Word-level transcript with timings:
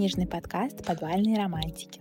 книжный 0.00 0.26
подкаст 0.26 0.82
«Подвальные 0.86 1.36
романтики». 1.36 2.00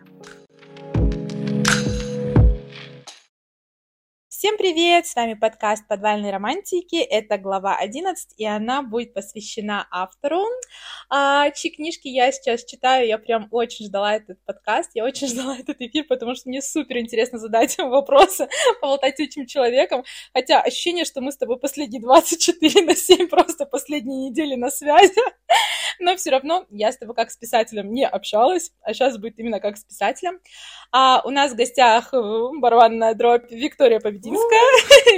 Всем 4.39 4.55
привет! 4.55 5.05
С 5.05 5.15
вами 5.15 5.33
подкаст 5.33 5.85
«Подвальные 5.85 6.31
романтики». 6.31 6.95
Это 6.95 7.37
глава 7.37 7.75
11, 7.75 8.35
и 8.37 8.45
она 8.45 8.81
будет 8.83 9.13
посвящена 9.13 9.85
автору, 9.91 10.45
а, 11.09 11.49
чьи 11.51 11.71
книжки 11.71 12.07
я 12.07 12.31
сейчас 12.31 12.63
читаю. 12.63 13.07
Я 13.07 13.17
прям 13.17 13.47
очень 13.51 13.87
ждала 13.87 14.15
этот 14.15 14.37
подкаст, 14.45 14.91
я 14.93 15.03
очень 15.03 15.27
ждала 15.29 15.57
этот 15.57 15.81
эфир, 15.81 16.05
потому 16.05 16.35
что 16.35 16.49
мне 16.49 16.61
супер 16.61 16.99
интересно 16.99 17.39
задать 17.39 17.77
вопросы, 17.79 18.47
поболтать 18.79 19.19
этим 19.19 19.47
человеком. 19.47 20.03
Хотя 20.33 20.61
ощущение, 20.61 21.05
что 21.05 21.21
мы 21.21 21.31
с 21.31 21.37
тобой 21.37 21.59
последние 21.59 22.01
24 22.01 22.85
на 22.85 22.95
7, 22.95 23.27
просто 23.29 23.65
последние 23.65 24.29
недели 24.29 24.55
на 24.55 24.69
связи. 24.69 25.19
Но 25.99 26.15
все 26.15 26.29
равно 26.29 26.65
я 26.69 26.91
с 26.91 26.97
тобой 26.97 27.15
как 27.15 27.31
с 27.31 27.37
писателем 27.37 27.91
не 27.91 28.07
общалась, 28.07 28.71
а 28.81 28.93
сейчас 28.93 29.17
будет 29.17 29.39
именно 29.39 29.59
как 29.59 29.77
с 29.77 29.83
писателем. 29.83 30.39
А 30.91 31.21
у 31.25 31.29
нас 31.29 31.51
в 31.51 31.55
гостях 31.55 32.13
э, 32.13 32.17
барабанная 32.59 33.15
дробь 33.15 33.51
Виктория 33.51 33.99
Побединская. 33.99 34.38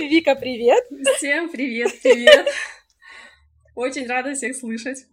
Вика, 0.09 0.35
привет! 0.35 0.83
Всем 1.17 1.49
привет, 1.49 1.91
привет! 2.01 2.47
Очень 3.75 4.07
рада 4.07 4.33
всех 4.33 4.55
слышать. 4.55 5.05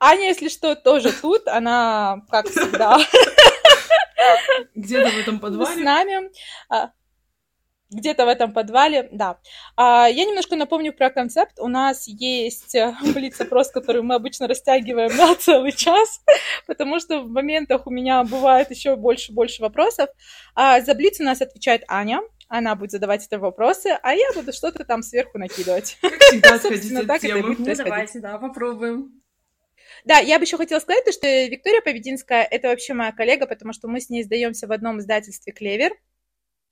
Аня, 0.00 0.28
если 0.28 0.48
что, 0.48 0.74
тоже 0.74 1.12
тут. 1.12 1.46
Она, 1.46 2.22
как 2.30 2.48
всегда, 2.48 2.98
где-то 4.74 5.10
в 5.10 5.18
этом 5.18 5.38
подвале. 5.38 5.74
С 5.74 5.76
нами. 5.76 6.30
А, 6.68 6.90
где-то 7.90 8.26
в 8.26 8.28
этом 8.28 8.52
подвале, 8.52 9.08
да. 9.12 9.38
А, 9.76 10.08
я 10.08 10.24
немножко 10.24 10.56
напомню 10.56 10.92
про 10.92 11.10
концепт. 11.10 11.58
У 11.58 11.68
нас 11.68 12.06
есть 12.06 12.76
блиц-опрос, 13.14 13.70
который 13.70 14.02
мы 14.02 14.16
обычно 14.16 14.46
растягиваем 14.48 15.16
на 15.16 15.34
целый 15.36 15.72
час, 15.72 16.20
потому 16.66 17.00
что 17.00 17.20
в 17.20 17.30
моментах 17.30 17.86
у 17.86 17.90
меня 17.90 18.24
бывает 18.24 18.70
еще 18.70 18.96
больше-больше 18.96 19.62
вопросов. 19.62 20.10
А 20.54 20.80
за 20.80 20.94
блиц 20.94 21.20
у 21.20 21.24
нас 21.24 21.40
отвечает 21.40 21.84
Аня. 21.88 22.20
Она 22.48 22.74
будет 22.74 22.90
задавать 22.90 23.26
эти 23.26 23.34
вопросы, 23.34 23.98
а 24.02 24.14
я 24.14 24.32
буду 24.34 24.52
что-то 24.52 24.84
там 24.84 25.02
сверху 25.02 25.38
накидывать. 25.38 25.98
Как 26.00 26.18
всегда, 26.18 26.58
Собственно, 26.62 27.04
так 27.04 27.22
это 27.22 27.42
будет 27.42 27.58
Ну, 27.58 27.74
давайте, 27.74 28.20
да, 28.20 28.38
попробуем. 28.38 29.22
Да, 30.04 30.18
я 30.18 30.38
бы 30.38 30.44
еще 30.44 30.56
хотела 30.56 30.80
сказать, 30.80 31.12
что 31.12 31.26
Виктория 31.26 31.82
Побединская— 31.82 32.42
это 32.50 32.68
вообще 32.68 32.94
моя 32.94 33.12
коллега, 33.12 33.46
потому 33.46 33.72
что 33.72 33.88
мы 33.88 34.00
с 34.00 34.08
ней 34.08 34.22
сдаемся 34.22 34.66
в 34.66 34.72
одном 34.72 35.00
издательстве 35.00 35.52
«Клевер». 35.52 35.92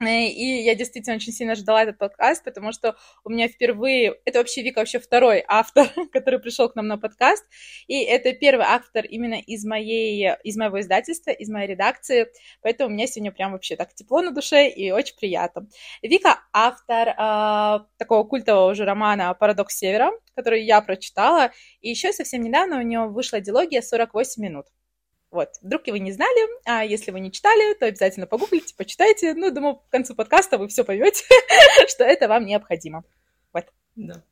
Э, 0.01 0.27
и 0.27 0.63
я 0.63 0.75
действительно 0.75 1.17
очень 1.17 1.33
сильно 1.33 1.55
ждала 1.55 1.83
этот 1.83 1.99
подкаст, 1.99 2.45
потому 2.45 2.73
что 2.73 2.97
у 3.25 3.31
меня 3.31 3.49
впервые, 3.49 4.15
это 4.27 4.39
вообще 4.39 4.63
Вика 4.63 4.81
вообще 4.81 4.99
второй 4.99 5.43
автор, 5.49 5.89
который 6.13 6.39
пришел 6.39 6.69
к 6.69 6.77
нам 6.77 6.87
на 6.87 6.99
подкаст, 6.99 7.45
и 7.87 8.03
это 8.03 8.33
первый 8.35 8.67
автор 8.67 9.07
именно 9.07 9.41
из 9.41 9.65
моей, 9.65 10.35
из 10.45 10.57
моего 10.57 10.81
издательства, 10.81 11.31
из 11.31 11.49
моей 11.49 11.69
редакции, 11.69 12.29
поэтому 12.61 12.91
у 12.91 12.93
меня 12.93 13.07
сегодня 13.07 13.33
прям 13.33 13.53
вообще 13.53 13.77
так 13.77 13.95
тепло 13.95 14.21
на 14.21 14.33
душе 14.33 14.69
и 14.69 14.91
очень 14.91 15.17
приятно. 15.17 15.67
Вика 16.03 16.41
автор 16.53 17.09
э, 17.09 17.87
такого 17.97 18.25
культового 18.25 18.73
уже 18.73 18.85
романа 18.85 19.33
«Парадокс 19.35 19.77
Севера», 19.77 20.11
который 20.35 20.63
я 20.65 20.83
прочитала, 20.83 21.53
и 21.81 21.89
еще 21.89 22.13
совсем 22.13 22.43
недавно 22.43 22.79
у 22.79 22.83
него 22.83 23.09
вышла 23.09 23.41
дилогия 23.41 23.81
«48 23.81 24.25
минут». 24.39 24.67
Вот, 25.37 25.51
вдруг 25.61 25.87
вы 25.89 25.99
не 25.99 26.13
знали, 26.13 26.49
а 26.65 26.83
если 26.83 27.11
вы 27.11 27.21
не 27.21 27.31
читали, 27.31 27.75
то 27.75 27.85
обязательно 27.85 28.27
погуглите, 28.27 28.75
почитайте. 28.75 29.35
Ну, 29.35 29.51
думаю, 29.51 29.77
к 29.77 29.91
концу 29.91 30.15
подкаста 30.15 30.57
вы 30.57 30.67
все 30.69 30.83
поймете, 30.83 31.27
что 31.89 32.05
это 32.05 32.27
вам 32.27 32.47
необходимо. 32.47 33.05
Вот. 33.53 33.67
Да. 33.97 34.23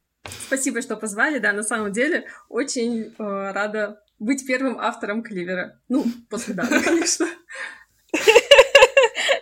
Спасибо, 0.47 0.81
что 0.81 0.97
позвали. 0.97 1.41
Да, 1.41 1.53
на 1.53 1.63
самом 1.63 1.93
деле 1.93 2.27
очень 2.49 3.03
э, 3.03 3.13
рада 3.19 4.03
быть 4.19 4.47
первым 4.47 4.79
автором 4.79 5.23
Кливера. 5.23 5.79
Ну, 5.91 6.07
после 6.31 6.55
да, 6.55 6.67
конечно. 6.85 7.27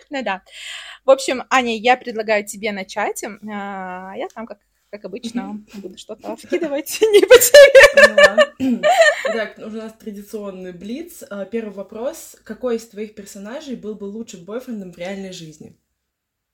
Ну 0.09 0.21
да. 0.21 0.43
В 1.05 1.11
общем, 1.11 1.43
Аня, 1.49 1.77
я 1.77 1.95
предлагаю 1.95 2.45
тебе 2.45 2.73
начать. 2.73 3.23
А, 3.23 4.11
я 4.17 4.27
там 4.35 4.45
как 4.45 4.59
как 4.93 5.05
обычно, 5.05 5.59
буду 5.81 5.97
что-то 5.97 6.35
вкидывать 6.35 6.99
не 7.01 7.25
по 7.25 7.35
теме. 7.39 8.81
Так, 9.23 9.57
у 9.57 9.69
нас 9.71 9.93
традиционный 9.93 10.71
блиц. 10.71 11.23
А, 11.27 11.45
первый 11.45 11.73
вопрос. 11.73 12.35
Какой 12.43 12.75
из 12.75 12.87
твоих 12.87 13.15
персонажей 13.15 13.75
был 13.75 13.95
бы 13.95 14.03
лучшим 14.03 14.45
бойфрендом 14.45 14.93
в 14.93 14.97
реальной 14.99 15.31
жизни? 15.31 15.79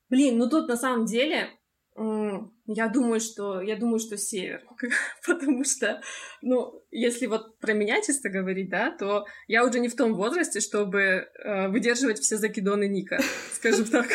Блин, 0.07 0.37
ну 0.37 0.49
тут 0.49 0.69
на 0.69 0.77
самом 0.77 1.05
деле 1.05 1.49
я 1.97 2.87
думаю, 2.87 3.19
что 3.19 3.59
я 3.59 3.75
думаю, 3.75 3.99
что 3.99 4.15
север, 4.15 4.63
потому 5.27 5.65
что, 5.65 6.01
ну, 6.41 6.81
если 6.91 7.25
вот 7.25 7.59
про 7.59 7.73
меня 7.73 8.01
чисто 8.01 8.29
говорить, 8.29 8.69
да, 8.69 8.89
то 8.91 9.25
я 9.49 9.65
уже 9.65 9.81
не 9.81 9.89
в 9.89 9.97
том 9.97 10.13
возрасте, 10.13 10.61
чтобы 10.61 11.01
э, 11.01 11.67
выдерживать 11.67 12.19
все 12.19 12.37
закидоны 12.37 12.87
Ника, 12.87 13.19
скажем 13.51 13.83
так. 13.83 14.07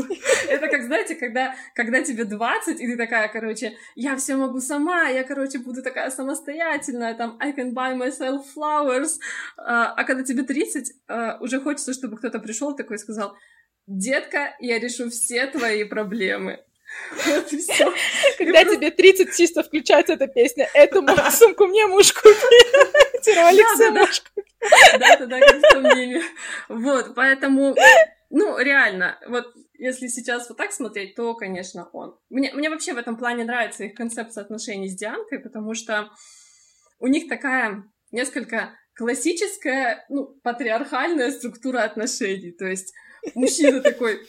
Это 0.48 0.68
как, 0.68 0.82
знаете, 0.82 1.14
когда, 1.14 1.54
когда 1.74 2.02
тебе 2.02 2.24
20, 2.24 2.80
и 2.80 2.86
ты 2.86 2.96
такая, 2.96 3.28
короче, 3.28 3.76
я 3.94 4.16
все 4.16 4.36
могу 4.36 4.60
сама, 4.60 5.08
я, 5.08 5.24
короче, 5.24 5.58
буду 5.58 5.82
такая 5.82 6.10
самостоятельная, 6.10 7.14
там, 7.14 7.36
I 7.40 7.52
can 7.52 7.72
buy 7.72 7.96
myself 7.96 8.42
flowers. 8.56 9.18
А, 9.56 9.92
а 9.94 10.04
когда 10.04 10.22
тебе 10.22 10.42
30, 10.42 10.92
а, 11.08 11.38
уже 11.40 11.60
хочется, 11.60 11.92
чтобы 11.92 12.16
кто-то 12.16 12.38
пришел 12.38 12.74
такой 12.76 12.96
и 12.96 13.00
сказал, 13.00 13.36
детка, 13.86 14.54
я 14.60 14.78
решу 14.78 15.10
все 15.10 15.46
твои 15.46 15.84
проблемы. 15.84 16.60
Вот 17.26 17.52
и 17.52 17.58
все. 17.58 17.92
Когда 18.38 18.64
тебе 18.64 18.90
30, 18.90 19.36
чисто 19.36 19.62
включается 19.62 20.14
эта 20.14 20.26
песня. 20.26 20.68
Эту 20.74 21.06
сумку 21.30 21.66
мне 21.66 21.86
муж 21.86 22.12
купил. 22.12 22.34
Ролик 23.36 23.66
Да-да-да, 24.98 25.40
как 25.40 25.56
в 25.56 25.72
том 25.72 25.82
меме. 25.82 26.22
Вот, 26.68 27.14
поэтому, 27.14 27.74
ну, 28.30 28.58
реально, 28.58 29.18
вот 29.28 29.54
если 29.80 30.08
сейчас 30.08 30.48
вот 30.48 30.58
так 30.58 30.72
смотреть, 30.72 31.14
то, 31.14 31.34
конечно, 31.34 31.88
он. 31.92 32.18
Мне, 32.28 32.52
мне 32.52 32.68
вообще 32.68 32.92
в 32.92 32.98
этом 32.98 33.16
плане 33.16 33.44
нравится 33.44 33.84
их 33.84 33.94
концепция 33.94 34.42
отношений 34.42 34.88
с 34.88 34.94
Дианкой, 34.94 35.38
потому 35.38 35.74
что 35.74 36.10
у 36.98 37.06
них 37.06 37.28
такая 37.28 37.84
несколько 38.12 38.76
классическая, 38.94 40.04
ну, 40.10 40.38
патриархальная 40.42 41.30
структура 41.30 41.82
отношений. 41.82 42.52
То 42.52 42.66
есть 42.66 42.92
мужчина 43.34 43.80
такой 43.82 44.20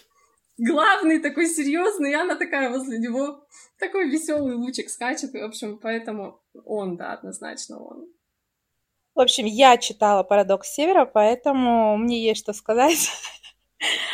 главный, 0.58 1.20
такой 1.20 1.48
серьезный, 1.48 2.12
и 2.12 2.16
она 2.16 2.36
такая 2.36 2.70
возле 2.70 2.98
него 2.98 3.46
такой 3.78 4.10
веселый 4.10 4.56
лучик 4.56 4.90
скачет. 4.90 5.36
И, 5.36 5.40
в 5.40 5.44
общем, 5.44 5.80
поэтому 5.80 6.42
он, 6.64 6.96
да, 6.96 7.12
однозначно 7.12 7.78
он. 7.84 8.08
В 9.14 9.20
общем, 9.20 9.46
я 9.46 9.78
читала 9.78 10.24
«Парадокс 10.24 10.74
Севера», 10.74 11.04
поэтому 11.04 11.98
мне 11.98 12.24
есть 12.24 12.42
что 12.42 12.54
сказать. 12.54 13.10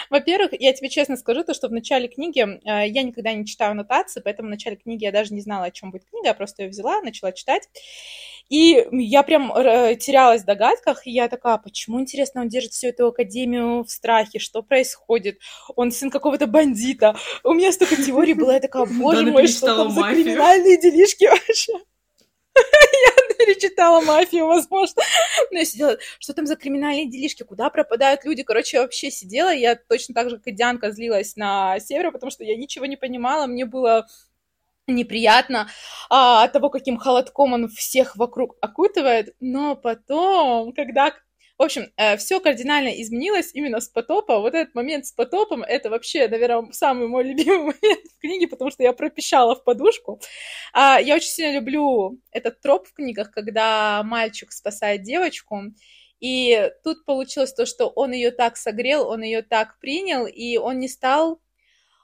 Во-первых, 0.10 0.52
я 0.60 0.74
тебе 0.74 0.90
честно 0.90 1.18
скажу, 1.18 1.44
то, 1.44 1.54
что 1.54 1.68
в 1.68 1.72
начале 1.72 2.08
книги 2.08 2.42
э, 2.42 2.88
я 2.88 3.04
никогда 3.04 3.34
не 3.34 3.46
читаю 3.46 3.72
аннотации, 3.72 4.22
поэтому 4.24 4.48
в 4.48 4.52
начале 4.52 4.76
книги 4.76 5.04
я 5.04 5.12
даже 5.12 5.34
не 5.34 5.42
знала, 5.42 5.66
о 5.66 5.72
чем 5.72 5.92
будет 5.92 6.06
книга, 6.10 6.28
я 6.28 6.34
просто 6.34 6.64
ее 6.64 6.70
взяла, 6.70 7.02
начала 7.02 7.32
читать. 7.32 7.70
И 8.50 8.88
я 8.92 9.24
прям 9.24 9.52
э, 9.54 9.96
терялась 9.96 10.44
в 10.44 10.46
догадках, 10.46 11.06
и 11.06 11.12
я 11.12 11.28
такая, 11.28 11.58
почему, 11.58 12.00
интересно, 12.00 12.42
он 12.42 12.48
держит 12.48 12.72
всю 12.72 12.88
эту 12.88 13.08
академию 13.08 13.84
в 13.84 13.90
страхе, 13.90 14.40
что 14.40 14.62
происходит? 14.64 15.40
Он 15.76 15.92
сын 15.92 16.10
какого-то 16.10 16.48
бандита. 16.48 17.16
У 17.44 17.54
меня 17.54 17.72
столько 17.74 17.98
теорий 17.98 18.34
было, 18.34 18.52
я 18.52 18.60
такая, 18.60 18.86
боже 18.86 19.26
мой, 19.26 19.48
что 19.48 19.76
там 19.76 19.92
за 19.92 20.02
криминальные 20.04 20.80
делишки 20.80 21.26
вообще? 21.26 21.74
Я 22.58 23.17
перечитала 23.48 24.02
мафию, 24.02 24.48
возможно. 24.48 25.02
Но 25.52 25.60
я 25.60 25.66
сидела, 25.66 25.98
что 26.20 26.34
там 26.34 26.46
за 26.46 26.56
криминальные 26.56 27.10
делишки, 27.10 27.44
куда 27.44 27.70
пропадают 27.70 28.26
люди. 28.26 28.44
Короче, 28.44 28.78
я 28.78 28.84
вообще 28.84 29.10
сидела, 29.12 29.54
я 29.54 29.76
точно 29.76 30.14
так 30.14 30.30
же, 30.30 30.40
как 30.40 30.54
Дианка, 30.54 30.92
злилась 30.92 31.36
на 31.36 31.80
Севера, 31.80 32.12
потому 32.12 32.30
что 32.32 32.44
я 32.44 32.56
ничего 32.58 32.86
не 32.86 32.98
понимала, 32.98 33.48
мне 33.48 33.66
было 33.66 34.08
неприятно 34.88 35.68
а, 36.10 36.44
от 36.44 36.54
того, 36.54 36.70
каким 36.70 36.98
холодком 36.98 37.54
он 37.54 37.68
всех 37.68 38.16
вокруг 38.16 38.56
окутывает, 38.62 39.36
но 39.42 39.76
потом, 39.76 40.72
когда 40.72 41.14
в 41.58 41.64
общем, 41.64 41.92
э, 41.98 42.18
все 42.18 42.40
кардинально 42.40 42.90
изменилось 43.02 43.52
именно 43.54 43.80
с 43.80 43.90
потопа. 43.90 44.40
Вот 44.40 44.54
этот 44.54 44.76
момент 44.76 45.08
с 45.08 45.12
потопом, 45.12 45.64
это 45.64 45.90
вообще, 45.90 46.28
наверное, 46.28 46.72
самый 46.72 47.08
мой 47.08 47.24
любимый 47.30 47.58
момент 47.60 48.06
в 48.16 48.22
книге, 48.22 48.48
потому 48.48 48.70
что 48.70 48.84
я 48.84 48.94
пропищала 48.94 49.56
в 49.56 49.64
подушку. 49.64 50.22
А, 50.74 51.00
я 51.00 51.16
очень 51.16 51.30
сильно 51.30 51.56
люблю 51.56 52.20
этот 52.32 52.62
троп 52.62 52.88
в 52.88 52.94
книгах, 52.94 53.32
когда 53.32 54.04
мальчик 54.04 54.52
спасает 54.52 55.02
девочку, 55.02 55.64
и 56.20 56.72
тут 56.84 57.06
получилось 57.06 57.54
то, 57.54 57.66
что 57.66 57.88
он 57.88 58.12
ее 58.12 58.32
так 58.32 58.58
согрел, 58.58 59.08
он 59.08 59.22
ее 59.24 59.42
так 59.42 59.80
принял, 59.80 60.26
и 60.28 60.58
он 60.58 60.80
не 60.80 60.88
стал 60.88 61.42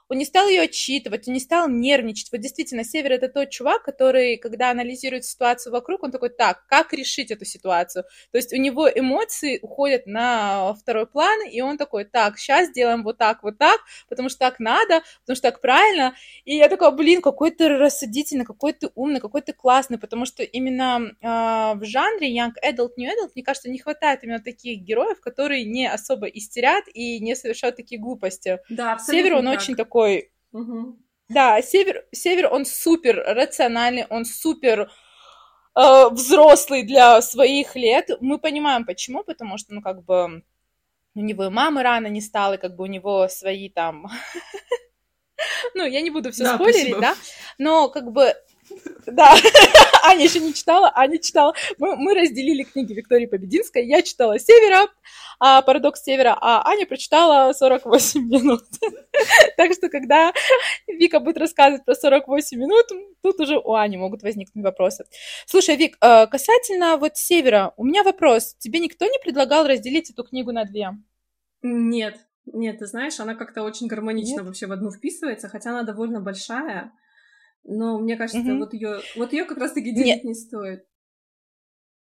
он 0.08 0.18
не 0.18 0.24
стал 0.24 0.48
ее 0.48 0.62
отчитывать, 0.62 1.26
он 1.28 1.34
не 1.34 1.40
стал 1.40 1.68
нервничать. 1.68 2.30
Вот 2.30 2.40
действительно, 2.40 2.84
Север 2.84 3.12
это 3.12 3.28
тот 3.28 3.50
чувак, 3.50 3.82
который, 3.82 4.36
когда 4.36 4.70
анализирует 4.70 5.24
ситуацию 5.24 5.72
вокруг, 5.72 6.02
он 6.02 6.10
такой, 6.10 6.30
так, 6.30 6.66
как 6.66 6.92
решить 6.92 7.30
эту 7.30 7.44
ситуацию? 7.44 8.04
То 8.30 8.38
есть 8.38 8.52
у 8.52 8.56
него 8.56 8.88
эмоции 8.88 9.58
уходят 9.62 10.06
на 10.06 10.74
второй 10.74 11.06
план, 11.06 11.46
и 11.48 11.60
он 11.60 11.78
такой, 11.78 12.04
так, 12.04 12.38
сейчас 12.38 12.68
сделаем 12.68 13.02
вот 13.02 13.18
так, 13.18 13.42
вот 13.42 13.58
так, 13.58 13.80
потому 14.08 14.28
что 14.28 14.38
так 14.40 14.60
надо, 14.60 15.02
потому 15.22 15.36
что 15.36 15.50
так 15.50 15.60
правильно. 15.60 16.14
И 16.44 16.56
я 16.56 16.68
такой, 16.68 16.94
блин, 16.94 17.22
какой 17.22 17.50
ты 17.50 17.68
рассудительный, 17.68 18.44
какой 18.44 18.72
ты 18.72 18.90
умный, 18.94 19.20
какой 19.20 19.40
ты 19.40 19.52
классный, 19.52 19.98
потому 19.98 20.26
что 20.26 20.42
именно 20.42 21.00
э, 21.20 21.78
в 21.78 21.84
жанре 21.84 22.36
Young 22.36 22.52
Adult, 22.62 22.92
New 22.96 23.08
Adult, 23.08 23.30
мне 23.34 23.44
кажется, 23.44 23.70
не 23.70 23.78
хватает 23.78 24.22
именно 24.22 24.40
таких 24.40 24.80
героев, 24.80 25.20
которые 25.20 25.64
не 25.64 25.86
особо 25.86 26.26
истерят 26.26 26.84
и 26.92 27.20
не 27.20 27.34
совершают 27.34 27.76
такие 27.76 28.00
глупости. 28.00 28.60
Да, 28.68 28.98
Север, 28.98 29.34
он 29.34 29.44
так. 29.44 29.58
очень 29.58 29.76
такой... 29.76 29.93
Угу. 30.52 30.98
Да, 31.28 31.62
Север, 31.62 32.04
Север, 32.12 32.52
он 32.52 32.66
супер 32.66 33.16
рациональный, 33.26 34.06
он 34.10 34.24
супер 34.24 34.90
э, 35.74 36.08
взрослый 36.10 36.82
для 36.82 37.20
своих 37.22 37.76
лет. 37.76 38.10
Мы 38.20 38.38
понимаем, 38.38 38.84
почему, 38.84 39.24
потому 39.24 39.58
что, 39.58 39.74
ну, 39.74 39.80
как 39.80 40.04
бы, 40.04 40.42
у 41.14 41.20
него 41.20 41.44
и 41.44 41.50
мамы 41.50 41.82
рано 41.82 42.08
не 42.08 42.20
стало, 42.20 42.56
как 42.56 42.76
бы 42.76 42.84
у 42.84 42.88
него 42.88 43.28
свои 43.28 43.68
там... 43.68 44.06
Ну, 45.74 45.84
я 45.84 46.00
не 46.00 46.10
буду 46.10 46.30
все 46.30 46.54
спасибо. 46.54 47.00
да, 47.00 47.14
но 47.58 47.88
как 47.88 48.12
бы 48.12 48.34
да, 49.06 49.34
Аня 50.04 50.24
еще 50.24 50.40
не 50.40 50.54
читала, 50.54 50.90
Аня 50.94 51.18
читала. 51.18 51.54
Мы, 51.78 51.96
мы 51.96 52.14
разделили 52.14 52.62
книги 52.62 52.92
Виктории 52.92 53.26
Побединской. 53.26 53.86
Я 53.86 54.02
читала 54.02 54.38
«Севера», 54.38 54.88
а, 55.38 55.62
«Парадокс 55.62 56.02
Севера», 56.02 56.36
а 56.40 56.66
Аня 56.66 56.86
прочитала 56.86 57.52
48 57.52 58.22
минут. 58.22 58.64
Так 59.56 59.72
что, 59.72 59.88
когда 59.88 60.32
Вика 60.88 61.20
будет 61.20 61.38
рассказывать 61.38 61.84
про 61.84 61.94
48 61.94 62.58
минут, 62.58 62.86
тут 63.22 63.40
уже 63.40 63.58
у 63.58 63.74
Ани 63.74 63.96
могут 63.96 64.22
возникнуть 64.22 64.64
вопросы. 64.64 65.04
Слушай, 65.46 65.76
Вик, 65.76 65.96
э, 66.00 66.26
касательно 66.26 66.96
вот 66.96 67.16
«Севера», 67.16 67.72
у 67.76 67.84
меня 67.84 68.02
вопрос. 68.02 68.54
Тебе 68.58 68.80
никто 68.80 69.06
не 69.06 69.18
предлагал 69.22 69.66
разделить 69.66 70.10
эту 70.10 70.24
книгу 70.24 70.50
на 70.52 70.64
две? 70.64 70.90
Нет, 71.62 72.18
нет, 72.46 72.78
ты 72.78 72.86
знаешь, 72.86 73.18
она 73.20 73.34
как-то 73.34 73.62
очень 73.62 73.86
гармонично 73.86 74.38
Нет? 74.38 74.46
вообще 74.46 74.66
в 74.66 74.72
одну 74.72 74.90
вписывается, 74.90 75.48
хотя 75.48 75.70
она 75.70 75.82
довольно 75.82 76.20
большая. 76.20 76.92
Но 77.64 77.98
мне 77.98 78.16
кажется, 78.16 78.40
Мгм. 78.40 78.58
вот 78.60 78.74
ее, 78.74 79.00
вот 79.16 79.32
ее 79.32 79.44
как 79.44 79.58
раз-таки 79.58 79.90
Нет. 79.90 80.04
делить 80.04 80.24
не 80.24 80.34
стоит. 80.34 80.84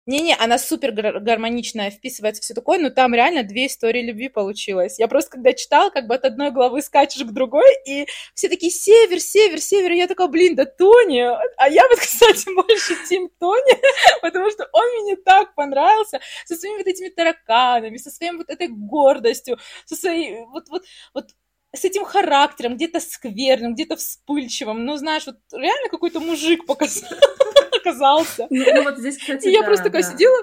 Не-не, 0.08 0.36
она 0.36 0.58
супер 0.58 0.94
гар- 0.94 1.20
гармоничная, 1.20 1.92
вписывается 1.92 2.42
все 2.42 2.54
такое, 2.54 2.80
но 2.80 2.90
там 2.90 3.14
реально 3.14 3.44
две 3.44 3.68
истории 3.68 4.02
любви 4.02 4.30
получилось. 4.30 4.98
Я 5.00 5.10
просто 5.10 5.32
когда 5.32 5.52
читала, 5.52 5.90
как 5.90 6.08
бы 6.08 6.16
от 6.16 6.24
одной 6.24 6.52
главы 6.52 6.82
скачешь 6.82 7.26
к 7.26 7.32
другой, 7.34 7.68
и 7.86 8.08
все 8.34 8.48
такие 8.48 8.72
«Север, 8.72 9.20
Север, 9.20 9.60
Север», 9.60 9.92
и 9.92 9.98
я 9.98 10.08
такая, 10.08 10.28
блин, 10.30 10.56
да 10.56 10.64
Тони. 10.64 11.20
А 11.58 11.70
я 11.70 11.86
вот, 11.90 12.00
кстати, 12.00 12.46
больше 12.56 12.94
Тим 13.10 13.30
Тони, 13.38 13.82
потому 14.22 14.50
что 14.50 14.70
он 14.72 15.04
мне 15.04 15.18
так 15.18 15.54
понравился 15.56 16.22
со 16.46 16.56
своими 16.56 16.78
вот 16.78 16.88
этими 16.88 17.10
тараканами, 17.10 17.98
со 17.98 18.10
своей 18.10 18.32
вот 18.32 18.50
этой 18.50 18.70
гордостью, 18.70 19.60
со 19.86 19.98
своей 19.98 20.46
вот, 20.46 20.70
вот, 20.70 20.86
вот 21.14 21.32
с 21.76 21.86
этим 21.86 22.06
характером, 22.06 22.76
где-то 22.76 23.00
скверным, 23.00 23.74
где-то 23.74 23.96
вспыльчивым. 23.98 24.86
Ну, 24.86 24.98
знаешь, 24.98 25.26
вот 25.26 25.38
реально 25.52 25.90
какой-то 25.90 26.20
мужик 26.20 26.66
показ- 26.66 27.04
оказался. 27.72 28.48
Ну, 28.50 28.66
ну 28.74 28.84
вот 28.84 28.98
здесь, 28.98 29.18
кстати, 29.18 29.48
И 29.48 29.52
я 29.52 29.62
да, 29.62 29.68
просто 29.68 29.86
такая 29.86 30.04
да. 30.04 30.10
сидела, 30.12 30.38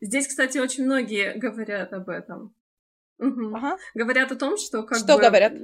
Здесь, 0.00 0.26
кстати, 0.26 0.58
очень 0.58 0.84
многие 0.84 1.34
говорят 1.34 1.92
об 1.94 2.10
этом. 2.10 2.54
Ага. 3.18 3.78
Говорят 3.94 4.32
о 4.32 4.36
том, 4.36 4.58
что 4.58 4.82
как 4.82 4.98
Что 4.98 5.16
бы, 5.16 5.22
говорят? 5.22 5.54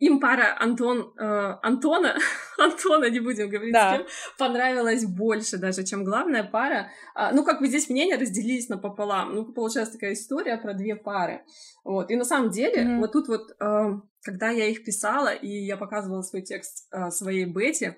Им 0.00 0.18
пара 0.20 0.56
Антон, 0.58 1.14
э, 1.18 1.56
Антона, 1.62 2.16
Антона, 2.58 3.08
не 3.10 3.20
будем 3.20 3.48
говорить 3.48 3.72
Да. 3.72 3.94
с 3.94 3.96
кем, 3.98 4.06
понравилась 4.38 5.04
больше 5.04 5.56
даже, 5.56 5.84
чем 5.84 6.04
главная 6.04 6.42
пара. 6.44 6.90
А, 7.14 7.32
ну, 7.32 7.44
как 7.44 7.60
бы 7.60 7.68
здесь 7.68 7.88
мнения 7.88 8.16
разделились 8.16 8.68
напополам. 8.68 9.34
Ну, 9.34 9.52
получается 9.52 9.94
такая 9.94 10.12
история 10.14 10.56
про 10.58 10.74
две 10.74 10.96
пары. 10.96 11.42
Вот. 11.84 12.10
И 12.10 12.16
на 12.16 12.24
самом 12.24 12.50
деле, 12.50 12.82
Мгм. 12.82 13.00
вот 13.00 13.12
тут 13.12 13.28
вот, 13.28 13.50
э, 13.60 14.00
когда 14.22 14.50
я 14.50 14.66
их 14.66 14.84
писала, 14.84 15.32
и 15.32 15.48
я 15.48 15.76
показывала 15.76 16.22
свой 16.22 16.42
текст 16.42 16.88
э, 16.92 17.10
своей 17.10 17.44
Бете, 17.44 17.96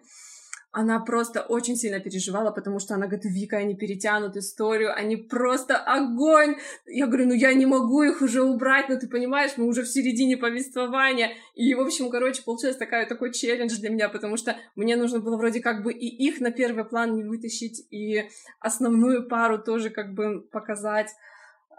она 0.77 1.01
просто 1.01 1.41
очень 1.41 1.75
сильно 1.75 2.01
переживала, 2.01 2.51
потому 2.51 2.81
что 2.81 2.95
она 2.95 3.07
говорит, 3.07 3.25
Вика, 3.25 3.57
они 3.57 3.75
перетянут 3.75 4.37
историю, 4.37 4.95
они 4.95 5.17
просто 5.17 5.79
огонь. 5.79 6.57
Я 6.85 7.07
говорю, 7.07 7.29
ну 7.29 7.33
я 7.33 7.55
не 7.55 7.65
могу 7.65 8.03
их 8.03 8.21
уже 8.21 8.43
убрать, 8.43 8.91
ну 8.91 8.99
ты 8.99 9.09
понимаешь, 9.09 9.53
мы 9.57 9.65
уже 9.65 9.85
в 9.85 9.89
середине 9.89 10.37
повествования. 10.37 11.31
И, 11.55 11.73
в 11.73 11.81
общем, 11.81 12.11
короче, 12.11 12.43
получился 12.43 12.79
такая, 12.79 13.07
такой 13.07 13.33
челлендж 13.33 13.79
для 13.79 13.89
меня, 13.89 14.11
потому 14.11 14.37
что 14.37 14.55
мне 14.75 14.97
нужно 14.97 15.21
было 15.21 15.39
вроде 15.39 15.61
как 15.61 15.83
бы 15.83 15.95
и 15.95 16.09
их 16.09 16.41
на 16.41 16.51
первый 16.51 16.85
план 16.85 17.15
не 17.15 17.25
вытащить, 17.25 17.87
и 17.91 18.29
основную 18.61 19.27
пару 19.27 19.59
тоже 19.59 19.89
как 19.89 20.13
бы 20.13 20.43
показать. 20.43 21.09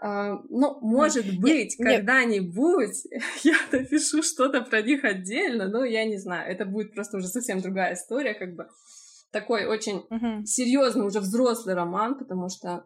А, 0.00 0.40
ну, 0.48 0.78
может 0.80 1.26
быть, 1.40 1.76
когда-нибудь 1.76 3.06
я 3.42 3.56
напишу 3.72 4.22
что-то 4.22 4.60
про 4.60 4.80
них 4.82 5.04
отдельно, 5.04 5.68
но 5.68 5.84
я 5.84 6.04
не 6.04 6.18
знаю, 6.18 6.50
это 6.52 6.64
будет 6.64 6.94
просто 6.94 7.16
уже 7.16 7.26
совсем 7.26 7.60
другая 7.60 7.94
история, 7.94 8.34
как 8.34 8.54
бы 8.54 8.68
такой 9.32 9.66
очень 9.66 10.04
серьезный 10.46 11.04
уже 11.04 11.20
взрослый 11.20 11.74
роман, 11.74 12.16
потому 12.16 12.48
что 12.48 12.84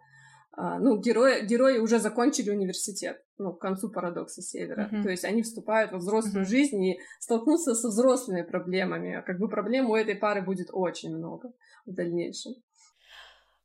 а, 0.55 0.79
ну, 0.79 0.99
герои, 0.99 1.47
герои 1.47 1.79
уже 1.79 1.99
закончили 1.99 2.51
университет, 2.51 3.23
ну, 3.39 3.55
к 3.55 3.61
концу 3.61 3.91
парадокса 3.91 4.43
Севера. 4.43 4.89
Мгм. 4.91 5.03
То 5.03 5.11
есть 5.11 5.25
они 5.25 5.43
вступают 5.43 5.93
во 5.93 5.99
взрослую 5.99 6.43
Мгм. 6.43 6.51
жизнь 6.51 6.85
и 6.85 6.99
столкнутся 7.21 7.75
со 7.75 7.89
взрослыми 7.89 8.43
проблемами. 8.43 9.15
А 9.15 9.23
Как 9.23 9.39
бы 9.39 9.49
проблем 9.49 9.89
у 9.89 9.97
этой 9.97 10.15
пары 10.15 10.43
будет 10.43 10.69
очень 10.71 11.17
много 11.17 11.53
в 11.87 11.95
дальнейшем. 11.95 12.53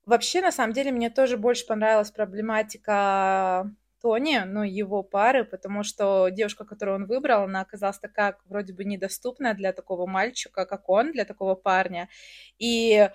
Вообще, 0.07 0.41
на 0.41 0.53
самом 0.53 0.71
деле, 0.71 0.91
мне 0.93 1.09
тоже 1.09 1.35
больше 1.35 1.67
понравилась 1.67 2.11
проблематика 2.11 3.69
Тони, 4.01 4.39
ну, 4.45 4.63
его 4.63 5.03
пары, 5.03 5.43
потому 5.43 5.83
что 5.83 6.29
девушка, 6.29 6.63
которую 6.63 6.95
он 6.95 7.05
выбрал, 7.07 7.43
она 7.43 7.59
оказалась 7.59 7.99
такая 7.99 8.37
вроде 8.45 8.71
бы 8.73 8.85
недоступная 8.85 9.53
для 9.53 9.73
такого 9.73 10.05
мальчика, 10.07 10.65
как 10.65 10.87
он, 10.87 11.11
для 11.11 11.25
такого 11.25 11.55
парня. 11.55 12.07
И 12.57 13.09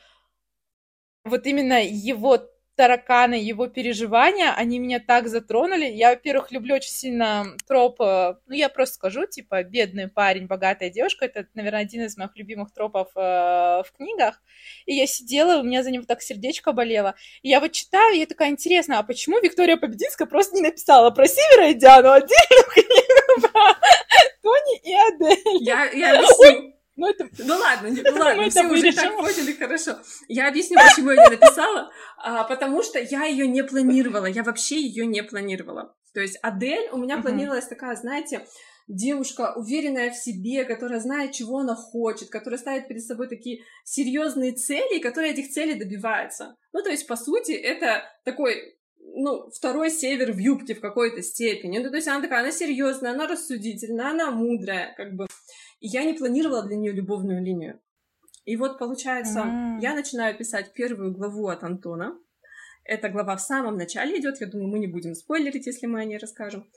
вот 1.25 1.47
именно 1.47 1.83
его 1.85 2.39
тараканы, 2.75 3.35
его 3.35 3.67
переживания, 3.67 4.53
они 4.55 4.79
меня 4.79 5.01
так 5.01 5.29
затронули. 5.29 5.85
Я, 5.85 6.11
во-первых, 6.11 6.51
люблю 6.51 6.77
очень 6.77 6.91
сильно 6.91 7.47
троп, 7.67 8.01
э, 8.01 8.35
ну, 8.47 8.55
я 8.55 8.69
просто 8.69 8.95
скажу, 8.95 9.27
типа, 9.27 9.63
бедный 9.63 10.09
парень, 10.09 10.47
богатая 10.47 10.91
девушка. 10.91 11.27
Это, 11.27 11.47
наверное, 11.55 11.81
один 11.81 12.03
из 12.03 12.17
моих 12.17 12.37
любимых 12.37 12.73
тропов 12.73 13.09
э, 13.15 13.21
в 13.21 13.87
книгах. 13.97 14.43
И 14.87 14.95
я 14.95 15.07
сидела, 15.07 15.61
у 15.61 15.63
меня 15.63 15.83
за 15.83 15.91
него 15.91 16.05
так 16.05 16.23
сердечко 16.23 16.73
болело. 16.73 17.15
И 17.43 17.49
я 17.49 17.61
вот 17.61 17.73
читаю, 17.73 18.15
и 18.15 18.21
я 18.21 18.27
такая, 18.27 18.51
интересно, 18.51 18.99
а 18.99 19.03
почему 19.03 19.41
Виктория 19.41 19.77
Побединская 19.77 20.27
просто 20.27 20.55
не 20.57 20.63
написала 20.63 21.11
про 21.11 21.27
Севера 21.27 21.71
и 21.71 21.75
Диану 21.75 22.11
отдельную 22.11 22.71
книгу 22.73 23.53
про 23.53 23.75
Тони 24.43 24.79
и 24.79 24.95
Адель? 24.95 25.63
Я, 25.63 25.91
я 25.91 26.19
объясню. 26.19 26.82
Ну, 26.97 27.09
это... 27.09 27.29
Ну 27.39 27.57
ладно, 27.57 27.89
ну 27.91 28.19
ладно, 28.19 28.43
все 28.51 28.67
уже 28.67 28.93
так 28.93 29.17
поняли, 29.17 29.53
хорошо. 29.53 29.99
Я 30.29 30.49
объясню, 30.49 30.77
почему 30.77 31.11
я 31.11 31.25
не 31.25 31.37
написала. 31.37 31.91
А, 32.19 32.45
потому 32.45 32.83
что 32.83 32.99
я 32.99 33.25
ее 33.25 33.47
не 33.47 33.65
планировала. 33.65 34.27
Я 34.27 34.43
вообще 34.43 34.81
ее 34.81 35.07
не 35.07 35.23
планировала. 35.23 35.95
То 36.13 36.21
есть 36.21 36.39
Адель 36.43 36.91
у 36.93 36.99
меня 36.99 37.19
планировалась 37.19 37.67
такая, 37.67 37.97
знаете, 37.97 38.47
девушка, 38.89 39.55
уверенная 39.57 40.11
в 40.11 40.17
себе, 40.17 40.65
которая 40.65 41.01
знает, 41.01 41.33
чего 41.33 41.59
она 41.59 41.75
хочет, 41.75 42.29
которая 42.29 42.59
ставит 42.59 42.89
перед 42.89 43.03
собой 43.03 43.29
такие 43.29 43.65
серьезные 43.85 44.53
цели, 44.53 44.99
и 44.99 45.03
которая 45.03 45.31
этих 45.31 45.51
целей 45.51 45.75
добивается. 45.75 46.57
Ну, 46.73 46.83
то 46.83 46.91
есть, 46.91 47.07
по 47.07 47.17
сути, 47.17 47.53
это 47.53 48.05
такой 48.25 48.77
ну, 49.15 49.51
второй 49.51 49.91
север 49.91 50.33
в 50.33 50.39
юбке 50.39 50.75
в 50.75 50.81
какой-то 50.81 51.23
степени. 51.23 51.79
Ну, 51.79 51.91
то 51.91 51.97
есть 51.97 52.09
она 52.09 52.21
такая, 52.21 52.41
она 52.41 52.51
серьезная, 52.51 53.13
она 53.13 53.27
рассудительная, 53.27 54.11
она 54.11 54.31
мудрая, 54.31 54.95
как 54.97 55.15
бы. 55.15 55.27
И 55.83 55.89
я 55.89 56.05
не 56.05 56.15
планировала 56.15 56.63
для 56.63 56.77
нее 56.77 56.93
любовную 56.93 57.43
линию. 57.43 57.81
И 58.45 58.57
вот, 58.57 58.79
получается, 58.79 59.41
М. 59.41 59.79
я 59.81 59.95
начинаю 59.95 60.37
писать 60.39 60.73
первую 60.75 61.13
главу 61.13 61.49
от 61.49 61.65
Антона. 61.65 62.17
Эта 62.85 63.09
глава 63.09 63.35
в 63.37 63.41
самом 63.41 63.77
начале 63.77 64.21
идет, 64.21 64.41
я 64.41 64.47
думаю, 64.47 64.69
мы 64.69 64.79
не 64.79 64.87
будем 64.87 65.15
спойлерить, 65.17 65.67
если 65.67 65.87
мы 65.87 66.01
о 66.01 66.05
ней 66.05 66.19
расскажем. 66.19 66.71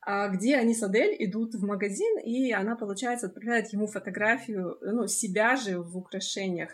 А, 0.00 0.28
где 0.28 0.56
они 0.56 0.74
с 0.74 0.82
Адель 0.82 1.16
идут 1.18 1.54
в 1.54 1.64
магазин, 1.64 2.18
и 2.20 2.52
она, 2.52 2.76
получается, 2.76 3.26
отправляет 3.26 3.72
ему 3.72 3.88
фотографию, 3.88 4.78
ну, 4.80 5.08
себя 5.08 5.56
же 5.56 5.80
в 5.80 5.96
украшениях. 5.96 6.70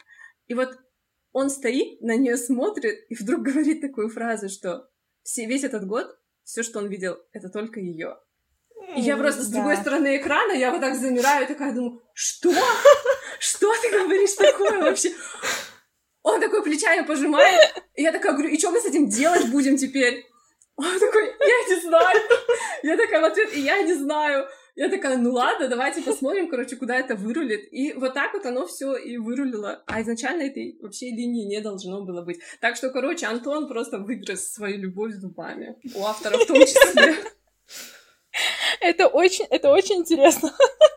И 0.46 0.52
вот 0.52 0.78
он 1.32 1.48
стоит, 1.48 2.02
на 2.02 2.16
нее 2.16 2.36
смотрит, 2.36 2.98
и 3.08 3.14
вдруг 3.14 3.42
говорит 3.48 3.80
такую 3.80 4.10
фразу, 4.10 4.50
что 4.50 4.90
все, 5.22 5.46
весь 5.46 5.64
этот 5.64 5.86
год 5.86 6.06
все, 6.44 6.62
что 6.62 6.80
он 6.80 6.88
видел, 6.88 7.16
это 7.32 7.48
только 7.48 7.80
ее. 7.80 8.18
И 8.96 9.00
я 9.00 9.16
просто 9.16 9.42
с 9.42 9.48
другой 9.48 9.76
стороны 9.76 10.16
экрана, 10.16 10.52
я 10.52 10.70
вот 10.70 10.80
так 10.80 10.94
замираю, 10.94 11.46
такая 11.46 11.72
думаю, 11.72 12.02
что? 12.14 12.52
Что 13.38 13.72
ты 13.82 13.90
говоришь 13.90 14.32
такое 14.32 14.80
вообще? 14.80 15.12
Он 16.22 16.40
такой 16.40 16.62
плечами 16.62 17.06
пожимает, 17.06 17.82
и 17.94 18.02
я 18.02 18.12
такая 18.12 18.32
говорю, 18.32 18.50
и 18.50 18.58
что 18.58 18.70
мы 18.70 18.80
с 18.80 18.86
этим 18.86 19.08
делать 19.08 19.50
будем 19.50 19.76
теперь? 19.76 20.26
Он 20.76 20.98
такой, 20.98 21.26
я 21.26 21.74
не 21.74 21.80
знаю. 21.80 22.20
Я 22.82 22.96
такая 22.96 23.20
в 23.20 23.24
ответ, 23.24 23.52
и 23.52 23.60
я 23.60 23.82
не 23.82 23.94
знаю. 23.94 24.46
Я 24.76 24.88
такая, 24.88 25.16
ну 25.16 25.32
ладно, 25.32 25.66
давайте 25.66 26.02
посмотрим, 26.02 26.48
короче, 26.48 26.76
куда 26.76 26.94
это 26.94 27.16
вырулит. 27.16 27.66
И 27.72 27.94
вот 27.94 28.14
так 28.14 28.32
вот 28.32 28.46
оно 28.46 28.64
все 28.64 28.94
и 28.94 29.16
вырулило. 29.16 29.82
А 29.88 30.00
изначально 30.02 30.42
этой 30.42 30.78
вообще 30.80 31.06
линии 31.06 31.46
не 31.46 31.60
должно 31.60 32.02
было 32.02 32.22
быть. 32.22 32.38
Так 32.60 32.76
что, 32.76 32.90
короче, 32.90 33.26
Антон 33.26 33.66
просто 33.66 33.98
выгрыз 33.98 34.52
свою 34.52 34.78
любовь 34.78 35.14
зубами. 35.14 35.76
У 35.96 36.04
автора 36.04 36.38
в 36.38 36.46
том 36.46 36.60
числе. 36.60 37.16
Это 38.80 39.08
очень, 39.08 39.46
это 39.50 39.70
очень 39.70 39.96
интересно. 39.96 40.52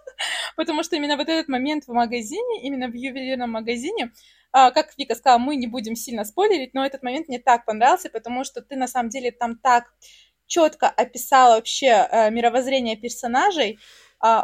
Потому 0.56 0.84
что 0.84 0.96
именно 0.96 1.18
вот 1.18 1.30
этот 1.30 1.48
момент 1.48 1.86
в 1.86 1.94
магазине, 1.94 2.62
именно 2.64 2.88
в 2.88 2.94
ювелирном 2.94 3.52
магазине, 3.52 4.12
а, 4.52 4.72
как 4.72 4.94
Вика 4.98 5.16
сказала, 5.16 5.40
мы 5.40 5.56
не 5.56 5.68
будем 5.68 5.96
сильно 5.96 6.26
спойлерить, 6.26 6.74
но 6.74 6.86
этот 6.86 7.04
момент 7.04 7.28
мне 7.28 7.40
так 7.40 7.66
понравился, 7.66 8.10
потому 8.10 8.44
что 8.44 8.62
ты 8.62 8.76
на 8.76 8.88
самом 8.88 9.10
деле 9.10 9.32
там 9.32 9.58
так 9.58 9.86
четко 10.46 10.90
описала 10.90 11.56
вообще 11.56 12.08
э, 12.12 12.30
мировоззрение 12.30 12.98
персонажей, 12.98 13.80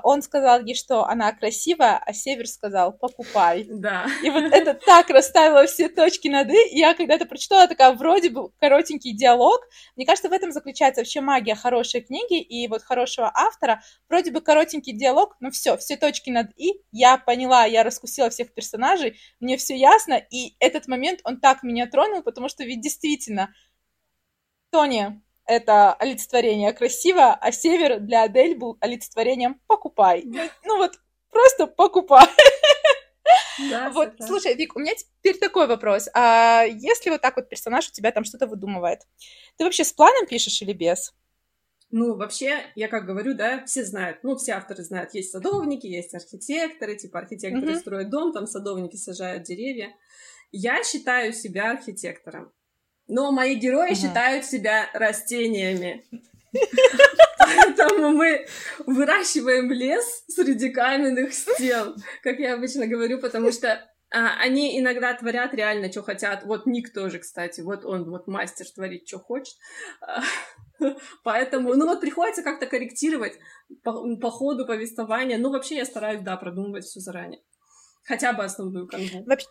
он 0.03 0.21
сказал 0.21 0.61
ей, 0.61 0.75
что 0.75 1.05
она 1.05 1.31
красивая, 1.33 2.01
а 2.03 2.13
Север 2.13 2.47
сказал, 2.47 2.91
покупай. 2.91 3.67
Да. 3.69 4.07
И 4.23 4.29
вот 4.29 4.45
это 4.45 4.73
так 4.73 5.09
расставило 5.09 5.65
все 5.67 5.87
точки 5.87 6.27
над 6.27 6.49
«и». 6.49 6.69
И 6.69 6.79
я 6.79 6.93
когда-то 6.93 7.25
прочитала, 7.25 7.67
такая 7.67 7.93
вроде 7.93 8.29
бы 8.29 8.49
коротенький 8.59 9.13
диалог. 9.13 9.61
Мне 9.95 10.05
кажется, 10.05 10.29
в 10.29 10.33
этом 10.33 10.51
заключается 10.51 11.01
вообще 11.01 11.21
магия 11.21 11.55
хорошей 11.55 12.01
книги 12.01 12.41
и 12.41 12.67
вот 12.67 12.81
хорошего 12.81 13.31
автора. 13.33 13.81
Вроде 14.09 14.31
бы 14.31 14.41
коротенький 14.41 14.93
диалог, 14.93 15.35
но 15.39 15.51
все, 15.51 15.77
все 15.77 15.95
точки 15.95 16.29
над 16.29 16.47
«и». 16.57 16.81
Я 16.91 17.17
поняла, 17.17 17.65
я 17.65 17.83
раскусила 17.83 18.29
всех 18.29 18.53
персонажей, 18.53 19.19
мне 19.39 19.57
все 19.57 19.75
ясно. 19.75 20.15
И 20.15 20.55
этот 20.59 20.87
момент, 20.87 21.21
он 21.23 21.39
так 21.39 21.63
меня 21.63 21.87
тронул, 21.87 22.23
потому 22.23 22.49
что 22.49 22.63
ведь 22.63 22.81
действительно, 22.81 23.53
Тони, 24.71 25.21
это 25.47 25.93
олицетворение 25.93 26.73
красиво, 26.73 27.33
а 27.33 27.51
север 27.51 27.99
для 27.99 28.23
Адель 28.23 28.55
был 28.55 28.77
олицетворением 28.81 29.59
покупай. 29.67 30.23
Ну 30.63 30.77
вот, 30.77 30.99
просто 31.29 31.67
покупай. 31.67 32.27
Да, 33.69 33.89
вот, 33.89 34.13
слушай, 34.19 34.53
Вик, 34.53 34.75
у 34.75 34.79
меня 34.79 34.93
теперь 34.95 35.37
такой 35.39 35.67
вопрос. 35.67 36.07
А 36.13 36.63
если 36.63 37.09
вот 37.09 37.21
так 37.21 37.35
вот 37.35 37.49
персонаж 37.49 37.89
у 37.89 37.91
тебя 37.91 38.11
там 38.11 38.23
что-то 38.23 38.47
выдумывает, 38.47 39.01
ты 39.57 39.63
вообще 39.63 39.83
с 39.83 39.91
планом 39.91 40.27
пишешь 40.27 40.61
или 40.61 40.73
без? 40.73 41.13
Ну, 41.89 42.15
вообще, 42.15 42.59
я 42.75 42.89
как 42.89 43.05
говорю, 43.05 43.33
да, 43.33 43.63
все 43.65 43.83
знают, 43.85 44.19
ну, 44.21 44.35
все 44.35 44.53
авторы 44.53 44.83
знают, 44.83 45.13
есть 45.13 45.31
садовники, 45.31 45.87
есть 45.87 46.13
архитекторы, 46.13 46.97
типа 46.97 47.19
архитекторы 47.19 47.73
mm-hmm. 47.73 47.79
строят 47.79 48.09
дом, 48.09 48.33
там 48.33 48.45
садовники 48.45 48.97
сажают 48.97 49.43
деревья. 49.43 49.95
Я 50.51 50.83
считаю 50.83 51.31
себя 51.31 51.71
архитектором. 51.71 52.51
Но 53.07 53.31
мои 53.31 53.55
герои 53.55 53.91
ага. 53.91 53.95
считают 53.95 54.45
себя 54.45 54.89
растениями. 54.93 56.05
Поэтому 57.39 58.09
мы 58.09 58.45
выращиваем 58.85 59.71
лес 59.71 60.23
среди 60.27 60.69
каменных 60.69 61.33
стен, 61.33 61.95
как 62.23 62.39
я 62.39 62.55
обычно 62.55 62.87
говорю, 62.87 63.19
потому 63.19 63.51
что 63.51 63.87
а, 64.09 64.39
они 64.39 64.79
иногда 64.79 65.13
творят 65.13 65.53
реально, 65.53 65.91
что 65.91 66.01
хотят. 66.01 66.43
Вот 66.45 66.65
Ник 66.65 66.93
тоже, 66.93 67.19
кстати, 67.19 67.61
вот 67.61 67.83
он 67.83 68.09
вот 68.09 68.27
мастер 68.27 68.65
творить, 68.69 69.07
что 69.07 69.19
хочет. 69.19 69.55
Поэтому, 71.23 71.75
ну 71.75 71.85
вот 71.85 71.99
приходится 71.99 72.43
как-то 72.43 72.67
корректировать 72.67 73.37
по, 73.83 74.15
по 74.15 74.31
ходу 74.31 74.65
повествования. 74.65 75.37
Ну 75.37 75.51
вообще 75.51 75.75
я 75.75 75.85
стараюсь, 75.85 76.21
да, 76.21 76.37
продумывать 76.37 76.85
все 76.85 76.99
заранее. 77.01 77.41
Хотя 78.05 78.31
бы 78.31 78.45
основную 78.45 78.87
канву. 78.87 79.25
Вообще, 79.25 79.47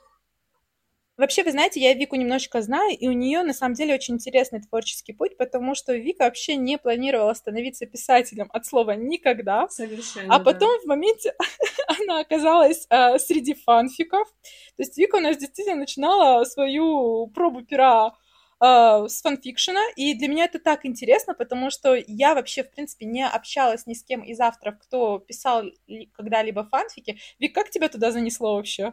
Вообще, 1.17 1.43
вы 1.45 1.53
знаете, 1.53 1.81
я 1.81 1.95
Вику 1.95 2.15
немножечко 2.17 2.61
знаю, 2.61 2.95
и 2.95 3.09
у 3.09 3.13
нее 3.13 3.43
на 3.43 3.55
самом 3.55 3.75
деле 3.75 3.95
очень 3.95 4.15
интересный 4.15 4.61
творческий 4.61 5.15
путь, 5.15 5.39
потому 5.39 5.75
что 5.75 5.95
Вика 5.95 6.25
вообще 6.25 6.57
не 6.57 6.77
планировала 6.77 7.33
становиться 7.33 7.87
писателем 7.87 8.51
от 8.53 8.67
слова 8.67 8.91
никогда. 8.91 9.67
Совершенно. 9.69 10.35
А 10.35 10.39
потом 10.39 10.77
да. 10.77 10.83
в 10.83 10.85
моменте 10.85 11.35
она 12.01 12.21
оказалась 12.21 12.87
э, 12.91 13.19
среди 13.19 13.55
фанфиков. 13.55 14.29
То 14.77 14.83
есть 14.83 14.99
Вика 14.99 15.17
у 15.17 15.21
нас 15.21 15.39
действительно 15.39 15.77
начинала 15.77 16.45
свою 16.45 17.29
пробу 17.29 17.63
пера 17.63 18.13
э, 18.61 19.09
с 19.09 19.23
фанфикшена, 19.23 19.85
и 19.97 20.13
для 20.13 20.29
меня 20.29 20.45
это 20.45 20.59
так 20.59 20.85
интересно, 20.85 21.33
потому 21.33 21.71
что 21.71 21.95
я 21.95 22.35
вообще, 22.35 22.63
в 22.63 22.71
принципе, 22.71 23.07
не 23.07 23.27
общалась 23.27 23.87
ни 23.87 23.95
с 23.95 24.05
кем 24.05 24.23
из 24.23 24.39
авторов, 24.39 24.79
кто 24.81 25.19
писал 25.19 25.65
когда-либо 26.13 26.65
фанфики. 26.65 27.19
Вик, 27.39 27.55
как 27.55 27.71
тебя 27.71 27.89
туда 27.89 28.13
занесло 28.13 28.57
вообще? 28.57 28.93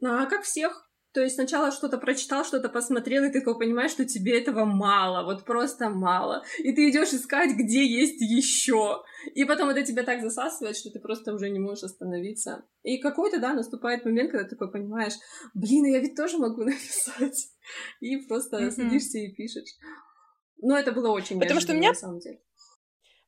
Ну, 0.00 0.20
а 0.20 0.26
как 0.26 0.42
всех. 0.42 0.91
То 1.12 1.20
есть 1.20 1.34
сначала 1.34 1.70
что-то 1.72 1.98
прочитал, 1.98 2.42
что-то 2.42 2.70
посмотрел, 2.70 3.24
и 3.24 3.30
ты 3.30 3.40
такой 3.40 3.58
понимаешь, 3.58 3.90
что 3.90 4.06
тебе 4.06 4.38
этого 4.40 4.64
мало, 4.64 5.24
вот 5.24 5.44
просто 5.44 5.90
мало. 5.90 6.42
И 6.58 6.72
ты 6.72 6.88
идешь 6.88 7.12
искать, 7.12 7.54
где 7.54 7.86
есть 7.86 8.20
еще. 8.20 9.02
И 9.34 9.44
потом 9.44 9.68
это 9.68 9.82
тебя 9.82 10.04
так 10.04 10.22
засасывает, 10.22 10.76
что 10.76 10.90
ты 10.90 11.00
просто 11.00 11.34
уже 11.34 11.50
не 11.50 11.58
можешь 11.58 11.84
остановиться. 11.84 12.64
И 12.82 12.96
какой-то, 12.96 13.38
да, 13.40 13.52
наступает 13.52 14.06
момент, 14.06 14.30
когда 14.30 14.44
ты 14.44 14.56
такой 14.56 14.72
понимаешь, 14.72 15.12
блин, 15.52 15.84
я 15.84 16.00
ведь 16.00 16.16
тоже 16.16 16.38
могу 16.38 16.62
написать. 16.64 17.48
И 18.00 18.16
просто 18.16 18.58
mm-hmm. 18.58 18.70
садишься 18.70 19.18
и 19.18 19.34
пишешь. 19.34 19.68
Но 20.62 20.78
это 20.78 20.92
было 20.92 21.10
очень 21.10 21.38
Потому 21.38 21.60
что 21.60 21.72
у 21.72 21.76
меня... 21.76 21.90
на 21.90 21.94
самом 21.94 22.20
деле. 22.20 22.40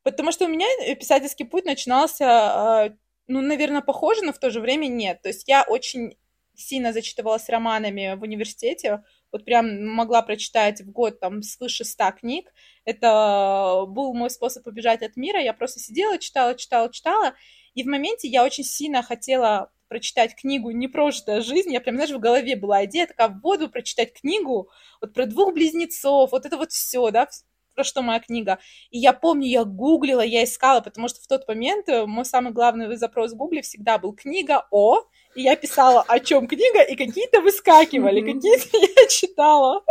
Потому 0.04 0.32
что 0.32 0.46
у 0.46 0.48
меня 0.48 0.66
писательский 0.96 1.46
путь 1.46 1.64
начинался, 1.64 2.26
а, 2.26 2.96
ну, 3.26 3.40
наверное, 3.42 3.80
похоже, 3.80 4.22
но 4.22 4.32
в 4.32 4.38
то 4.38 4.50
же 4.50 4.60
время 4.60 4.86
нет. 4.86 5.20
То 5.22 5.28
есть 5.28 5.48
я 5.48 5.64
очень 5.64 6.16
сильно 6.56 6.92
зачитывалась 6.92 7.49
романами 7.49 8.14
в 8.16 8.23
университете, 8.23 9.02
вот 9.32 9.44
прям 9.44 9.87
могла 9.87 10.23
прочитать 10.23 10.80
в 10.80 10.90
год 10.90 11.18
там 11.18 11.42
свыше 11.42 11.84
ста 11.84 12.12
книг. 12.12 12.52
Это 12.84 13.84
был 13.88 14.14
мой 14.14 14.30
способ 14.30 14.66
убежать 14.66 15.02
от 15.02 15.16
мира. 15.16 15.40
Я 15.40 15.52
просто 15.52 15.80
сидела, 15.80 16.18
читала, 16.18 16.54
читала, 16.54 16.92
читала. 16.92 17.34
И 17.75 17.82
в 17.82 17.87
моменте 17.87 18.28
я 18.28 18.44
очень 18.44 18.64
сильно 18.64 19.02
хотела 19.02 19.73
прочитать 19.88 20.34
книгу 20.34 20.70
«Непрожитая 20.70 21.40
жизнь». 21.40 21.73
Я 21.73 21.80
прям, 21.80 21.96
знаешь, 21.96 22.12
в 22.12 22.18
голове 22.18 22.56
была 22.56 22.84
идея 22.84 23.06
такая, 23.06 23.28
вот 23.42 23.61
бы 23.61 23.68
прочитать 23.68 24.12
книгу 24.12 24.70
вот 25.00 25.12
про 25.12 25.26
двух 25.26 25.52
близнецов, 25.52 26.32
вот 26.32 26.46
это 26.46 26.56
вот 26.56 26.70
все, 26.70 27.11
да, 27.11 27.28
про 27.75 27.84
что 27.84 28.02
моя 28.02 28.20
книга. 28.20 28.58
И 28.90 28.99
я 28.99 29.12
помню, 29.12 29.46
я 29.49 29.64
гуглила, 29.64 30.23
я 30.23 30.44
искала, 30.44 30.80
потому 30.80 31.08
что 31.08 31.20
в 31.20 31.26
тот 31.26 31.46
момент 31.49 31.88
э, 31.88 32.06
мой 32.06 32.25
самый 32.25 32.52
главный 32.52 32.96
запрос 32.96 33.32
в 33.32 33.37
гугле 33.37 33.62
всегда 33.62 33.99
был 33.99 34.14
книга 34.14 34.66
о 34.70 35.02
и 35.34 35.42
я 35.42 35.56
писала, 35.56 36.02
о 36.02 36.20
чем 36.20 36.46
книга, 36.46 36.82
и 36.82 36.96
какие-то 36.96 37.40
выскакивали, 37.40 38.22
mm-hmm. 38.22 38.34
какие-то 38.34 38.76
я 39.02 39.08
читала. 39.08 39.84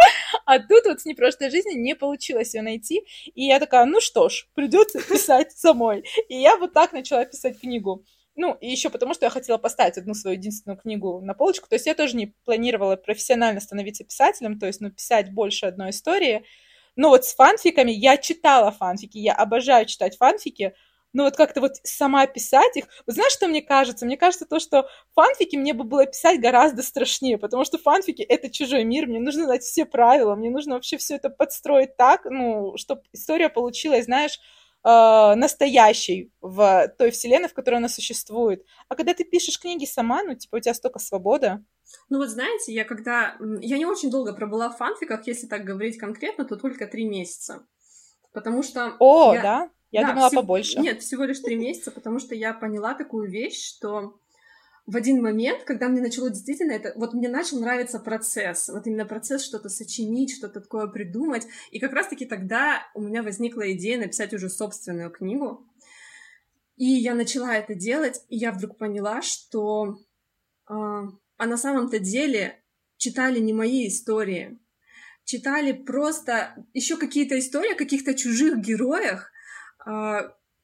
А 0.46 0.60
тут 0.60 0.86
вот 0.86 1.02
с 1.02 1.06
непростой 1.06 1.50
жизни 1.50 1.74
не 1.74 1.96
получилось 1.96 2.54
ее 2.54 2.62
найти. 2.62 3.04
И 3.36 3.46
я 3.46 3.60
такая, 3.60 3.86
ну 3.86 4.00
что 4.00 4.30
ж, 4.30 4.48
придется 4.54 5.02
писать 5.10 5.52
самой. 5.52 6.04
И 6.30 6.36
я 6.36 6.58
вот 6.58 6.74
так 6.74 6.94
начала 6.94 7.26
писать 7.26 7.60
книгу. 7.60 8.06
Ну, 8.36 8.56
и 8.56 8.68
еще 8.68 8.90
потому, 8.90 9.14
что 9.14 9.26
я 9.26 9.30
хотела 9.30 9.58
поставить 9.60 9.98
одну 9.98 10.16
свою 10.16 10.38
единственную 10.38 10.80
книгу 10.80 11.22
на 11.22 11.36
полочку. 11.36 11.70
То 11.70 11.76
есть 11.76 11.86
я 11.86 11.94
тоже 11.94 12.16
не 12.16 12.34
планировала 12.46 12.96
профессионально 12.96 13.62
становиться 13.62 14.04
писателем, 14.04 14.60
то 14.60 14.66
есть, 14.66 14.82
ну, 14.82 14.90
писать 14.90 15.32
больше 15.32 15.68
одной 15.68 15.92
истории. 15.92 16.44
Но 16.96 17.10
вот 17.10 17.26
с 17.26 17.36
фанфиками 17.36 17.92
я 17.92 18.18
читала 18.18 18.72
фанфики, 18.72 19.18
я 19.18 19.34
обожаю 19.34 19.86
читать 19.86 20.18
фанфики, 20.18 20.74
но 21.14 21.24
вот 21.24 21.38
как-то 21.38 21.62
вот 21.62 21.74
сама 21.84 22.26
писать 22.26 22.76
их... 22.76 22.86
Вот 23.06 23.14
знаешь, 23.14 23.32
что 23.32 23.48
мне 23.48 23.62
кажется? 23.62 24.06
Мне 24.06 24.18
кажется 24.18 24.46
то, 24.46 24.60
что 24.60 24.90
фанфики 25.14 25.56
мне 25.56 25.74
бы 25.74 25.84
было 25.84 26.06
писать 26.06 26.42
гораздо 26.42 26.82
страшнее, 26.82 27.38
потому 27.38 27.64
что 27.64 27.78
фанфики— 27.78 28.22
это 28.24 28.50
чужой 28.50 28.84
мир, 28.84 29.08
мне 29.08 29.20
нужно 29.20 29.46
знать 29.46 29.62
все 29.62 29.86
правила, 29.86 30.36
мне 30.36 30.50
нужно 30.50 30.74
вообще 30.74 30.98
все 30.98 31.16
это 31.16 31.30
подстроить 31.30 31.96
так, 31.98 32.26
ну, 32.26 32.76
чтобы 32.78 33.04
история 33.14 33.50
получилась, 33.50 34.06
знаешь, 34.06 34.40
э, 34.84 35.36
настоящей 35.36 36.32
в 36.42 36.88
той 36.98 37.12
вселенной, 37.12 37.48
в 37.48 37.54
которой 37.54 37.76
она 37.76 37.90
существует. 37.90 38.66
А 38.90 38.96
когда 38.96 39.14
ты 39.14 39.24
пишешь 39.24 39.60
книги 39.60 39.86
сама, 39.86 40.24
ну, 40.24 40.34
типа, 40.34 40.58
у 40.58 40.60
тебя 40.60 40.74
столько 40.74 40.98
свободы. 40.98 41.64
Ну 42.10 42.18
вот 42.18 42.30
знаете, 42.30 42.74
я 42.74 42.86
когда... 42.86 43.38
Я 43.62 43.78
не 43.78 43.86
очень 43.86 44.10
долго 44.10 44.34
пробыла 44.34 44.70
в 44.70 44.78
фанфиках, 44.78 45.28
если 45.28 45.46
так 45.46 45.64
говорить 45.64 46.00
конкретно, 46.00 46.44
то 46.46 46.56
только 46.56 46.88
три 46.88 47.06
месяца. 47.06 47.68
Потому 48.34 48.64
что... 48.64 48.96
О, 49.00 49.36
я... 49.36 49.42
да? 49.44 49.70
Я 49.94 50.02
да, 50.02 50.14
думала 50.14 50.30
всего... 50.30 50.42
побольше. 50.42 50.80
Нет, 50.80 51.02
всего 51.02 51.24
лишь 51.24 51.40
три 51.40 51.56
месяца, 51.56 51.92
потому 51.92 52.18
что 52.18 52.34
я 52.34 52.54
поняла 52.54 52.96
такую 52.96 53.30
вещь, 53.30 53.64
что 53.64 54.20
в 54.88 54.98
один 54.98 55.22
момент, 55.22 55.64
когда 55.66 55.88
мне 55.88 56.02
начало 56.02 56.32
действительно 56.32 56.72
это, 56.72 56.94
вот 56.96 57.14
мне 57.14 57.30
начал 57.30 57.60
нравиться 57.60 58.00
процесс, 58.00 58.70
вот 58.70 58.88
именно 58.88 59.06
процесс 59.06 59.44
что-то 59.44 59.70
сочинить, 59.70 60.36
что-то 60.36 60.62
такое 60.62 60.88
придумать, 60.88 61.46
и 61.70 61.80
как 61.80 61.94
раз-таки 61.94 62.26
тогда 62.26 62.82
у 62.96 63.02
меня 63.02 63.22
возникла 63.22 63.72
идея 63.74 64.00
написать 64.00 64.34
уже 64.34 64.50
собственную 64.50 65.12
книгу, 65.12 65.64
и 66.76 66.86
я 66.86 67.14
начала 67.14 67.56
это 67.56 67.76
делать, 67.76 68.20
и 68.30 68.36
я 68.36 68.52
вдруг 68.52 68.80
поняла, 68.80 69.22
что 69.22 70.00
э, 70.68 70.74
а 70.74 71.46
на 71.46 71.56
самом-то 71.56 72.00
деле 72.00 72.64
читали 72.98 73.40
не 73.40 73.54
мои 73.54 73.88
истории, 73.88 74.58
читали 75.24 75.72
просто 75.72 76.66
еще 76.74 76.98
какие-то 76.98 77.38
истории 77.38 77.74
о 77.74 77.78
каких-то 77.78 78.16
чужих 78.16 78.58
героях, 78.58 79.33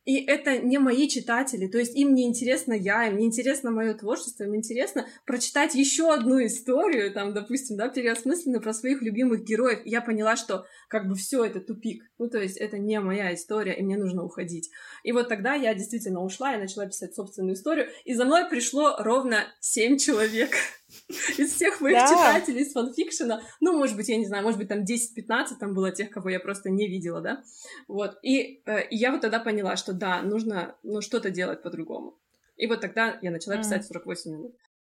и 0.10 0.26
это 0.26 0.58
не 0.58 0.80
мои 0.80 1.08
читатели, 1.08 1.68
то 1.68 1.78
есть 1.78 1.96
им 1.96 2.16
не 2.16 2.26
интересно 2.26 2.74
я, 2.74 3.08
им 3.08 3.18
не 3.18 3.28
интересно 3.28 3.70
мое 3.70 3.94
творчество, 3.94 4.44
им 4.44 4.56
интересно 4.56 5.06
прочитать 5.24 5.76
еще 5.76 6.12
одну 6.12 6.44
историю, 6.44 7.14
там, 7.14 7.34
допустим, 7.34 7.78
да, 7.78 7.90
переосмысленную 7.90 8.60
про 8.60 8.74
своих 8.74 9.04
любимых 9.04 9.44
героев. 9.44 9.82
И 9.86 9.92
я 9.92 10.02
поняла, 10.02 10.36
что 10.36 10.66
как 10.88 11.08
бы 11.08 11.14
все 11.14 11.44
это 11.44 11.60
тупик, 11.60 12.04
ну 12.18 12.28
то 12.28 12.40
есть 12.40 12.58
это 12.58 12.80
не 12.80 13.00
моя 13.00 13.36
история, 13.36 13.78
и 13.78 13.84
мне 13.84 13.98
нужно 13.98 14.24
уходить. 14.24 14.72
И 15.04 15.12
вот 15.12 15.30
тогда 15.30 15.54
я 15.54 15.76
действительно 15.76 16.24
ушла 16.24 16.56
и 16.56 16.60
начала 16.60 16.88
писать 16.88 17.14
собственную 17.14 17.54
историю, 17.54 17.90
и 18.04 18.16
за 18.16 18.26
мной 18.26 18.50
пришло 18.50 18.96
ровно 18.98 19.44
семь 19.60 20.00
человек 20.00 20.50
из 21.38 21.54
всех 21.54 21.82
моих 21.82 21.98
да. 21.98 22.08
читателей 22.08 22.62
из 22.62 22.74
фанфикшена. 22.74 23.42
Ну, 23.60 23.78
может 23.78 23.96
быть, 23.96 24.10
я 24.10 24.18
не 24.18 24.26
знаю, 24.26 24.44
может 24.44 24.60
быть, 24.60 24.68
там 24.68 24.84
10-15 24.84 25.58
там 25.60 25.74
было 25.74 25.92
тех, 25.92 26.10
кого 26.10 26.30
я 26.30 26.40
просто 26.40 26.70
не 26.70 26.88
видела, 26.88 27.22
да. 27.22 27.44
Вот. 27.88 28.18
И, 28.24 28.62
э, 28.66 28.88
и 28.90 28.96
я 28.98 29.12
вот 29.12 29.22
тогда 29.22 29.40
поняла, 29.40 29.76
что 29.76 29.94
да, 29.94 30.22
нужно 30.22 30.76
ну, 30.84 31.02
что-то 31.02 31.30
делать 31.30 31.62
по-другому. 31.62 32.18
И 32.58 32.68
вот 32.68 32.82
тогда 32.82 33.18
я 33.22 33.32
начала 33.32 33.58
писать 33.58 33.86
48 33.86 34.32
минут. 34.32 34.56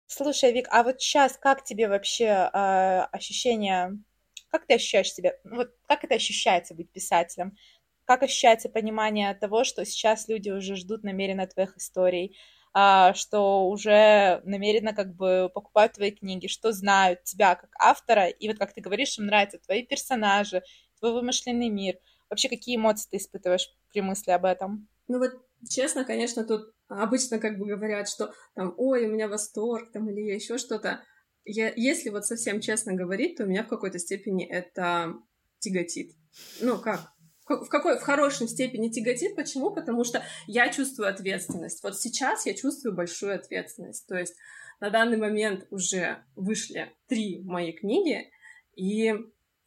Слушай, 0.08 0.54
Вик, 0.54 0.68
а 0.72 0.84
вот 0.84 1.02
сейчас 1.02 1.38
как 1.38 1.64
тебе 1.64 1.88
вообще 1.88 2.26
э, 2.26 3.02
ощущение, 3.12 4.00
как 4.50 4.66
ты 4.66 4.76
ощущаешь 4.76 5.12
себя, 5.12 5.34
вот 5.44 5.72
как 5.88 6.04
это 6.04 6.16
ощущается 6.16 6.74
быть 6.74 6.92
писателем? 6.92 7.56
Как 8.06 8.24
ощущается 8.24 8.70
понимание 8.70 9.36
того, 9.36 9.64
что 9.64 9.86
сейчас 9.86 10.28
люди 10.28 10.50
уже 10.50 10.76
ждут 10.76 11.04
намеренно 11.04 11.46
твоих 11.46 11.78
историй, 11.78 12.36
что 12.74 13.68
уже 13.70 14.42
намеренно 14.46 14.94
как 14.94 15.16
бы 15.16 15.50
покупают 15.54 15.94
твои 15.94 16.12
книги, 16.12 16.48
что 16.48 16.72
знают 16.72 17.24
тебя 17.24 17.56
как 17.56 17.72
автора, 17.80 18.28
и 18.28 18.48
вот 18.48 18.58
как 18.58 18.74
ты 18.74 18.82
говоришь, 18.82 19.18
им 19.18 19.26
нравятся 19.26 19.60
твои 19.60 19.84
персонажи, 19.84 20.62
твой 21.00 21.14
вымышленный 21.14 21.70
мир. 21.70 21.98
Вообще, 22.30 22.48
какие 22.48 22.76
эмоции 22.76 23.08
ты 23.10 23.18
испытываешь 23.18 23.70
при 23.92 24.02
мысли 24.02 24.32
об 24.32 24.46
этом? 24.46 24.88
Ну 25.08 25.18
вот, 25.18 25.32
честно, 25.68 26.06
конечно, 26.06 26.46
тут 26.46 26.74
обычно 26.88 27.40
как 27.40 27.58
бы 27.58 27.66
говорят, 27.66 28.08
что 28.08 28.34
там, 28.54 28.74
ой, 28.78 29.08
у 29.08 29.12
меня 29.12 29.28
восторг, 29.28 29.92
там, 29.92 30.10
или 30.10 30.34
еще 30.34 30.58
что-то. 30.58 31.04
Я, 31.46 31.74
если 31.76 32.10
вот 32.10 32.26
совсем 32.26 32.62
честно 32.62 32.94
говорить, 32.94 33.38
то 33.38 33.44
у 33.44 33.48
меня 33.48 33.64
в 33.64 33.68
какой-то 33.68 33.98
степени 33.98 34.46
это 34.46 35.16
тяготит. 35.58 36.12
Ну, 36.62 36.78
как? 36.78 37.12
В 37.50 37.68
какой 37.70 37.98
в 37.98 38.04
хорошей 38.04 38.48
степени 38.48 38.90
тяготит. 38.90 39.36
Почему? 39.36 39.72
Потому 39.72 40.04
что 40.04 40.24
я 40.48 40.70
чувствую 40.70 41.10
ответственность. 41.10 41.84
Вот 41.84 42.00
сейчас 42.00 42.46
я 42.46 42.54
чувствую 42.54 42.96
большую 42.96 43.36
ответственность. 43.36 44.08
То 44.08 44.16
есть 44.16 44.36
на 44.80 44.90
данный 44.90 45.18
момент 45.18 45.68
уже 45.72 46.24
вышли 46.36 46.94
три 47.08 47.42
мои 47.44 47.74
книги, 47.74 48.32
и 48.76 49.14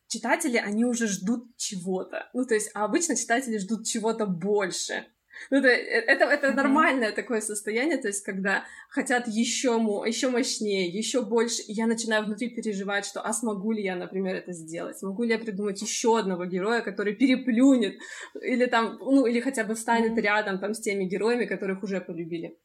читатели, 0.08 0.56
они 0.56 0.84
уже 0.84 1.06
ждут 1.06 1.56
чего-то. 1.56 2.30
Ну, 2.32 2.46
то 2.46 2.54
есть, 2.54 2.70
а 2.74 2.84
обычно 2.84 3.16
читатели 3.16 3.58
ждут 3.58 3.86
чего-то 3.86 4.26
больше. 4.26 5.06
Ну, 5.50 5.58
это, 5.58 5.68
это, 5.68 6.24
это 6.24 6.46
mm-hmm. 6.46 6.54
нормальное 6.54 7.12
такое 7.12 7.40
состояние, 7.40 7.98
то 7.98 8.08
есть, 8.08 8.24
когда 8.24 8.64
хотят 8.88 9.28
еще, 9.28 9.70
еще 10.06 10.28
мощнее, 10.28 10.88
еще 10.88 11.22
больше, 11.22 11.62
и 11.62 11.72
я 11.72 11.86
начинаю 11.86 12.24
внутри 12.24 12.48
переживать, 12.48 13.06
что 13.06 13.20
а 13.20 13.32
смогу 13.32 13.72
ли 13.72 13.82
я, 13.82 13.96
например, 13.96 14.36
это 14.36 14.52
сделать? 14.52 14.98
Смогу 14.98 15.24
ли 15.24 15.30
я 15.30 15.38
придумать 15.38 15.80
еще 15.82 16.18
одного 16.18 16.44
героя, 16.44 16.80
который 16.80 17.14
переплюнет, 17.14 17.98
или 18.40 18.66
там, 18.66 18.98
ну, 19.00 19.26
или 19.26 19.40
хотя 19.40 19.64
бы 19.64 19.74
встанет 19.74 20.12
mm-hmm. 20.12 20.22
рядом 20.22 20.58
там 20.58 20.74
с 20.74 20.80
теми 20.80 21.04
героями, 21.04 21.46
которых 21.46 21.82
уже 21.82 22.00
полюбили. 22.00 22.56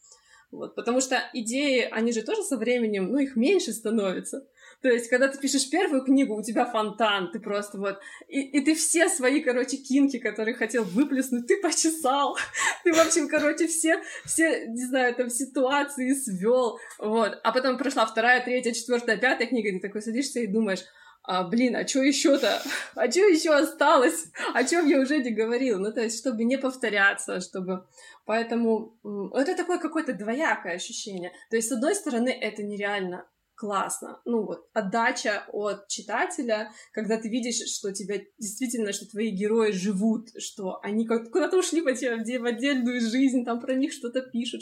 Вот, 0.52 0.76
потому 0.76 1.02
что 1.02 1.22
идеи, 1.34 1.88
они 1.92 2.14
же 2.14 2.22
тоже 2.22 2.44
со 2.44 2.58
временем, 2.58 3.12
ну, 3.12 3.18
их 3.18 3.36
меньше 3.36 3.74
становится. 3.74 4.46
То 4.82 4.90
есть, 4.90 5.10
когда 5.10 5.28
ты 5.28 5.40
пишешь 5.40 5.70
первую 5.70 6.04
книгу, 6.04 6.36
у 6.36 6.44
тебя 6.44 6.66
фонтан, 6.66 7.32
ты 7.32 7.40
просто 7.40 7.80
вот... 7.80 8.00
И, 8.28 8.42
и 8.42 8.62
ты 8.64 8.76
все 8.76 9.10
свои, 9.10 9.42
короче, 9.42 9.78
кинки, 9.78 10.20
которые 10.20 10.54
хотел 10.54 10.84
выплеснуть, 10.84 11.48
ты 11.48 11.60
почесал. 11.62 12.38
Ты, 12.84 12.94
в 12.94 13.00
общем, 13.00 13.28
короче, 13.28 13.68
все, 13.68 14.02
все, 14.26 14.68
не 14.68 14.86
знаю, 14.86 15.16
там, 15.16 15.30
ситуации 15.30 16.14
свел. 16.14 16.78
Вот. 17.00 17.40
А 17.44 17.52
потом 17.52 17.78
прошла 17.78 18.06
вторая, 18.06 18.44
третья, 18.44 18.72
четвертая, 18.72 19.18
пятая 19.18 19.48
книга, 19.48 19.70
и 19.70 19.74
ты 19.74 19.80
такой 19.80 20.02
садишься 20.02 20.40
и 20.40 20.48
думаешь, 20.48 20.84
а, 21.24 21.44
блин, 21.44 21.76
а 21.76 21.86
что 21.86 22.02
еще-то? 22.04 22.62
А 22.96 23.12
что 23.12 23.20
еще 23.22 23.54
осталось? 23.54 24.32
О 24.54 24.64
чем 24.64 24.88
я 24.88 25.00
уже 25.00 25.18
не 25.18 25.32
говорила? 25.32 25.80
Ну, 25.80 25.92
то 25.92 26.02
есть, 26.02 26.20
чтобы 26.20 26.44
не 26.44 26.58
повторяться, 26.58 27.42
чтобы... 27.42 27.86
Поэтому 28.26 28.96
это 29.34 29.56
такое 29.56 29.80
какое-то 29.80 30.14
двоякое 30.14 30.76
ощущение. 30.76 31.32
То 31.50 31.56
есть, 31.56 31.68
с 31.68 31.72
одной 31.72 31.96
стороны, 31.96 32.30
это 32.30 32.64
нереально 32.64 33.26
классно. 33.58 34.22
Ну 34.24 34.46
вот, 34.46 34.70
отдача 34.74 35.44
от 35.52 35.88
читателя, 35.88 36.72
когда 36.94 37.18
ты 37.18 37.28
видишь, 37.28 37.68
что 37.68 37.92
тебя 37.92 38.20
действительно, 38.38 38.94
что 38.94 39.10
твои 39.10 39.32
герои 39.32 39.72
живут, 39.72 40.30
что 40.38 40.80
они 40.84 41.08
куда-то 41.08 41.58
ушли 41.58 41.82
в 41.82 41.88
отдельную 41.88 43.02
жизнь, 43.02 43.44
там 43.44 43.60
про 43.60 43.74
них 43.74 43.92
что-то 43.92 44.22
пишут, 44.22 44.62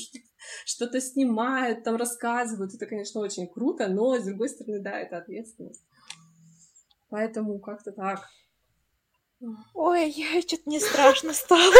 что-то 0.65 1.01
снимают, 1.01 1.83
там 1.83 1.97
рассказывают. 1.97 2.73
Это, 2.73 2.85
конечно, 2.85 3.21
очень 3.21 3.47
круто, 3.47 3.87
но, 3.87 4.17
с 4.17 4.23
другой 4.23 4.49
стороны, 4.49 4.79
да, 4.79 4.97
это 4.97 5.17
ответственность. 5.17 5.83
Поэтому 7.09 7.59
как-то 7.59 7.91
так. 7.91 8.21
Ой, 9.73 10.11
что-то 10.11 10.69
не 10.69 10.79
страшно 10.79 11.33
стало. 11.33 11.73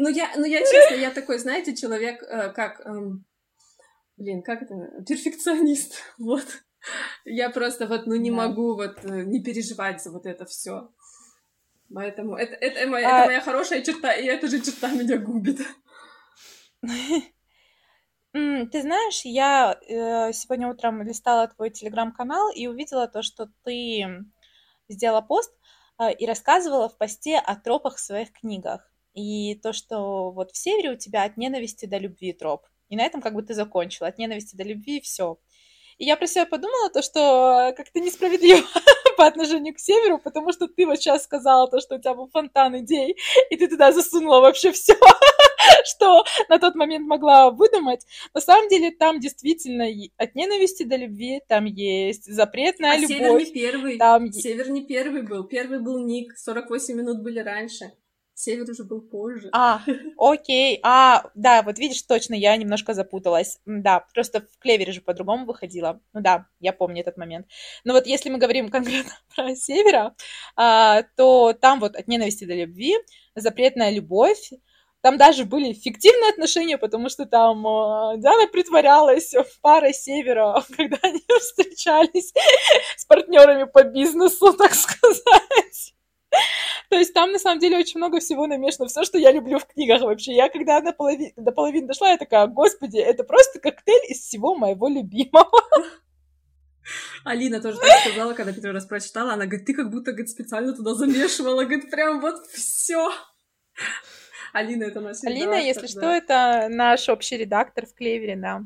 Ну, 0.00 0.08
я, 0.08 0.30
ну, 0.36 0.44
я, 0.44 0.60
честно, 0.60 0.94
я 0.94 1.10
такой, 1.10 1.38
знаете, 1.38 1.74
человек, 1.74 2.22
э, 2.22 2.52
как, 2.52 2.80
эм, 2.86 3.24
блин, 4.18 4.42
как 4.42 4.62
это, 4.62 4.74
перфекционист, 5.06 6.02
вот. 6.18 6.46
Я 7.24 7.50
просто 7.50 7.86
вот, 7.86 8.06
ну, 8.06 8.16
не 8.16 8.30
да. 8.30 8.36
могу 8.36 8.74
вот 8.74 9.04
э, 9.04 9.22
не 9.24 9.42
переживать 9.42 10.02
за 10.02 10.10
вот 10.10 10.26
это 10.26 10.44
все. 10.46 10.90
Поэтому 11.92 12.36
это, 12.36 12.54
это, 12.54 12.88
моя, 12.88 13.08
а... 13.08 13.18
это 13.20 13.26
моя 13.26 13.40
хорошая 13.40 13.82
черта, 13.82 14.12
и 14.12 14.26
эта 14.26 14.46
же 14.48 14.60
черта 14.60 14.90
меня 14.92 15.18
губит. 15.18 15.60
Ты 18.32 18.82
знаешь, 18.82 19.22
я 19.24 19.78
э, 19.80 20.32
сегодня 20.32 20.68
утром 20.68 21.02
листала 21.02 21.48
твой 21.48 21.70
телеграм-канал 21.70 22.50
и 22.54 22.66
увидела 22.66 23.08
то, 23.08 23.22
что 23.22 23.48
ты 23.64 24.04
сделала 24.88 25.22
пост 25.22 25.50
э, 25.98 26.12
и 26.12 26.26
рассказывала 26.26 26.88
в 26.88 26.98
посте 26.98 27.38
о 27.38 27.56
тропах 27.56 27.96
в 27.96 28.00
своих 28.00 28.32
книгах. 28.32 28.92
И 29.14 29.56
то, 29.56 29.72
что 29.72 30.30
вот 30.30 30.52
в 30.52 30.56
севере 30.56 30.92
у 30.92 30.96
тебя 30.96 31.24
от 31.24 31.36
ненависти 31.36 31.86
до 31.86 31.98
любви 31.98 32.32
троп. 32.32 32.66
И 32.88 32.96
на 32.96 33.04
этом 33.04 33.20
как 33.20 33.34
бы 33.34 33.42
ты 33.42 33.54
закончила. 33.54 34.08
От 34.08 34.18
ненависти 34.18 34.56
до 34.56 34.64
любви 34.64 34.98
и 34.98 35.00
все. 35.00 35.38
И 35.98 36.04
я 36.04 36.16
про 36.16 36.28
себя 36.28 36.46
подумала 36.46 36.90
то, 36.90 37.02
что 37.02 37.74
как-то 37.76 37.98
несправедливо 37.98 38.62
по 39.16 39.26
отношению 39.26 39.74
к 39.74 39.80
северу, 39.80 40.18
потому 40.18 40.52
что 40.52 40.68
ты 40.68 40.86
вот 40.86 40.98
сейчас 40.98 41.24
сказала 41.24 41.68
то, 41.68 41.80
что 41.80 41.96
у 41.96 41.98
тебя 41.98 42.14
был 42.14 42.28
фонтан 42.28 42.78
идей, 42.78 43.16
и 43.50 43.56
ты 43.56 43.66
туда 43.66 43.90
засунула 43.92 44.40
вообще 44.40 44.70
все, 44.70 44.94
что 45.84 46.24
на 46.48 46.60
тот 46.60 46.76
момент 46.76 47.08
могла 47.08 47.50
выдумать. 47.50 48.06
На 48.32 48.40
самом 48.40 48.68
деле 48.68 48.92
там 48.92 49.18
действительно 49.18 49.86
от 50.16 50.34
ненависти 50.36 50.84
до 50.84 50.94
любви 50.94 51.42
там 51.48 51.64
есть 51.64 52.32
запретная 52.32 52.92
а 52.92 52.96
любовь. 52.96 53.08
Север 53.08 53.38
не 53.38 53.46
первый. 53.46 53.98
Там... 53.98 54.32
Север 54.32 54.70
не 54.70 54.86
первый 54.86 55.22
был. 55.22 55.44
Первый 55.44 55.80
был 55.80 55.98
Ник. 55.98 56.38
48 56.38 56.94
минут 56.94 57.22
были 57.22 57.40
раньше. 57.40 57.92
Север 58.38 58.70
уже 58.70 58.84
был 58.84 59.00
позже. 59.00 59.48
А, 59.52 59.80
окей. 60.16 60.78
А, 60.84 61.28
да, 61.34 61.62
вот 61.62 61.76
видишь, 61.80 62.02
точно, 62.02 62.34
я 62.34 62.56
немножко 62.56 62.94
запуталась. 62.94 63.58
Да, 63.66 64.06
просто 64.14 64.42
в 64.42 64.58
Клевере 64.60 64.92
же 64.92 65.00
по-другому 65.00 65.44
выходила. 65.44 66.00
Ну 66.12 66.20
да, 66.20 66.46
я 66.60 66.72
помню 66.72 67.00
этот 67.00 67.16
момент. 67.16 67.48
Но 67.82 67.94
вот 67.94 68.06
если 68.06 68.30
мы 68.30 68.38
говорим 68.38 68.68
конкретно 68.70 69.10
про 69.34 69.56
Севера, 69.56 70.14
а, 70.54 71.02
то 71.16 71.52
там 71.52 71.80
вот 71.80 71.96
от 71.96 72.06
ненависти 72.06 72.44
до 72.44 72.54
любви, 72.54 72.94
запретная 73.34 73.90
любовь, 73.90 74.52
там 75.00 75.16
даже 75.16 75.44
были 75.44 75.72
фиктивные 75.72 76.30
отношения, 76.30 76.78
потому 76.78 77.08
что 77.08 77.26
там 77.26 77.66
э, 77.66 78.18
Диана 78.18 78.46
притворялась 78.46 79.34
в 79.34 79.60
парой 79.60 79.92
Севера, 79.92 80.62
когда 80.76 80.98
они 81.02 81.22
встречались 81.40 82.32
с 82.96 83.04
партнерами 83.04 83.64
по 83.64 83.82
бизнесу, 83.82 84.52
так 84.56 84.74
сказать. 84.74 85.94
То 86.88 86.96
есть 86.96 87.12
там, 87.12 87.32
на 87.32 87.38
самом 87.38 87.60
деле, 87.60 87.76
очень 87.76 87.98
много 87.98 88.20
всего 88.20 88.46
намешано. 88.46 88.88
Все, 88.88 89.04
что 89.04 89.18
я 89.18 89.30
люблю 89.32 89.58
в 89.58 89.66
книгах 89.66 90.02
вообще. 90.02 90.34
Я 90.34 90.48
когда 90.48 90.80
до 90.80 90.92
половины, 90.92 91.32
до 91.36 91.52
половины 91.52 91.86
дошла, 91.86 92.10
я 92.10 92.16
такая, 92.16 92.46
господи, 92.46 92.98
это 92.98 93.24
просто 93.24 93.60
коктейль 93.60 94.10
из 94.10 94.20
всего 94.20 94.54
моего 94.54 94.88
любимого. 94.88 95.50
Алина 97.24 97.60
тоже 97.60 97.78
так 97.78 98.00
сказала, 98.00 98.32
когда 98.32 98.52
первый 98.52 98.72
раз 98.72 98.86
прочитала. 98.86 99.34
Она 99.34 99.44
говорит, 99.46 99.66
ты 99.66 99.74
как 99.74 99.90
будто 99.90 100.12
говорит, 100.12 100.30
специально 100.30 100.74
туда 100.74 100.94
замешивала. 100.94 101.64
Говорит, 101.64 101.90
прям 101.90 102.20
вот 102.20 102.46
все. 102.46 103.10
Алина 104.52 104.84
это 104.84 105.00
наша 105.00 105.20
Алина, 105.26 105.60
редактор, 105.60 105.66
если 105.66 105.80
да. 105.82 105.88
что, 105.88 106.06
это 106.06 106.68
наш 106.70 107.08
общий 107.08 107.36
редактор 107.36 107.86
в 107.86 107.94
Клевере, 107.94 108.36
да. 108.36 108.62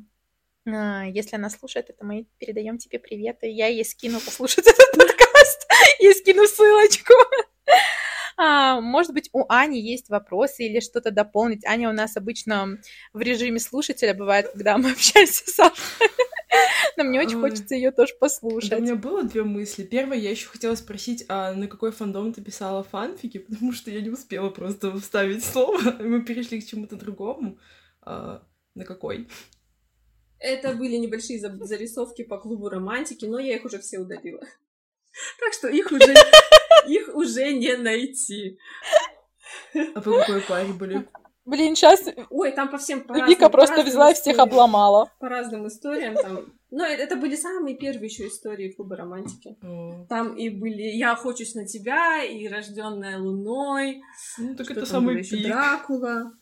А, 0.66 1.04
если 1.06 1.36
она 1.36 1.50
слушает 1.50 1.90
это, 1.90 2.04
мы 2.04 2.26
передаем 2.38 2.78
тебе 2.78 2.98
привет, 2.98 3.38
и 3.42 3.50
я 3.50 3.66
ей 3.66 3.84
скину 3.84 4.20
послушать 4.20 4.66
этот 4.66 4.92
подкаст, 4.96 5.68
я 5.98 6.12
скину 6.12 6.46
ссылочку. 6.46 7.14
А, 8.38 8.80
может 8.80 9.12
быть, 9.12 9.28
у 9.34 9.44
Ани 9.48 9.78
есть 9.78 10.08
вопросы 10.08 10.64
или 10.64 10.80
что-то 10.80 11.10
дополнить. 11.10 11.64
Аня 11.66 11.90
у 11.90 11.92
нас 11.92 12.16
обычно 12.16 12.78
в 13.12 13.20
режиме 13.20 13.60
слушателя 13.60 14.14
бывает, 14.14 14.48
когда 14.52 14.78
мы 14.78 14.90
общаемся 14.92 15.44
с 15.48 15.54
Сашей. 15.54 15.84
Но 16.96 17.04
мне 17.04 17.20
очень 17.20 17.40
хочется 17.40 17.74
ее 17.74 17.92
тоже 17.92 18.14
послушать. 18.18 18.72
у 18.72 18.80
меня 18.80 18.96
было 18.96 19.22
две 19.22 19.42
мысли. 19.42 19.84
Первое, 19.84 20.16
я 20.16 20.30
еще 20.30 20.48
хотела 20.48 20.74
спросить, 20.74 21.24
а 21.28 21.52
на 21.52 21.68
какой 21.68 21.92
фандом 21.92 22.32
ты 22.32 22.42
писала 22.42 22.82
фанфики? 22.82 23.38
Потому 23.38 23.72
что 23.72 23.90
я 23.90 24.00
не 24.00 24.10
успела 24.10 24.50
просто 24.50 24.98
вставить 24.98 25.44
слово. 25.44 25.78
Мы 26.00 26.22
перешли 26.24 26.60
к 26.60 26.66
чему-то 26.66 26.96
другому. 26.96 27.58
А, 28.00 28.42
на 28.74 28.84
какой? 28.84 29.28
Это 30.38 30.74
были 30.74 30.96
небольшие 30.96 31.38
зарисовки 31.38 32.24
по 32.24 32.38
клубу 32.38 32.68
романтики, 32.68 33.24
но 33.24 33.38
я 33.38 33.56
их 33.56 33.64
уже 33.64 33.78
все 33.78 33.98
удалила. 33.98 34.40
Так 35.38 35.52
что 35.52 35.68
их 35.68 35.92
уже, 35.92 36.14
их 36.86 37.14
уже 37.14 37.52
не 37.52 37.76
найти. 37.76 38.58
А 39.74 40.00
по 40.00 40.18
какой 40.18 40.40
паре 40.42 40.72
были? 40.72 41.08
Блин, 41.44 41.74
сейчас... 41.74 42.08
Ой, 42.30 42.52
там 42.52 42.70
по 42.70 42.78
всем 42.78 43.00
по 43.02 43.14
Вика 43.26 43.48
просто 43.48 43.82
взяла 43.82 44.12
и 44.12 44.14
всех 44.14 44.38
обломала. 44.38 45.10
По 45.18 45.28
разным 45.28 45.66
историям 45.66 46.14
там. 46.14 46.52
Ну, 46.70 46.84
это 46.84 47.16
были 47.16 47.36
самые 47.36 47.76
первые 47.76 48.06
еще 48.06 48.28
истории 48.28 48.70
клуба 48.70 48.96
романтики. 48.96 49.56
О. 49.62 50.06
Там 50.08 50.34
и 50.36 50.48
были 50.48 50.82
«Я 50.82 51.12
охочусь 51.12 51.54
на 51.54 51.66
тебя», 51.66 52.24
и 52.24 52.48
«Рожденная 52.48 53.18
луной». 53.18 54.00
Ну, 54.38 54.54
так 54.54 54.70
это 54.70 54.86
самый 54.86 55.22
пик. 55.22 55.42
Дракула. 55.42 56.32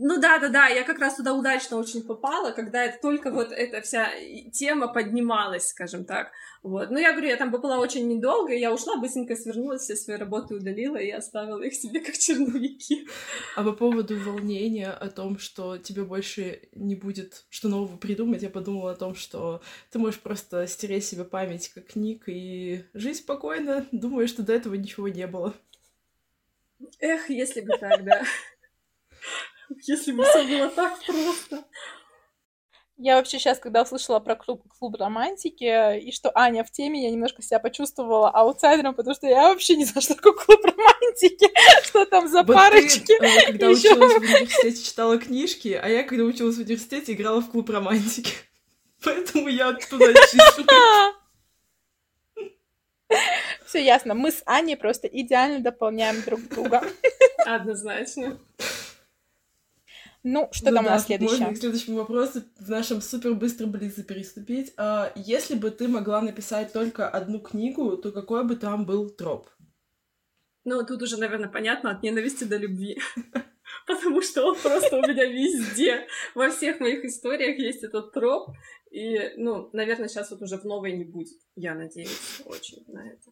Ну 0.00 0.20
да, 0.20 0.38
да, 0.38 0.48
да, 0.48 0.68
я 0.68 0.84
как 0.84 1.00
раз 1.00 1.16
туда 1.16 1.34
удачно 1.34 1.76
очень 1.76 2.04
попала, 2.04 2.52
когда 2.52 2.84
это 2.84 3.00
только 3.02 3.32
вот 3.32 3.50
эта 3.50 3.80
вся 3.80 4.08
тема 4.52 4.86
поднималась, 4.86 5.70
скажем 5.70 6.04
так. 6.04 6.30
Вот. 6.62 6.90
Ну, 6.90 6.98
я 6.98 7.10
говорю, 7.10 7.26
я 7.26 7.36
там 7.36 7.50
была 7.50 7.80
очень 7.80 8.06
недолго, 8.06 8.52
я 8.52 8.72
ушла, 8.72 8.96
быстренько 8.96 9.34
свернулась, 9.34 9.82
все 9.82 9.96
свои 9.96 10.16
работы 10.16 10.54
удалила 10.54 10.98
и 10.98 11.10
оставила 11.10 11.60
их 11.62 11.74
себе 11.74 11.98
как 12.00 12.16
черновики. 12.16 13.08
А 13.56 13.64
по 13.64 13.72
поводу 13.72 14.16
волнения 14.20 14.90
о 14.90 15.08
том, 15.10 15.36
что 15.36 15.78
тебе 15.78 16.04
больше 16.04 16.68
не 16.72 16.94
будет 16.94 17.44
что 17.50 17.68
нового 17.68 17.96
придумать, 17.96 18.42
я 18.42 18.50
подумала 18.50 18.92
о 18.92 18.96
том, 18.96 19.16
что 19.16 19.62
ты 19.90 19.98
можешь 19.98 20.20
просто 20.20 20.68
стереть 20.68 21.06
себе 21.06 21.24
память 21.24 21.70
как 21.70 21.88
книг 21.88 22.28
и 22.28 22.84
жить 22.94 23.16
спокойно, 23.16 23.84
думая, 23.90 24.28
что 24.28 24.44
до 24.44 24.52
этого 24.52 24.74
ничего 24.74 25.08
не 25.08 25.26
было. 25.26 25.54
Эх, 27.00 27.28
если 27.30 27.62
бы 27.62 27.76
так, 27.78 28.04
да. 28.04 28.22
Если 29.86 30.12
бы 30.12 30.24
все 30.24 30.44
было 30.44 30.68
так 30.68 30.98
просто. 31.04 31.64
Я 33.00 33.14
вообще 33.14 33.38
сейчас, 33.38 33.60
когда 33.60 33.82
услышала 33.82 34.18
про 34.18 34.34
клуб, 34.34 34.64
клуб 34.76 34.96
романтики, 34.96 35.98
и 36.00 36.10
что 36.10 36.32
Аня 36.36 36.64
в 36.64 36.72
теме, 36.72 37.04
я 37.04 37.10
немножко 37.12 37.42
себя 37.42 37.60
почувствовала 37.60 38.28
аутсайдером, 38.28 38.92
потому 38.94 39.14
что 39.14 39.28
я 39.28 39.42
вообще 39.50 39.76
не 39.76 39.84
знаю, 39.84 40.02
что 40.02 40.16
такое 40.16 40.32
клуб 40.32 40.64
романтики, 40.64 41.48
что 41.84 42.04
там 42.06 42.26
за 42.26 42.42
Вот 42.42 42.56
парочки. 42.56 43.04
ты, 43.06 43.14
э, 43.24 43.46
когда 43.46 43.68
Ещё- 43.68 43.92
училась 43.94 44.12
в 44.14 44.16
университете, 44.22 44.82
читала 44.82 45.16
книжки, 45.18 45.78
а 45.80 45.88
я, 45.88 46.02
когда 46.02 46.24
училась 46.24 46.56
в 46.56 46.60
университете, 46.60 47.12
играла 47.12 47.40
в 47.40 47.48
клуб 47.52 47.70
романтики. 47.70 48.32
Поэтому 49.04 49.46
я 49.46 49.74
туда 49.74 50.12
чищу. 50.12 50.66
Все 53.64 53.84
ясно, 53.84 54.14
мы 54.14 54.32
с 54.32 54.42
Аней 54.44 54.76
просто 54.76 55.06
идеально 55.06 55.60
дополняем 55.60 56.20
друг 56.22 56.40
друга. 56.48 56.82
Однозначно. 57.46 58.38
Ну, 60.24 60.48
что 60.52 60.70
Ну 60.70 60.76
там 60.76 60.84
у 60.84 60.88
да, 60.88 60.94
нас 60.94 61.06
следующее? 61.06 61.38
Можно 61.38 61.54
к 61.54 61.58
следующему 61.58 61.96
вопросу 61.96 62.42
в 62.58 62.68
нашем 62.68 63.00
супер 63.00 63.34
быстром 63.34 63.70
блице 63.70 64.02
переступить. 64.02 64.72
А, 64.76 65.12
если 65.14 65.54
бы 65.54 65.70
ты 65.70 65.88
могла 65.88 66.20
написать 66.20 66.72
только 66.72 67.08
одну 67.08 67.40
книгу, 67.40 67.96
то 67.96 68.10
какой 68.10 68.44
бы 68.44 68.56
там 68.56 68.84
был 68.84 69.10
троп? 69.10 69.48
Ну, 70.64 70.84
тут 70.84 71.02
уже, 71.02 71.18
наверное, 71.18 71.48
понятно, 71.48 71.90
от 71.90 72.02
ненависти 72.02 72.44
до 72.44 72.56
любви. 72.56 73.00
Потому 73.86 74.20
что 74.22 74.44
он 74.44 74.56
просто 74.56 74.96
у 74.96 75.02
меня 75.02 75.24
везде. 75.24 76.06
Во 76.34 76.50
всех 76.50 76.80
моих 76.80 77.04
историях 77.04 77.58
есть 77.58 77.84
этот 77.84 78.12
троп. 78.12 78.50
И, 78.90 79.32
ну, 79.36 79.70
наверное, 79.72 80.08
сейчас 80.08 80.30
вот 80.30 80.42
уже 80.42 80.58
в 80.58 80.64
новой 80.64 80.92
не 80.92 81.04
будет. 81.04 81.38
Я 81.54 81.74
надеюсь 81.74 82.42
очень 82.44 82.84
на 82.88 83.06
это. 83.06 83.30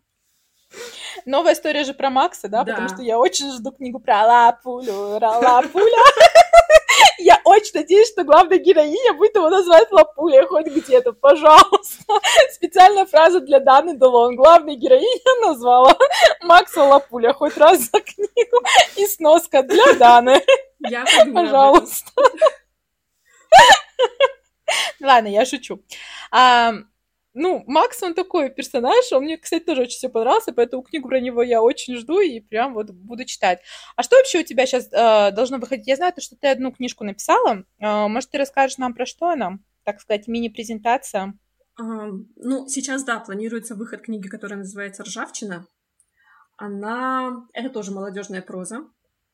Новая 1.25 1.55
история 1.55 1.85
же 1.85 1.95
про 1.95 2.11
Макса, 2.11 2.49
да? 2.49 2.65
Да. 2.65 2.73
Потому 2.73 2.89
что 2.89 3.03
я 3.03 3.19
очень 3.19 3.51
жду 3.53 3.73
книгу 3.73 3.99
про 3.99 4.25
Лапулю, 4.27 5.17
ра- 5.19 5.43
Лапуля. 5.43 5.87
Я 7.19 7.41
очень 7.45 7.73
надеюсь, 7.75 8.09
что 8.11 8.25
главная 8.25 8.59
героиня 8.59 9.15
будет 9.15 9.37
его 9.37 9.49
назвать 9.49 9.91
Лапуля 9.91 10.47
хоть 10.47 10.67
где-то, 10.67 11.13
пожалуйста. 11.13 12.05
Специальная 12.53 13.07
фраза 13.07 13.41
для 13.41 13.59
Даны 13.59 13.97
Делон. 13.97 14.37
Главная 14.37 14.77
героиня 14.77 15.41
назвала 15.47 15.97
Макса 16.43 16.83
Лапуля 16.85 17.33
хоть 17.33 17.57
раз 17.57 17.81
за 17.91 18.01
книгу. 18.01 18.59
И 18.97 19.07
сноска 19.07 19.63
для 19.63 19.95
Даны, 19.95 20.43
Я 20.81 21.05
пожалуйста. 21.35 22.11
Ладно, 25.01 25.29
я 25.29 25.45
шучу. 25.47 25.81
А, 27.37 27.39
ну, 27.39 27.65
Макс, 27.67 28.03
он 28.03 28.15
такой 28.15 28.51
персонаж, 28.51 29.13
он 29.13 29.25
мне, 29.25 29.37
кстати, 29.37 29.65
тоже 29.65 29.83
очень 29.83 29.99
все 29.99 30.09
понравился, 30.09 30.53
поэтому 30.53 30.83
книгу 30.83 31.09
про 31.09 31.21
него 31.21 31.43
я 31.43 31.63
очень 31.63 31.97
жду 31.97 32.21
и 32.21 32.41
прям 32.41 32.75
вот 32.75 32.91
буду 32.91 33.25
читать. 33.25 33.61
А 33.95 34.03
что 34.03 34.17
вообще 34.17 34.41
у 34.41 34.45
тебя 34.45 34.67
сейчас 34.67 34.89
должно 34.89 35.59
выходить? 35.59 35.87
Я 35.87 35.97
знаю, 35.97 36.13
то, 36.13 36.21
что 36.21 36.37
ты 36.37 36.49
одну 36.49 36.73
книжку 36.73 37.05
написала. 37.05 37.65
Э, 37.79 38.09
может, 38.09 38.31
ты 38.31 38.39
расскажешь 38.39 38.79
нам 38.79 38.95
про 38.95 39.07
что 39.07 39.29
она? 39.29 39.59
Так 39.85 40.01
сказать, 40.01 40.29
мини-презентация. 40.29 41.35
Ам, 41.79 42.29
Ну, 42.37 42.67
сейчас, 42.69 43.05
да, 43.05 43.21
планируется 43.21 43.75
выход 43.75 44.03
книги, 44.03 44.29
которая 44.29 44.59
называется 44.59 45.03
«Ржавчина». 45.03 45.67
Она... 46.57 47.47
Это 47.53 47.69
тоже 47.69 47.93
молодежная 47.93 48.41
проза. 48.41 48.89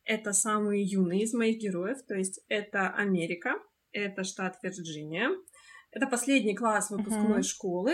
Это 0.05 0.33
самые 0.33 0.83
юные 0.83 1.23
из 1.23 1.33
моих 1.33 1.59
героев, 1.59 1.99
то 2.09 2.15
есть 2.15 2.41
это 2.49 2.88
Америка, 2.88 3.55
это 3.93 4.25
штат 4.25 4.59
Вирджиния, 4.61 5.31
это 5.92 6.07
последний 6.07 6.55
класс 6.55 6.90
выпускной 6.90 7.35
Мгм. 7.35 7.42
школы. 7.42 7.92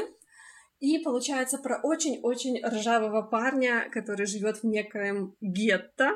И 0.78 0.98
получается 1.00 1.58
про 1.58 1.80
очень-очень 1.82 2.64
ржавого 2.64 3.22
парня, 3.22 3.90
который 3.92 4.26
живет 4.26 4.62
в 4.62 4.64
некоем 4.64 5.34
гетто, 5.40 6.12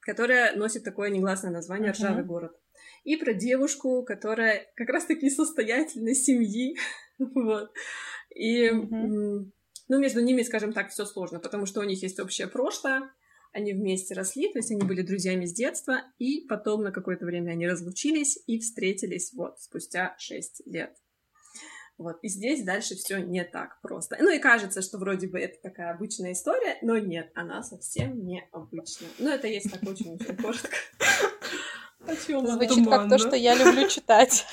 которое 0.00 0.54
носит 0.54 0.84
такое 0.84 1.08
негласное 1.08 1.50
название 1.50 1.90
Мгм. 1.90 1.96
«Ржавый 1.96 2.24
город». 2.24 2.52
И 3.04 3.16
про 3.16 3.32
девушку, 3.32 4.04
которая 4.04 4.70
как 4.76 4.88
раз-таки 4.90 5.26
из 5.26 5.36
состоятельной 5.36 6.14
семьи. 6.14 6.76
Вот. 7.18 7.70
И, 8.34 8.64
м, 8.64 9.52
ну, 9.88 9.98
между 10.00 10.20
ними, 10.20 10.42
скажем 10.42 10.72
так, 10.72 10.90
все 10.90 11.04
сложно, 11.04 11.38
потому 11.38 11.66
что 11.66 11.80
у 11.80 11.84
них 11.84 12.02
есть 12.02 12.18
общее 12.18 12.48
прошлое, 12.48 13.12
они 13.52 13.74
вместе 13.74 14.14
росли, 14.14 14.50
то 14.50 14.58
есть 14.58 14.70
они 14.72 14.82
были 14.82 15.02
друзьями 15.02 15.44
с 15.44 15.52
детства, 15.52 16.00
и 16.18 16.40
потом 16.48 16.82
на 16.82 16.90
какое-то 16.90 17.26
время 17.26 17.52
они 17.52 17.68
разлучились 17.68 18.42
и 18.46 18.58
встретились 18.58 19.32
вот 19.34 19.60
спустя 19.60 20.16
6 20.18 20.62
лет. 20.66 20.96
Вот, 22.02 22.18
и 22.22 22.28
здесь 22.28 22.64
дальше 22.64 22.96
все 22.96 23.18
не 23.18 23.44
так 23.44 23.80
просто. 23.80 24.16
Ну 24.18 24.28
и 24.28 24.40
кажется, 24.40 24.82
что 24.82 24.98
вроде 24.98 25.28
бы 25.28 25.38
это 25.38 25.60
такая 25.62 25.92
обычная 25.92 26.32
история, 26.32 26.78
но 26.82 26.98
нет, 26.98 27.30
она 27.34 27.62
совсем 27.62 28.24
не 28.26 28.44
обычная. 28.50 29.08
Ну, 29.18 29.30
это 29.30 29.46
есть 29.46 29.70
так 29.70 29.82
очень-очень 29.88 30.36
коротко. 30.36 30.76
Звучит 32.06 32.84
как 32.84 32.84
Туманно. 32.84 33.10
то, 33.10 33.18
что 33.18 33.36
я 33.36 33.54
люблю 33.54 33.88
читать. 33.88 34.44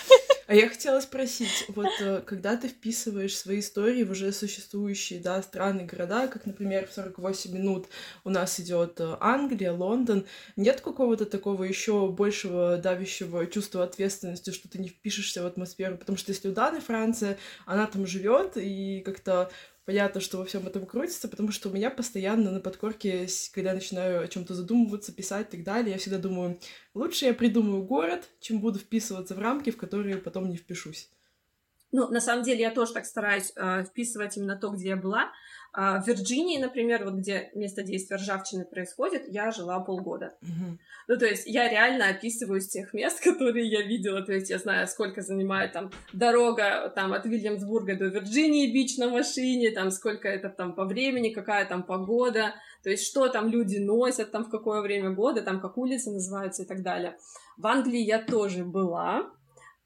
А 0.49 0.55
я 0.55 0.67
хотела 0.67 0.99
спросить, 0.99 1.65
вот 1.67 1.91
э, 1.99 2.23
когда 2.25 2.57
ты 2.57 2.69
вписываешь 2.69 3.37
свои 3.37 3.59
истории 3.59 4.01
в 4.01 4.09
уже 4.09 4.31
существующие, 4.31 5.19
да, 5.19 5.43
страны, 5.43 5.85
города, 5.85 6.27
как, 6.27 6.47
например, 6.47 6.87
в 6.87 6.91
48 6.91 7.53
минут 7.53 7.85
у 8.23 8.31
нас 8.31 8.59
идет 8.59 8.99
э, 8.99 9.15
Англия, 9.19 9.71
Лондон, 9.71 10.25
нет 10.55 10.81
какого-то 10.81 11.27
такого 11.27 11.65
еще 11.65 12.07
большего 12.07 12.77
давящего 12.77 13.45
чувства 13.45 13.83
ответственности, 13.83 14.49
что 14.49 14.67
ты 14.67 14.79
не 14.79 14.89
впишешься 14.89 15.43
в 15.43 15.45
атмосферу, 15.45 15.99
потому 15.99 16.17
что 16.17 16.31
если 16.31 16.49
у 16.49 16.51
Даны 16.51 16.81
Франция, 16.81 17.37
она 17.67 17.85
там 17.85 18.07
живет 18.07 18.53
и 18.57 19.01
как-то 19.05 19.51
понятно, 19.89 20.21
что 20.21 20.37
во 20.37 20.45
всем 20.45 20.67
этом 20.67 20.85
крутится, 20.85 21.27
потому 21.27 21.51
что 21.51 21.67
у 21.67 21.71
меня 21.71 21.89
постоянно 21.89 22.51
на 22.51 22.59
подкорке, 22.59 23.27
когда 23.51 23.69
я 23.69 23.75
начинаю 23.75 24.23
о 24.23 24.27
чем-то 24.27 24.53
задумываться, 24.53 25.11
писать 25.11 25.47
и 25.47 25.57
так 25.57 25.63
далее, 25.63 25.93
я 25.93 25.97
всегда 25.97 26.19
думаю, 26.19 26.59
лучше 26.93 27.25
я 27.25 27.33
придумаю 27.33 27.81
город, 27.81 28.29
чем 28.39 28.59
буду 28.59 28.77
вписываться 28.77 29.33
в 29.33 29.39
рамки, 29.39 29.71
в 29.71 29.77
которые 29.77 30.17
потом 30.17 30.47
не 30.47 30.57
впишусь. 30.57 31.09
Ну, 31.91 32.07
на 32.09 32.21
самом 32.21 32.43
деле, 32.43 32.61
я 32.61 32.71
тоже 32.71 32.93
так 32.93 33.05
стараюсь 33.05 33.51
э, 33.55 33.83
вписывать 33.83 34.37
именно 34.37 34.55
то, 34.55 34.69
где 34.69 34.89
я 34.89 34.95
была. 34.95 35.31
А 35.71 36.01
в 36.01 36.07
Вирджинии, 36.07 36.57
например, 36.57 37.05
вот 37.05 37.15
где 37.15 37.51
место 37.53 37.83
действия 37.83 38.17
ржавчины 38.17 38.65
происходит, 38.65 39.23
я 39.27 39.51
жила 39.51 39.79
полгода. 39.79 40.33
Ну, 41.07 41.17
то 41.17 41.25
есть 41.25 41.47
я 41.47 41.69
реально 41.69 42.09
описываю 42.09 42.61
с 42.61 42.67
тех 42.67 42.93
мест, 42.93 43.19
которые 43.23 43.67
я 43.67 43.81
видела. 43.83 44.21
То 44.21 44.33
есть 44.33 44.49
я 44.49 44.57
знаю, 44.57 44.87
сколько 44.87 45.21
занимает 45.21 45.73
там 45.73 45.91
дорога 46.13 46.91
там 46.95 47.13
от 47.13 47.25
Вильямсбурга 47.25 47.95
до 47.95 48.05
Вирджинии 48.05 48.71
бич 48.71 48.97
на 48.97 49.09
машине, 49.09 49.71
там 49.71 49.91
сколько 49.91 50.27
это 50.27 50.49
там 50.49 50.73
по 50.73 50.85
времени, 50.85 51.29
какая 51.29 51.65
там 51.65 51.83
погода, 51.83 52.55
то 52.83 52.89
есть 52.89 53.05
что 53.05 53.27
там 53.27 53.49
люди 53.49 53.77
носят, 53.77 54.31
там 54.31 54.45
в 54.45 54.49
какое 54.49 54.81
время 54.81 55.11
года, 55.11 55.41
там 55.41 55.59
как 55.59 55.77
улицы 55.77 56.11
называются 56.11 56.63
и 56.63 56.65
так 56.65 56.81
далее. 56.81 57.17
В 57.57 57.67
Англии 57.67 58.01
я 58.01 58.19
тоже 58.19 58.63
была, 58.63 59.31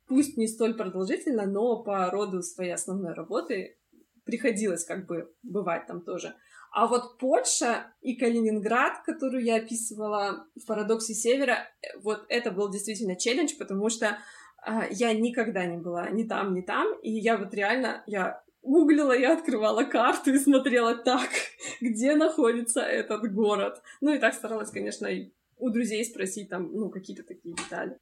пусть 0.07 0.37
не 0.37 0.47
столь 0.47 0.75
продолжительно, 0.75 1.45
но 1.45 1.83
по 1.83 2.09
роду 2.09 2.41
своей 2.41 2.73
основной 2.73 3.13
работы 3.13 3.77
приходилось 4.25 4.85
как 4.85 5.05
бы 5.05 5.33
бывать 5.43 5.87
там 5.87 6.01
тоже. 6.01 6.35
А 6.71 6.87
вот 6.87 7.19
Польша 7.19 7.93
и 8.01 8.15
Калининград, 8.15 9.03
которую 9.05 9.43
я 9.43 9.57
описывала 9.57 10.47
в 10.55 10.65
«Парадоксе 10.65 11.13
Севера», 11.13 11.57
э, 11.81 11.99
вот 12.01 12.25
это 12.29 12.49
был 12.51 12.71
действительно 12.71 13.15
челлендж, 13.15 13.51
потому 13.59 13.89
что 13.89 14.17
а, 14.65 14.87
я 14.89 15.13
никогда 15.13 15.65
не 15.65 15.77
была 15.77 16.09
ни 16.09 16.23
там, 16.23 16.55
ни 16.55 16.61
там, 16.61 16.97
и 17.01 17.11
я 17.11 17.37
вот 17.37 17.53
реально, 17.53 18.03
я 18.07 18.41
гуглила, 18.63 19.15
я 19.15 19.33
открывала 19.33 19.83
карту 19.83 20.33
и 20.33 20.39
смотрела 20.39 20.95
так, 20.95 21.29
где 21.81 22.15
находится 22.15 22.81
этот 22.81 23.31
город. 23.31 23.83
Ну 24.01 24.13
и 24.13 24.19
так 24.19 24.33
старалась, 24.33 24.71
конечно, 24.71 25.05
и 25.05 25.31
у 25.57 25.69
друзей 25.69 26.03
спросить 26.03 26.49
там, 26.49 26.71
ну, 26.73 26.89
какие-то 26.89 27.23
такие 27.23 27.53
детали. 27.53 27.97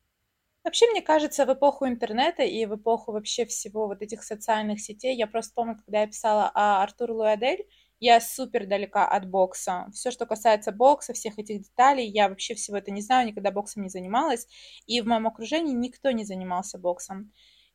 Вообще, 0.64 0.86
мне 0.92 1.02
кажется, 1.02 1.46
в 1.46 1.54
эпоху 1.54 1.88
интернета 1.88 2.44
и 2.44 2.66
в 2.66 2.76
эпоху 2.76 3.12
вообще 3.12 3.46
всего 3.46 3.88
вот 3.88 4.02
этих 4.04 4.24
социальных 4.24 4.80
сетей, 4.80 5.16
я 5.18 5.26
просто 5.28 5.54
помню, 5.56 5.76
когда 5.76 6.02
я 6.02 6.08
писала 6.08 6.52
о 6.54 6.84
Артур 6.84 7.12
Луадель, 7.12 7.66
я 8.00 8.20
супер 8.22 8.68
далека 8.68 9.08
от 9.08 9.28
бокса. 9.28 9.88
Все, 9.94 10.12
что 10.12 10.26
касается 10.26 10.72
бокса, 10.72 11.14
всех 11.14 11.38
этих 11.40 11.62
деталей, 11.64 12.08
я 12.08 12.30
вообще 12.30 12.54
всего 12.56 12.78
это 12.78 12.92
не 12.92 13.02
знаю, 13.02 13.28
никогда 13.28 13.52
боксом 13.52 13.84
не 13.84 13.90
занималась. 13.90 14.48
И 14.86 15.02
в 15.02 15.08
моем 15.08 15.28
окружении 15.28 15.74
никто 15.74 16.12
не 16.12 16.26
занимался 16.26 16.78
боксом. 16.78 17.32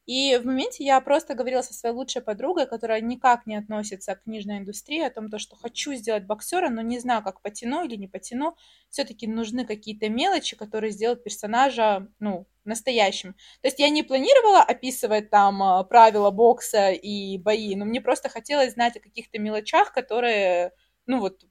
И 0.07 0.37
в 0.37 0.47
моменте 0.47 0.85
я 0.85 1.01
просто 1.01 1.35
говорила 1.35 1.63
со 1.63 1.75
своей 1.75 1.95
лучшей 1.95 2.23
подругой, 2.23 2.67
которая 2.67 3.01
никак 3.01 3.45
не 3.45 3.57
относится 3.57 4.15
к 4.15 4.23
книжной 4.23 4.59
индустрии, 4.59 5.03
о 5.03 5.11
том, 5.11 5.29
то, 5.31 5.39
что 5.39 5.57
хочу 5.57 5.95
сделать 5.95 6.25
боксера, 6.25 6.69
но 6.69 6.81
не 6.81 7.01
знаю, 7.01 7.25
как 7.25 7.43
потяну 7.43 7.85
или 7.85 7.97
не 7.97 8.07
потяну. 8.07 8.57
Все-таки 8.89 9.27
нужны 9.27 9.67
какие-то 9.67 10.09
мелочи, 10.09 10.57
которые 10.57 10.93
сделают 10.93 11.25
персонажа, 11.25 12.09
ну, 12.21 12.47
настоящим. 12.65 13.35
То 13.63 13.69
есть 13.69 13.81
я 13.81 13.89
не 13.89 14.05
планировала 14.05 14.63
описывать 14.63 15.31
там 15.31 15.63
а, 15.63 15.83
правила 15.85 16.31
бокса 16.31 16.91
и 16.91 17.39
бои, 17.39 17.75
но 17.75 17.85
мне 17.85 18.01
просто 18.01 18.29
хотелось 18.29 18.75
знать 18.75 18.97
о 18.97 19.01
каких-то 19.01 19.39
мелочах, 19.41 19.93
которые, 19.93 20.73
ну 21.07 21.19
вот, 21.21 21.45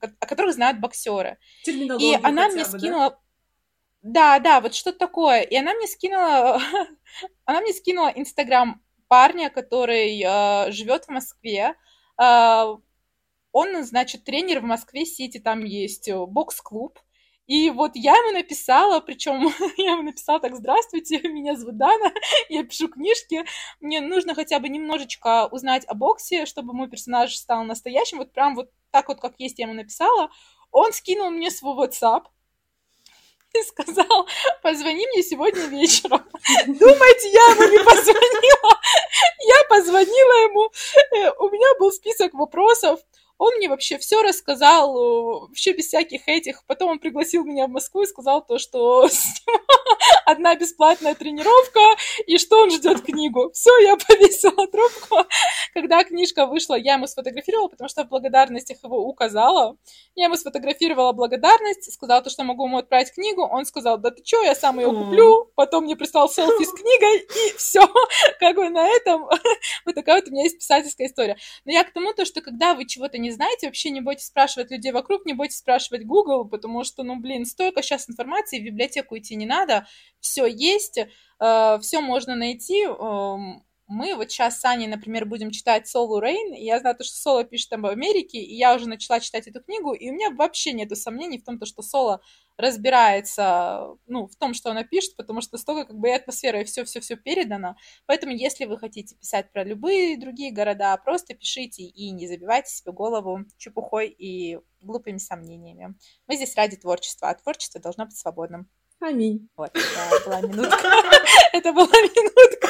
о 0.00 0.26
которых 0.26 0.54
знают 0.54 0.80
боксеры. 0.80 1.38
И 1.66 2.14
она 2.22 2.48
мне 2.48 2.64
скинула... 2.64 3.10
Да? 3.10 3.18
Да, 4.02 4.38
да, 4.40 4.60
вот 4.60 4.74
что-то 4.74 4.98
такое. 4.98 5.42
И 5.42 5.56
она 5.56 5.74
мне 5.74 5.86
скинула, 5.86 6.60
она 7.44 7.60
мне 7.60 7.72
скинула 7.72 8.08
Инстаграм 8.14 8.82
парня, 9.08 9.48
который 9.50 10.20
э, 10.20 10.72
живет 10.72 11.04
в 11.04 11.08
Москве. 11.10 11.74
Э, 12.20 12.76
он, 13.52 13.84
значит, 13.84 14.24
тренер 14.24 14.60
в 14.60 14.64
Москве 14.64 15.04
Сити, 15.06 15.38
там 15.38 15.64
есть 15.64 16.08
э, 16.08 16.26
бокс-клуб. 16.26 16.98
И 17.46 17.70
вот 17.70 17.92
я 17.94 18.14
ему 18.16 18.32
написала, 18.32 19.00
причем 19.00 19.52
я 19.76 19.92
ему 19.92 20.02
написала 20.02 20.40
так, 20.40 20.56
здравствуйте, 20.56 21.20
меня 21.28 21.56
зовут 21.56 21.76
Дана, 21.76 22.12
я 22.48 22.64
пишу 22.64 22.88
книжки, 22.88 23.44
мне 23.80 24.00
нужно 24.00 24.34
хотя 24.34 24.58
бы 24.58 24.68
немножечко 24.68 25.46
узнать 25.48 25.84
о 25.86 25.94
боксе, 25.94 26.46
чтобы 26.46 26.72
мой 26.72 26.88
персонаж 26.88 27.34
стал 27.36 27.64
настоящим, 27.64 28.18
вот 28.18 28.32
прям 28.32 28.56
вот 28.56 28.70
так 28.90 29.08
вот, 29.08 29.20
как 29.20 29.34
есть, 29.38 29.58
я 29.58 29.66
ему 29.66 29.74
написала. 29.74 30.30
Он 30.72 30.92
скинул 30.92 31.30
мне 31.30 31.50
свой 31.50 31.86
WhatsApp, 31.86 32.24
и 33.54 33.62
сказал, 33.62 34.26
позвони 34.62 35.06
мне 35.08 35.22
сегодня 35.22 35.66
вечером. 35.66 36.22
Думаете, 36.66 37.30
я 37.30 37.46
ему 37.48 37.70
не 37.70 37.78
позвонила? 37.78 38.80
Я 39.40 39.64
позвонила 39.68 40.32
ему, 40.44 40.70
э, 41.12 41.30
у 41.38 41.50
меня 41.50 41.66
был 41.78 41.92
список 41.92 42.34
вопросов, 42.34 43.00
он 43.42 43.56
мне 43.56 43.68
вообще 43.68 43.98
все 43.98 44.22
рассказал, 44.22 44.96
э, 44.96 45.40
вообще 45.48 45.72
без 45.72 45.88
всяких 45.88 46.28
этих. 46.28 46.64
Потом 46.66 46.92
он 46.92 46.98
пригласил 47.00 47.44
меня 47.44 47.66
в 47.66 47.70
Москву 47.70 48.02
и 48.02 48.06
сказал 48.06 48.46
то, 48.46 48.58
что 48.58 49.08
одна 50.26 50.54
бесплатная 50.54 51.16
тренировка 51.16 51.80
и 52.28 52.38
что 52.38 52.62
он 52.62 52.70
ждет 52.70 53.02
книгу. 53.02 53.50
Все, 53.52 53.76
я 53.78 53.96
повесила 53.96 54.68
трубку. 54.68 55.16
Когда 55.74 56.04
книжка 56.04 56.46
вышла, 56.46 56.74
я 56.74 56.94
ему 56.94 57.08
сфотографировала, 57.08 57.66
потому 57.66 57.88
что 57.88 58.04
в 58.04 58.08
благодарностях 58.10 58.78
его 58.84 58.98
указала. 58.98 59.76
Я 60.14 60.26
ему 60.26 60.36
сфотографировала 60.36 61.12
благодарность, 61.12 61.92
сказала 61.92 62.22
то, 62.22 62.30
что 62.30 62.44
могу 62.44 62.66
ему 62.66 62.78
отправить 62.78 63.12
книгу. 63.12 63.42
Он 63.42 63.64
сказал, 63.64 63.98
да 63.98 64.12
ты 64.12 64.22
что, 64.24 64.42
я 64.42 64.54
сам 64.54 64.78
ее 64.78 64.88
куплю. 64.88 65.50
Потом 65.56 65.84
мне 65.84 65.96
прислал 65.96 66.28
селфи 66.28 66.64
с 66.64 66.72
книгой, 66.80 67.18
и 67.18 67.56
все. 67.56 67.82
Как 68.38 68.54
бы 68.54 68.68
на 68.68 68.86
этом 68.86 69.22
вот 69.84 69.94
такая 69.96 70.20
вот 70.20 70.28
у 70.28 70.30
меня 70.30 70.44
есть 70.44 70.58
писательская 70.58 71.08
история. 71.08 71.36
Но 71.64 71.72
я 71.72 71.82
к 71.82 71.92
тому, 71.92 72.12
то, 72.12 72.24
что 72.24 72.40
когда 72.40 72.74
вы 72.74 72.86
чего-то 72.86 73.18
не 73.18 73.31
знаете, 73.32 73.66
вообще 73.66 73.90
не 73.90 74.00
бойтесь 74.00 74.26
спрашивать 74.26 74.70
людей 74.70 74.92
вокруг, 74.92 75.26
не 75.26 75.34
бойтесь 75.34 75.58
спрашивать 75.58 76.04
Google, 76.04 76.44
потому 76.44 76.84
что, 76.84 77.02
ну, 77.02 77.20
блин, 77.20 77.44
столько 77.44 77.82
сейчас 77.82 78.08
информации, 78.08 78.60
в 78.60 78.64
библиотеку 78.64 79.16
идти 79.18 79.34
не 79.36 79.46
надо, 79.46 79.86
все 80.20 80.46
есть, 80.46 80.98
э, 80.98 81.78
все 81.80 82.00
можно 82.00 82.34
найти. 82.34 82.84
Эм, 82.84 83.64
мы 83.86 84.14
вот 84.16 84.30
сейчас 84.30 84.60
с 84.60 84.64
Аней, 84.64 84.86
например, 84.86 85.26
будем 85.26 85.50
читать 85.50 85.86
Солу 85.86 86.20
Рейн, 86.20 86.54
и 86.54 86.64
я 86.64 86.78
знаю, 86.80 86.96
что 87.00 87.14
Соло 87.14 87.44
пишет 87.44 87.72
об 87.72 87.86
Америке, 87.86 88.38
и 88.38 88.54
я 88.54 88.74
уже 88.74 88.88
начала 88.88 89.20
читать 89.20 89.46
эту 89.46 89.62
книгу, 89.62 89.92
и 89.92 90.10
у 90.10 90.14
меня 90.14 90.30
вообще 90.30 90.72
нету 90.72 90.96
сомнений 90.96 91.38
в 91.38 91.44
том, 91.44 91.58
что 91.64 91.82
Соло 91.82 92.20
разбирается, 92.56 93.96
ну, 94.06 94.26
в 94.26 94.36
том, 94.36 94.54
что 94.54 94.70
она 94.70 94.84
пишет, 94.84 95.16
потому 95.16 95.40
что 95.40 95.58
столько 95.58 95.86
как 95.86 95.98
бы 95.98 96.08
и 96.08 96.12
атмосфера, 96.12 96.60
и 96.60 96.64
все-все-все 96.64 97.16
передано. 97.16 97.76
Поэтому, 98.06 98.32
если 98.32 98.66
вы 98.66 98.78
хотите 98.78 99.16
писать 99.16 99.50
про 99.52 99.64
любые 99.64 100.18
другие 100.18 100.52
города, 100.52 100.96
просто 100.98 101.34
пишите 101.34 101.82
и 101.82 102.10
не 102.10 102.28
забивайте 102.28 102.70
себе 102.72 102.92
голову 102.92 103.40
чепухой 103.56 104.08
и 104.08 104.58
глупыми 104.80 105.18
сомнениями. 105.18 105.94
Мы 106.26 106.36
здесь 106.36 106.54
ради 106.56 106.76
творчества, 106.76 107.30
а 107.30 107.34
творчество 107.34 107.80
должно 107.80 108.04
быть 108.04 108.16
свободным. 108.16 108.68
Аминь. 109.02 109.48
Вот, 109.56 109.70
это 109.74 110.24
была 110.24 110.40
минутка. 110.42 110.88
Это 111.52 111.72
была 111.72 111.86
минутка. 111.86 112.68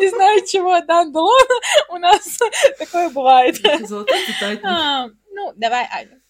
Не 0.00 0.08
знаю, 0.08 0.44
чего 0.46 0.80
Дан. 0.80 1.14
У 1.14 1.96
нас 1.98 2.38
такое 2.78 3.08
бывает. 3.10 3.56
Золотой 3.86 4.26
цитатник. 4.26 4.64
А, 4.64 5.06
ну, 5.30 5.52
давай, 5.56 5.86
Аня. 5.90 6.20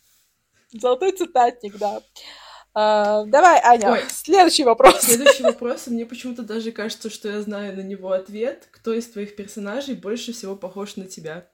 Золотой 0.72 1.12
цитатник, 1.12 1.76
да. 1.78 2.02
А, 2.74 3.24
давай, 3.24 3.60
Аня, 3.62 3.92
Ой, 3.92 4.04
следующий 4.08 4.64
вопрос. 4.64 5.00
Следующий 5.00 5.42
вопрос. 5.42 5.86
Мне 5.86 6.04
почему-то 6.04 6.42
даже 6.42 6.70
кажется, 6.70 7.08
что 7.08 7.28
я 7.28 7.40
знаю 7.40 7.76
на 7.76 7.82
него 7.82 8.12
ответ. 8.12 8.68
Кто 8.72 8.92
из 8.92 9.06
твоих 9.08 9.36
персонажей 9.36 9.94
больше 9.94 10.32
всего 10.32 10.54
похож 10.54 10.96
на 10.96 11.06
тебя? 11.06 11.48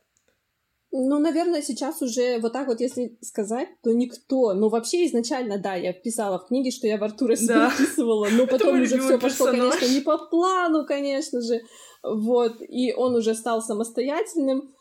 Ну, 0.92 1.20
наверное, 1.20 1.62
сейчас 1.62 2.02
уже 2.02 2.40
вот 2.40 2.52
так 2.52 2.66
вот, 2.66 2.80
если 2.80 3.16
сказать, 3.20 3.68
то 3.82 3.92
никто. 3.92 4.54
Ну, 4.54 4.68
вообще 4.68 5.06
изначально, 5.06 5.56
да, 5.56 5.76
я 5.76 5.92
писала 5.92 6.38
в 6.38 6.48
книге, 6.48 6.72
что 6.72 6.88
я 6.88 6.98
в 6.98 7.04
Артура 7.04 7.36
да. 7.46 7.68
описывала, 7.68 8.28
но 8.32 8.46
потом 8.48 8.80
уже 8.80 8.98
все 8.98 9.18
пошло, 9.18 9.46
конечно, 9.46 9.86
не 9.86 10.00
по 10.00 10.18
плану, 10.18 10.84
конечно 10.84 11.40
же. 11.42 11.60
Вот, 12.02 12.56
и 12.60 12.92
он 12.92 13.14
уже 13.14 13.34
стал 13.34 13.62
самостоятельным 13.62 14.74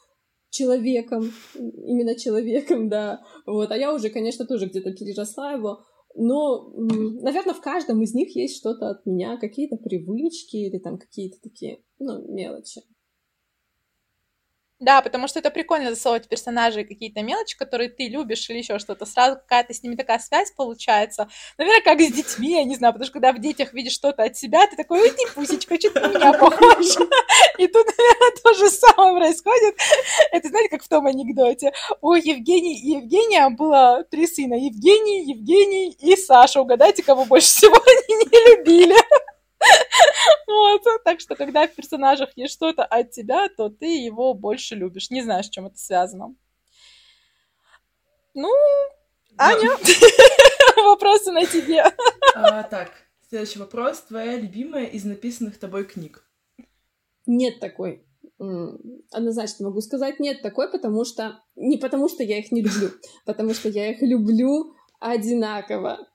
человеком, 0.50 1.32
именно 1.54 2.16
человеком, 2.16 2.90
да. 2.90 3.22
Вот, 3.46 3.72
а 3.72 3.78
я 3.78 3.94
уже, 3.94 4.10
конечно, 4.10 4.46
тоже 4.46 4.66
где-то 4.66 4.92
переросла 4.94 5.54
его. 5.54 5.86
Но, 6.16 6.72
наверное, 6.76 7.54
в 7.54 7.62
каждом 7.62 8.02
из 8.02 8.16
них 8.16 8.36
есть 8.36 8.58
что-то 8.58 8.90
от 8.90 9.06
меня, 9.06 9.38
какие-то 9.38 9.78
привычки 9.78 10.58
или 10.58 10.80
там 10.80 10.98
какие-то 10.98 11.38
такие, 11.42 11.84
ну, 12.00 12.34
мелочи. 12.34 12.82
Да, 14.80 15.02
потому 15.02 15.28
что 15.28 15.40
это 15.40 15.52
прикольно 15.52 15.90
засовывать 15.90 16.30
персонажей 16.30 16.86
какие-то 16.86 17.22
мелочи, 17.22 17.58
которые 17.58 17.90
ты 17.90 18.08
любишь 18.08 18.50
или 18.50 18.60
еще 18.60 18.80
что-то. 18.80 19.06
Сразу 19.06 19.36
какая-то 19.36 19.74
с 19.74 19.84
ними 19.84 19.96
такая 19.96 20.20
связь 20.20 20.52
получается. 20.52 21.28
Наверное, 21.58 21.82
как 21.82 22.00
с 22.00 22.12
детьми, 22.14 22.52
я 22.52 22.64
не 22.64 22.78
знаю, 22.78 22.94
потому 22.94 23.06
что 23.06 23.14
когда 23.14 23.34
в 23.34 23.40
детях 23.40 23.74
видишь 23.74 23.92
что-то 23.92 24.24
от 24.24 24.38
себя, 24.38 24.66
ты 24.68 24.78
такой, 24.78 25.02
ой, 25.02 25.12
ты 25.12 25.30
пусечка, 25.36 25.78
что-то 25.78 26.08
на 26.08 26.08
меня 26.08 26.32
похож. 26.32 26.86
И 27.58 27.68
тут, 27.68 27.88
наверное, 27.88 28.32
то 28.42 28.54
же 28.54 28.70
самое 28.70 29.18
происходит. 29.18 29.76
Это, 30.32 30.48
знаете, 30.48 30.70
как 30.70 30.84
в 30.84 30.88
том 30.88 31.06
анекдоте. 31.08 31.74
У 32.00 32.14
Евгении 32.14 32.80
и 32.80 32.92
Евгения 32.92 33.50
было 33.50 34.06
три 34.10 34.28
сына. 34.28 34.54
Евгений, 34.54 35.26
Евгений 35.26 35.90
и 36.00 36.16
Саша. 36.16 36.62
Угадайте, 36.62 37.04
кого 37.04 37.26
больше 37.26 37.48
всего 37.48 37.76
они 37.76 38.16
не 38.16 38.56
любили. 38.56 38.96
Вот, 40.48 40.82
так 41.04 41.20
что, 41.20 41.36
когда 41.36 41.68
в 41.68 41.76
персонажах 41.76 42.32
есть 42.36 42.54
что-то 42.54 42.84
от 42.84 43.12
тебя, 43.12 43.50
то 43.50 43.70
ты 43.70 44.04
его 44.04 44.34
больше 44.34 44.76
любишь. 44.76 45.10
Не 45.10 45.22
знаю, 45.22 45.44
с 45.44 45.50
чем 45.50 45.68
это 45.68 45.78
связано. 45.78 46.36
Ну, 48.34 48.50
Аня, 49.38 49.70
вопросы 50.84 51.32
на 51.32 51.46
тебе. 51.46 51.84
А, 52.36 52.64
так, 52.64 52.92
следующий 53.30 53.60
вопрос. 53.60 54.02
Твоя 54.02 54.38
любимая 54.38 54.86
из 54.86 55.06
написанных 55.06 55.60
тобой 55.60 55.86
книг? 55.86 56.24
Нет 57.26 57.60
такой. 57.60 58.06
Однозначно 59.12 59.68
могу 59.68 59.82
сказать 59.82 60.20
нет 60.20 60.42
такой, 60.42 60.72
потому 60.72 61.06
что... 61.06 61.42
Не 61.56 61.78
потому 61.78 62.10
что 62.10 62.24
я 62.24 62.40
их 62.40 62.52
не 62.52 62.62
люблю, 62.62 62.92
потому 63.26 63.54
что 63.54 63.70
я 63.70 63.92
их 63.92 64.02
люблю 64.02 64.74
одинаково. 65.00 66.08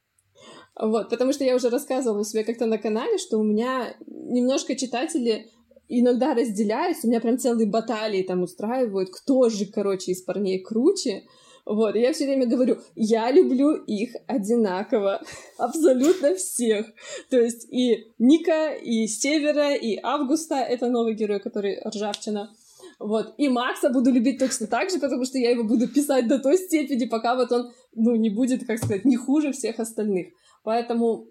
Вот, 0.77 1.09
потому 1.09 1.33
что 1.33 1.45
я 1.45 1.55
уже 1.55 1.71
рассказывала 1.71 2.25
себе 2.25 2.43
как-то 2.43 2.67
на 2.67 2.79
канале, 2.79 3.19
что 3.19 3.39
у 3.39 3.45
меня 3.45 3.95
немножко 4.07 4.75
читатели 4.75 5.51
иногда 5.89 6.35
разделяются, 6.35 7.07
у 7.07 7.11
меня 7.11 7.21
прям 7.21 7.39
целые 7.39 7.69
баталии 7.69 8.23
там 8.23 8.43
устраивают, 8.43 9.11
кто 9.11 9.49
же, 9.51 9.67
короче, 9.67 10.13
из 10.13 10.23
парней 10.23 10.61
круче. 10.61 11.25
Вот, 11.65 11.97
и 11.97 12.01
я 12.01 12.13
все 12.13 12.27
время 12.27 12.47
говорю, 12.47 12.79
я 12.95 13.31
люблю 13.31 13.73
их 13.73 14.15
одинаково, 14.27 15.23
абсолютно 15.59 16.35
всех. 16.35 16.87
То 17.31 17.41
есть 17.41 17.67
и 17.73 18.13
Ника, 18.19 18.75
и 18.75 19.07
Севера, 19.07 19.75
и 19.75 19.99
Августа, 20.03 20.57
это 20.57 20.89
новый 20.89 21.15
герой, 21.15 21.41
который 21.41 21.81
Ржавчина. 21.87 22.51
Вот. 22.99 23.35
И 23.39 23.49
Макса 23.49 23.89
буду 23.89 24.11
любить 24.11 24.39
точно 24.39 24.67
так 24.67 24.91
же, 24.91 24.99
потому 24.99 25.25
что 25.25 25.39
я 25.39 25.51
его 25.51 25.65
буду 25.65 25.89
писать 25.89 26.29
до 26.29 26.39
той 26.39 26.59
степени, 26.59 27.07
пока 27.07 27.35
вот 27.35 27.51
он, 27.51 27.73
ну, 27.95 28.15
не 28.15 28.31
будет, 28.31 28.67
как 28.67 28.79
сказать, 28.79 29.05
не 29.05 29.17
хуже 29.17 29.53
всех 29.53 29.79
остальных. 29.79 30.29
Поэтому 30.65 31.29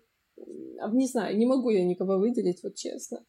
не 0.92 1.08
знаю, 1.08 1.38
не 1.38 1.46
могу 1.46 1.70
я 1.70 1.84
никого 1.84 2.18
выделить, 2.18 2.64
вот 2.64 2.76
честно. 2.76 3.24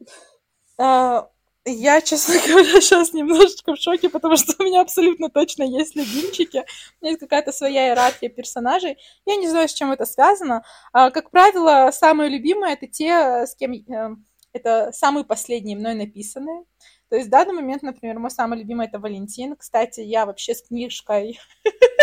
А, 0.79 1.29
я, 1.65 2.01
честно 2.01 2.35
говоря, 2.47 2.81
сейчас 2.81 3.13
немножечко 3.13 3.75
в 3.75 3.79
шоке, 3.79 4.09
потому 4.09 4.37
что 4.37 4.55
у 4.59 4.65
меня 4.65 4.81
абсолютно 4.81 5.31
точно 5.31 5.63
есть 5.63 5.97
любимчики. 5.97 6.59
У 7.01 7.05
меня 7.05 7.11
есть 7.13 7.21
какая-то 7.21 7.53
своя 7.53 7.89
иерархия 7.89 8.29
персонажей. 8.29 8.99
Я 9.27 9.37
не 9.37 9.49
знаю, 9.49 9.69
с 9.69 9.75
чем 9.75 9.93
это 9.93 10.05
связано. 10.05 10.65
А, 10.93 11.11
как 11.11 11.31
правило, 11.31 11.91
самые 11.93 12.31
любимые— 12.31 12.75
это 12.75 12.87
те, 12.87 13.47
с 13.47 13.55
кем... 13.55 13.73
Э, 13.73 14.17
это 14.53 14.93
самые 14.93 15.25
последние 15.25 15.77
мной 15.77 15.95
написанные. 15.95 16.65
То 17.09 17.17
есть 17.17 17.27
в 17.27 17.31
данный 17.31 17.55
момент, 17.55 17.83
например, 17.83 18.21
мой 18.21 18.31
самый 18.31 18.59
любимый— 18.59 18.87
это 18.89 19.01
Валентин. 19.01 19.57
Кстати, 19.57 20.01
я 20.01 20.27
вообще 20.27 20.55
с 20.55 20.63
книжкой 20.63 21.41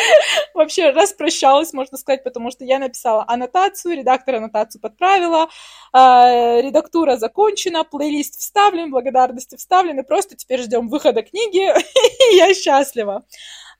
вообще 0.54 0.90
распрощалась, 0.90 1.72
можно 1.72 1.96
сказать, 1.98 2.24
потому 2.24 2.50
что 2.50 2.64
я 2.64 2.78
написала 2.78 3.24
аннотацию, 3.26 3.96
редактор 3.96 4.36
аннотацию 4.36 4.80
подправила, 4.80 5.48
э, 5.92 6.60
редактура 6.62 7.16
закончена, 7.16 7.84
плейлист 7.84 8.38
вставлен, 8.38 8.90
благодарности 8.90 9.56
вставлены, 9.56 10.04
просто 10.04 10.36
теперь 10.36 10.62
ждем 10.62 10.88
выхода 10.88 11.22
книги, 11.22 11.72
и 12.32 12.36
я 12.36 12.54
счастлива. 12.54 13.24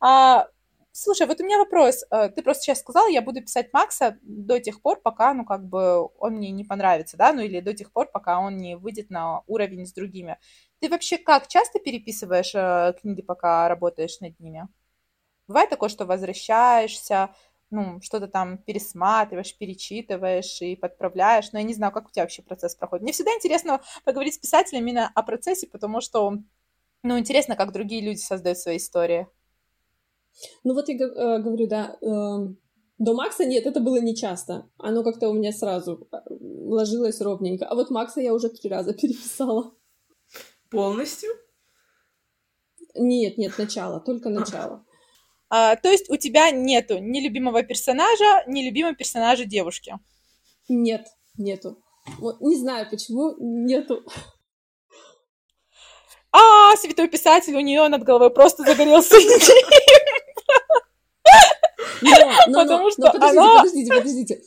А, 0.00 0.46
слушай, 0.92 1.26
вот 1.26 1.40
у 1.40 1.44
меня 1.44 1.58
вопрос. 1.58 2.04
А, 2.10 2.28
ты 2.28 2.42
просто 2.42 2.64
сейчас 2.64 2.80
сказала, 2.80 3.08
я 3.08 3.22
буду 3.22 3.40
писать 3.40 3.72
Макса 3.72 4.18
до 4.22 4.58
тех 4.60 4.82
пор, 4.82 5.00
пока, 5.00 5.34
ну, 5.34 5.44
как 5.44 5.64
бы 5.64 6.08
он 6.18 6.34
мне 6.34 6.50
не 6.50 6.64
понравится, 6.64 7.16
да, 7.16 7.32
ну, 7.32 7.42
или 7.42 7.60
до 7.60 7.74
тех 7.74 7.92
пор, 7.92 8.08
пока 8.12 8.40
он 8.40 8.56
не 8.56 8.76
выйдет 8.76 9.10
на 9.10 9.42
уровень 9.46 9.86
с 9.86 9.92
другими. 9.92 10.38
Ты 10.80 10.88
вообще 10.88 11.18
как 11.18 11.48
часто 11.48 11.78
переписываешь 11.78 12.54
э, 12.54 12.94
книги, 13.00 13.22
пока 13.22 13.68
работаешь 13.68 14.20
над 14.20 14.38
ними? 14.40 14.68
Бывает 15.50 15.68
такое, 15.68 15.88
что 15.88 16.06
возвращаешься, 16.06 17.34
ну, 17.70 18.00
что-то 18.02 18.28
там 18.28 18.58
пересматриваешь, 18.58 19.58
перечитываешь 19.58 20.62
и 20.62 20.76
подправляешь. 20.76 21.50
Но 21.50 21.58
я 21.58 21.64
не 21.64 21.74
знаю, 21.74 21.92
как 21.92 22.06
у 22.06 22.10
тебя 22.12 22.22
вообще 22.22 22.42
процесс 22.42 22.76
проходит. 22.76 23.02
Мне 23.02 23.10
всегда 23.10 23.32
интересно 23.32 23.80
поговорить 24.04 24.34
с 24.34 24.38
писателем 24.38 24.82
именно 24.82 25.10
о 25.12 25.24
процессе, 25.24 25.66
потому 25.66 26.00
что, 26.00 26.34
ну, 27.02 27.18
интересно, 27.18 27.56
как 27.56 27.72
другие 27.72 28.00
люди 28.00 28.20
создают 28.20 28.58
свои 28.58 28.76
истории. 28.76 29.26
Ну, 30.62 30.74
вот 30.74 30.88
я 30.88 30.94
э, 30.94 31.42
говорю, 31.42 31.66
да, 31.66 31.96
э, 32.00 32.54
до 32.98 33.14
Макса 33.14 33.44
нет, 33.44 33.66
это 33.66 33.80
было 33.80 34.00
не 34.00 34.14
часто. 34.14 34.70
Оно 34.78 35.02
как-то 35.02 35.30
у 35.30 35.32
меня 35.32 35.50
сразу 35.50 36.06
э, 36.12 36.16
ложилось 36.30 37.20
ровненько. 37.20 37.66
А 37.66 37.74
вот 37.74 37.90
Макса 37.90 38.20
я 38.20 38.32
уже 38.32 38.50
три 38.50 38.70
раза 38.70 38.92
переписала. 38.94 39.74
Полностью? 40.70 41.30
Нет, 42.94 43.36
нет, 43.36 43.58
начало, 43.58 43.98
только 43.98 44.28
начало. 44.28 44.84
А, 45.50 45.74
то 45.76 45.90
есть 45.90 46.08
у 46.08 46.16
тебя 46.16 46.50
нету 46.52 46.98
ни 46.98 47.20
любимого 47.20 47.62
персонажа, 47.64 48.44
ни 48.46 48.62
любимого 48.62 48.94
персонажа 48.94 49.44
девушки? 49.44 49.98
Нет, 50.68 51.08
нету. 51.36 51.82
Вот, 52.18 52.40
не 52.40 52.56
знаю 52.56 52.88
почему, 52.88 53.34
нету. 53.38 54.04
А, 56.32 56.76
святой 56.76 57.08
писатель, 57.08 57.56
у 57.56 57.60
нее 57.60 57.88
над 57.88 58.04
головой 58.04 58.30
просто 58.30 58.62
загорелся 58.62 59.16
Потому 62.46 62.90
что 62.90 63.10
подождите, 63.10 63.40
подождите, 63.56 63.92
подождите. 63.92 64.42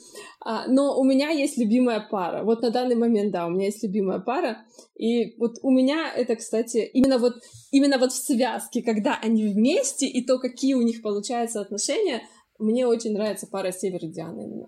А, 0.45 0.67
но 0.67 0.99
у 0.99 1.03
меня 1.03 1.29
есть 1.29 1.57
любимая 1.57 2.05
пара. 2.11 2.43
Вот 2.43 2.61
на 2.61 2.69
данный 2.69 2.95
момент, 2.95 3.31
да, 3.31 3.47
у 3.47 3.49
меня 3.49 3.65
есть 3.65 3.81
любимая 3.81 4.19
пара. 4.19 4.57
И 4.95 5.35
вот 5.37 5.57
у 5.61 5.71
меня 5.71 6.11
это, 6.13 6.35
кстати, 6.35 6.89
именно 6.93 7.17
вот, 7.17 7.35
именно 7.71 7.97
вот 7.97 8.11
в 8.11 8.15
связке, 8.15 8.83
когда 8.83 9.17
они 9.21 9.45
вместе, 9.47 10.05
и 10.05 10.25
то, 10.25 10.39
какие 10.39 10.73
у 10.73 10.81
них 10.81 11.01
получаются 11.01 11.61
отношения, 11.61 12.23
мне 12.59 12.85
очень 12.85 13.13
нравится 13.13 13.47
пара 13.47 13.71
Север 13.71 13.99
и 14.03 14.07
Диана 14.07 14.41
именно. 14.41 14.67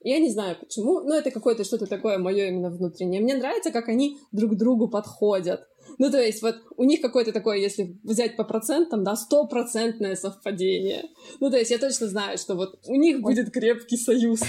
Я 0.00 0.18
не 0.20 0.30
знаю 0.30 0.56
почему, 0.60 1.00
но 1.00 1.14
это 1.16 1.30
какое-то 1.30 1.64
что-то 1.64 1.86
такое 1.86 2.18
мое 2.18 2.46
именно 2.46 2.70
внутреннее. 2.70 3.20
Мне 3.20 3.34
нравится, 3.34 3.72
как 3.72 3.88
они 3.88 4.18
друг 4.32 4.52
к 4.52 4.56
другу 4.56 4.88
подходят. 4.88 5.66
Ну, 5.98 6.10
то 6.10 6.20
есть, 6.22 6.42
вот 6.42 6.56
у 6.76 6.84
них 6.84 7.00
какое-то 7.00 7.32
такое, 7.32 7.58
если 7.58 7.98
взять 8.04 8.36
по 8.36 8.44
процентам, 8.44 9.02
да, 9.02 9.16
стопроцентное 9.16 10.14
совпадение. 10.14 11.06
Ну, 11.40 11.50
то 11.50 11.56
есть, 11.56 11.70
я 11.70 11.78
точно 11.78 12.06
знаю, 12.06 12.38
что 12.38 12.54
вот 12.54 12.78
у 12.86 12.94
них 12.94 13.20
будет 13.20 13.50
крепкий 13.50 13.96
союз. 13.96 14.40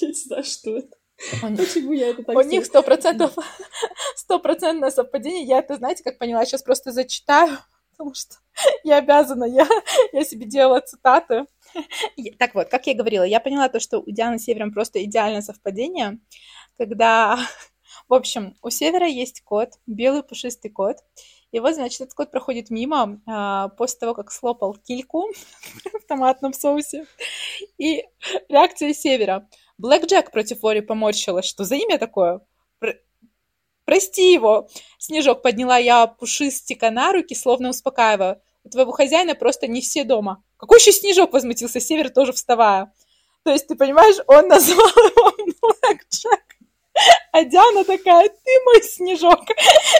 Я 0.02 0.08
не 0.08 0.14
знаю, 0.14 0.44
что 0.44 0.76
это. 0.78 0.96
Почему 1.40 1.92
я 1.92 2.08
это 2.08 2.22
так 2.22 2.34
У 2.34 2.40
них 2.40 2.64
сто 2.64 2.82
процентов 2.82 3.34
стопроцентное 4.16 4.90
совпадение. 4.90 5.44
Я 5.44 5.58
это, 5.58 5.76
знаете, 5.76 6.02
как 6.02 6.18
поняла, 6.18 6.46
сейчас 6.46 6.62
просто 6.62 6.92
зачитаю, 6.92 7.58
потому 7.90 8.14
что 8.14 8.36
я 8.84 8.98
обязана, 8.98 9.44
я, 9.44 9.68
я 10.12 10.24
себе 10.24 10.46
делала 10.46 10.80
цитаты. 10.80 11.44
Так 12.38 12.54
вот, 12.54 12.68
как 12.68 12.86
я 12.86 12.94
говорила, 12.94 13.22
я 13.22 13.38
поняла 13.38 13.68
то, 13.68 13.80
что 13.80 13.98
у 13.98 14.10
Дианы 14.10 14.38
с 14.38 14.44
Севером 14.44 14.72
просто 14.72 15.04
идеальное 15.04 15.42
совпадение, 15.42 16.18
когда, 16.78 17.38
в 18.08 18.14
общем, 18.14 18.56
у 18.62 18.70
Севера 18.70 19.06
есть 19.06 19.42
кот, 19.42 19.74
белый 19.86 20.22
пушистый 20.22 20.70
кот, 20.70 20.96
и 21.52 21.58
вот, 21.58 21.74
значит, 21.74 22.00
этот 22.00 22.14
кот 22.14 22.30
проходит 22.30 22.70
мимо 22.70 23.20
а, 23.26 23.68
после 23.70 23.98
того, 23.98 24.14
как 24.14 24.30
слопал 24.30 24.74
кильку 24.74 25.28
в 25.84 26.06
томатном 26.06 26.52
соусе. 26.52 27.06
И 27.76 28.04
реакция 28.48 28.94
Севера. 28.94 29.48
Блэк 29.80 30.04
Джек 30.04 30.30
против 30.30 30.62
Лори 30.62 30.82
поморщилась. 30.82 31.46
Что 31.46 31.64
за 31.64 31.76
имя 31.76 31.98
такое? 31.98 32.42
Прости 33.86 34.34
его. 34.34 34.68
Снежок 34.98 35.40
подняла 35.40 35.78
я 35.78 36.06
пушистика 36.06 36.90
на 36.90 37.12
руки, 37.12 37.34
словно 37.34 37.70
успокаивая. 37.70 38.42
У 38.62 38.68
твоего 38.68 38.92
хозяина 38.92 39.34
просто 39.34 39.66
не 39.66 39.80
все 39.80 40.04
дома. 40.04 40.44
Какой 40.58 40.78
еще 40.78 40.92
снежок, 40.92 41.32
возмутился 41.32 41.80
Север, 41.80 42.10
тоже 42.10 42.32
вставая. 42.34 42.92
То 43.42 43.52
есть, 43.52 43.68
ты 43.68 43.74
понимаешь, 43.74 44.16
он 44.26 44.48
назвал 44.48 44.86
его 44.86 45.32
Блэк 45.62 46.02
Джек. 46.10 46.59
А 47.32 47.44
Диана 47.44 47.84
такая, 47.84 48.28
ты 48.28 48.64
мой 48.64 48.82
снежок. 48.82 49.40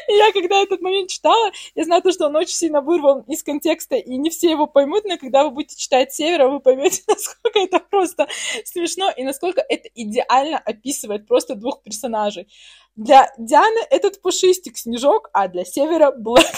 И 0.08 0.12
я 0.12 0.32
когда 0.32 0.62
этот 0.62 0.80
момент 0.80 1.10
читала, 1.10 1.52
я 1.74 1.84
знаю 1.84 2.02
то, 2.02 2.10
что 2.10 2.26
он 2.26 2.36
очень 2.36 2.54
сильно 2.54 2.80
вырван 2.80 3.20
из 3.22 3.42
контекста, 3.42 3.96
и 3.96 4.16
не 4.16 4.30
все 4.30 4.50
его 4.50 4.66
поймут, 4.66 5.04
но 5.04 5.16
когда 5.16 5.44
вы 5.44 5.50
будете 5.50 5.76
читать 5.76 6.12
Севера, 6.12 6.48
вы 6.48 6.60
поймете, 6.60 7.02
насколько 7.08 7.58
это 7.58 7.78
просто 7.78 8.28
смешно, 8.64 9.10
и 9.16 9.22
насколько 9.22 9.64
это 9.68 9.88
идеально 9.94 10.58
описывает 10.58 11.26
просто 11.26 11.54
двух 11.54 11.82
персонажей. 11.82 12.48
Для 12.96 13.32
Дианы 13.38 13.80
этот 13.90 14.20
пушистик 14.20 14.76
снежок, 14.76 15.30
а 15.32 15.48
для 15.48 15.64
Севера 15.64 16.10
Блэк 16.10 16.56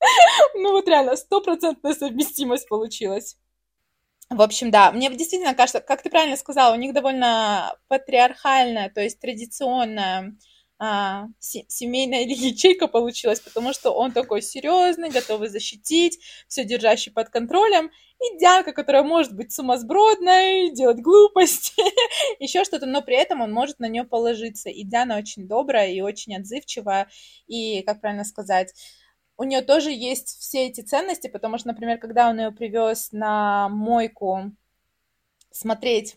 Ну 0.54 0.72
вот 0.72 0.88
реально, 0.88 1.16
стопроцентная 1.16 1.94
совместимость 1.94 2.68
получилась. 2.68 3.36
В 4.28 4.42
общем, 4.42 4.70
да, 4.72 4.90
мне 4.90 5.08
действительно 5.10 5.54
кажется, 5.54 5.80
как 5.80 6.02
ты 6.02 6.10
правильно 6.10 6.36
сказала, 6.36 6.74
у 6.74 6.78
них 6.78 6.92
довольно 6.92 7.76
патриархальная, 7.86 8.90
то 8.90 9.00
есть 9.00 9.20
традиционная 9.20 10.36
а, 10.78 11.26
семейная 11.40 12.22
ячейка 12.26 12.88
получилась, 12.88 13.40
потому 13.40 13.72
что 13.72 13.92
он 13.92 14.10
такой 14.12 14.42
серьезный, 14.42 15.10
готовый 15.10 15.48
защитить, 15.48 16.18
все 16.48 16.64
держащий 16.64 17.12
под 17.12 17.30
контролем, 17.30 17.90
и 18.18 18.38
Дианка, 18.38 18.72
которая 18.72 19.04
может 19.04 19.32
быть 19.34 19.52
сумасбродной, 19.52 20.72
делать 20.72 21.00
глупости, 21.00 21.82
еще 22.40 22.64
что-то, 22.64 22.86
но 22.86 23.02
при 23.02 23.16
этом 23.16 23.40
он 23.40 23.52
может 23.52 23.78
на 23.78 23.88
нее 23.88 24.04
положиться. 24.04 24.70
И 24.70 24.84
Диана 24.84 25.18
очень 25.18 25.46
добрая 25.46 25.90
и 25.90 26.00
очень 26.00 26.36
отзывчивая, 26.36 27.08
и, 27.46 27.82
как 27.82 28.00
правильно 28.00 28.24
сказать, 28.24 28.74
у 29.36 29.44
нее 29.44 29.62
тоже 29.62 29.90
есть 29.90 30.38
все 30.38 30.66
эти 30.66 30.80
ценности, 30.80 31.28
потому 31.28 31.58
что, 31.58 31.68
например, 31.68 31.98
когда 31.98 32.28
он 32.28 32.38
ее 32.38 32.52
привез 32.52 33.12
на 33.12 33.68
мойку 33.68 34.52
смотреть, 35.50 36.16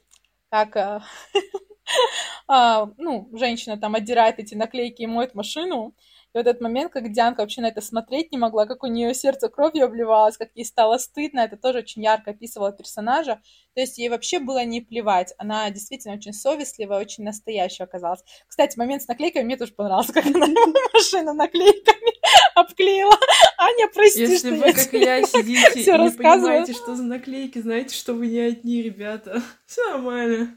как 0.49 0.75
э, 0.75 1.01
а, 2.47 2.89
ну, 2.97 3.29
женщина 3.33 3.77
там 3.77 3.95
отдирает 3.95 4.39
эти 4.39 4.55
наклейки 4.55 5.01
и 5.01 5.07
моет 5.07 5.35
машину, 5.35 5.95
и 6.33 6.37
вот 6.37 6.45
этот 6.45 6.61
момент, 6.61 6.91
как 6.91 7.11
Дианка 7.11 7.41
вообще 7.41 7.61
на 7.61 7.67
это 7.67 7.81
смотреть 7.81 8.31
не 8.31 8.37
могла, 8.37 8.67
как 8.67 8.83
у 8.83 8.87
нее 8.87 9.15
сердце 9.15 9.49
кровью 9.49 9.85
обливалось, 9.85 10.37
как 10.37 10.49
ей 10.53 10.63
стало 10.63 10.99
стыдно, 10.99 11.39
это 11.39 11.57
тоже 11.57 11.79
очень 11.79 12.03
ярко 12.03 12.31
описывало 12.31 12.71
персонажа. 12.71 13.41
То 13.73 13.81
есть 13.81 13.97
ей 13.97 14.09
вообще 14.09 14.39
было 14.39 14.63
не 14.63 14.81
плевать. 14.81 15.33
Она 15.39 15.69
действительно 15.71 16.13
очень 16.13 16.33
совестливая, 16.33 16.99
очень 16.99 17.23
настоящая 17.23 17.85
оказалась. 17.85 18.23
Кстати, 18.47 18.77
момент 18.77 19.01
с 19.01 19.07
наклейками 19.07 19.43
мне 19.43 19.57
тоже 19.57 19.73
понравился, 19.73 20.13
как 20.13 20.27
она 20.27 20.47
машину 20.93 21.33
наклейками 21.33 22.13
обклеила. 22.55 23.17
Аня, 23.57 23.87
прости, 23.93 24.21
Если 24.21 24.37
что 24.37 24.49
вы, 24.49 24.67
я 24.67 24.73
как 24.73 24.93
я, 24.93 25.23
сидите 25.23 25.81
и 25.81 25.97
не 25.97 26.11
понимаете, 26.11 26.73
что 26.73 26.95
за 26.95 27.03
наклейки, 27.03 27.59
знаете, 27.59 27.95
что 27.95 28.13
вы 28.13 28.27
не 28.27 28.39
одни, 28.39 28.83
ребята. 28.83 29.41
Все 29.65 29.83
нормально. 29.89 30.55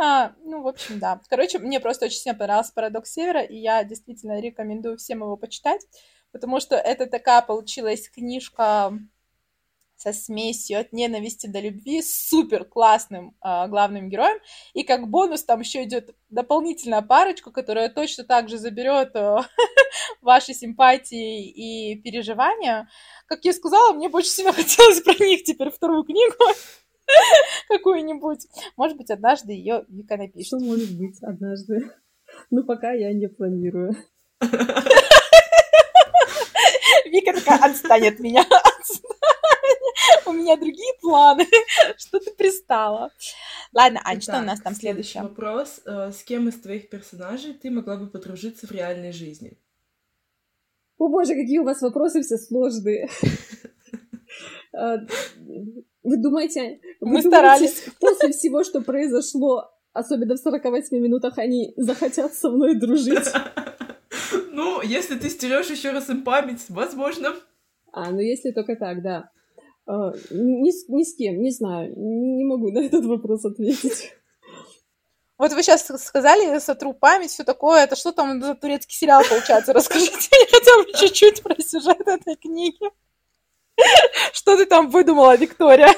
А, 0.00 0.32
ну, 0.44 0.62
в 0.62 0.68
общем, 0.68 1.00
да. 1.00 1.20
Короче, 1.28 1.58
мне 1.58 1.80
просто 1.80 2.06
очень 2.06 2.18
сильно 2.18 2.38
понравился 2.38 2.72
«Парадокс 2.72 3.12
Севера», 3.12 3.42
и 3.42 3.56
я 3.56 3.82
действительно 3.82 4.40
рекомендую 4.40 4.96
всем 4.96 5.22
его 5.22 5.36
почитать, 5.36 5.84
потому 6.30 6.60
что 6.60 6.76
это 6.76 7.06
такая 7.06 7.42
получилась 7.42 8.08
книжка 8.08 8.96
со 9.96 10.12
смесью 10.12 10.78
от 10.78 10.92
ненависти 10.92 11.48
до 11.48 11.58
любви 11.58 12.00
с 12.00 12.28
супер 12.28 12.64
классным 12.64 13.34
э, 13.44 13.66
главным 13.66 14.08
героем. 14.08 14.38
И 14.72 14.84
как 14.84 15.08
бонус 15.08 15.42
там 15.42 15.58
еще 15.58 15.82
идет 15.82 16.14
дополнительная 16.28 17.02
парочка, 17.02 17.50
которая 17.50 17.88
точно 17.88 18.22
так 18.22 18.48
же 18.48 18.58
заберет 18.58 19.16
э, 19.16 19.38
ваши 20.22 20.54
симпатии 20.54 21.50
и 21.50 21.96
переживания. 21.96 22.88
Как 23.26 23.44
я 23.44 23.52
сказала, 23.52 23.92
мне 23.92 24.08
больше 24.08 24.30
всего 24.30 24.52
хотелось 24.52 25.00
про 25.00 25.14
них 25.24 25.42
теперь 25.42 25.70
вторую 25.70 26.04
книгу. 26.04 26.36
какую-нибудь. 27.68 28.46
Может 28.76 28.96
быть, 28.96 29.10
однажды 29.10 29.52
ее 29.52 29.84
Вика 29.88 30.16
напишет. 30.16 30.46
Что 30.46 30.58
может 30.58 30.96
быть 30.98 31.22
однажды? 31.22 31.90
Ну, 32.50 32.64
пока 32.64 32.92
я 32.92 33.12
не 33.12 33.28
планирую. 33.28 33.96
Вика 37.06 37.32
такая, 37.32 37.70
отстань 37.70 38.08
от 38.08 38.18
меня, 38.20 38.44
У 40.26 40.32
меня 40.32 40.56
другие 40.56 40.92
планы. 41.00 41.46
Что 41.96 42.20
ты 42.20 42.30
пристала? 42.32 43.10
Ладно, 43.72 44.00
Ань, 44.04 44.20
что 44.20 44.38
у 44.38 44.42
нас 44.42 44.60
там 44.60 44.74
следующее? 44.74 45.22
вопрос. 45.22 45.80
Э, 45.84 46.12
с 46.12 46.22
кем 46.22 46.48
из 46.48 46.60
твоих 46.60 46.90
персонажей 46.90 47.54
ты 47.54 47.70
могла 47.70 47.96
бы 47.96 48.08
подружиться 48.08 48.66
в 48.66 48.72
реальной 48.72 49.12
жизни? 49.12 49.58
О 50.98 51.08
боже, 51.08 51.34
какие 51.34 51.58
у 51.58 51.64
вас 51.64 51.80
вопросы 51.80 52.22
все 52.22 52.36
сложные. 52.36 53.08
Вы 56.08 56.16
думаете... 56.16 56.80
Мы 57.00 57.20
старались. 57.20 57.84
После 58.00 58.32
всего, 58.32 58.64
что 58.64 58.80
произошло, 58.80 59.70
особенно 59.92 60.34
в 60.34 60.38
48 60.38 60.96
минутах, 60.98 61.36
они 61.38 61.74
захотят 61.76 62.34
со 62.34 62.50
мной 62.50 62.74
дружить? 62.74 63.28
Ну, 64.50 64.82
если 64.82 65.16
ты 65.16 65.30
стерешь 65.30 65.70
еще 65.70 65.92
раз 65.92 66.10
им 66.10 66.24
память, 66.24 66.64
возможно. 66.68 67.36
А, 67.92 68.10
ну 68.10 68.18
если 68.18 68.50
только 68.50 68.74
так, 68.74 69.02
да. 69.02 69.30
А, 69.86 70.12
ни, 70.30 70.92
ни 70.92 71.04
с 71.04 71.14
кем, 71.14 71.40
не 71.40 71.52
знаю, 71.52 71.94
не 71.96 72.44
могу 72.44 72.72
на 72.72 72.80
этот 72.80 73.04
вопрос 73.04 73.44
ответить. 73.44 74.12
Вот 75.38 75.52
вы 75.52 75.62
сейчас 75.62 75.86
сказали, 75.86 76.58
сотру 76.58 76.92
память, 76.92 77.30
все 77.30 77.44
такое. 77.44 77.84
Это 77.84 77.94
что 77.94 78.10
там 78.10 78.42
за 78.42 78.56
турецкий 78.56 78.96
сериал 78.96 79.22
получается? 79.28 79.72
Расскажите 79.72 80.28
мне 80.32 80.46
хотя 80.50 80.76
бы 80.82 80.92
чуть-чуть 80.98 81.42
про 81.42 81.54
сюжет 81.62 82.00
этой 82.00 82.34
книги. 82.34 82.90
Что 84.32 84.56
ты 84.56 84.66
там 84.66 84.88
выдумала, 84.90 85.36
Виктория? 85.36 85.88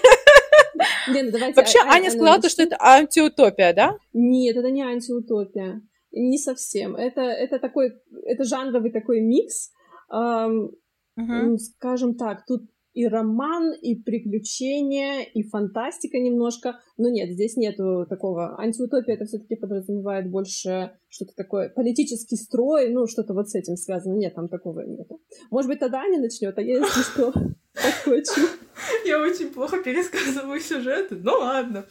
Не, 1.09 1.23
ну 1.23 1.31
давайте, 1.31 1.55
Вообще, 1.55 1.79
а, 1.81 1.93
Аня 1.93 2.11
сказала, 2.11 2.41
то, 2.41 2.49
что 2.49 2.63
это 2.63 2.77
антиутопия, 2.81 3.73
да? 3.75 3.97
Нет, 4.13 4.57
это 4.57 4.71
не 4.71 4.83
антиутопия. 4.83 5.83
Не 6.13 6.39
совсем. 6.39 6.97
Это, 6.97 7.21
это 7.21 7.59
такой, 7.59 7.93
это 8.25 8.45
жанровый 8.45 8.91
такой 8.91 9.21
микс. 9.21 9.71
Эм, 10.13 10.73
угу. 11.17 11.59
Скажем 11.59 12.17
так, 12.17 12.45
тут 12.47 12.63
и 12.93 13.07
роман, 13.07 13.73
и 13.73 13.95
приключения, 13.95 15.23
и 15.23 15.43
фантастика 15.43 16.19
немножко. 16.19 16.81
Но 16.97 17.09
нет, 17.09 17.31
здесь 17.31 17.57
нету 17.57 18.07
такого. 18.09 18.59
Антиутопия 18.59 19.15
это 19.15 19.27
все-таки 19.27 19.55
подразумевает 19.55 20.31
больше 20.31 20.93
что-то 21.09 21.33
такое, 21.37 21.69
политический 21.69 22.37
строй, 22.37 22.91
ну, 22.91 23.07
что-то 23.07 23.35
вот 23.35 23.49
с 23.49 23.55
этим 23.55 23.77
связано. 23.77 24.15
Нет, 24.15 24.35
там 24.35 24.49
такого 24.49 24.81
нету. 24.81 25.21
Может 25.51 25.71
быть, 25.71 25.79
тогда 25.79 26.01
Аня 26.01 26.21
начнет, 26.21 26.59
а 26.59 26.63
я, 26.63 26.79
если 26.79 27.03
что, 27.03 27.33
подхвачу. 27.75 28.49
Я 29.05 29.21
очень 29.21 29.53
плохо 29.53 29.83
пересказываю 29.83 30.61
сюжеты. 30.61 31.17
Ну 31.17 31.33
ладно. 31.33 31.87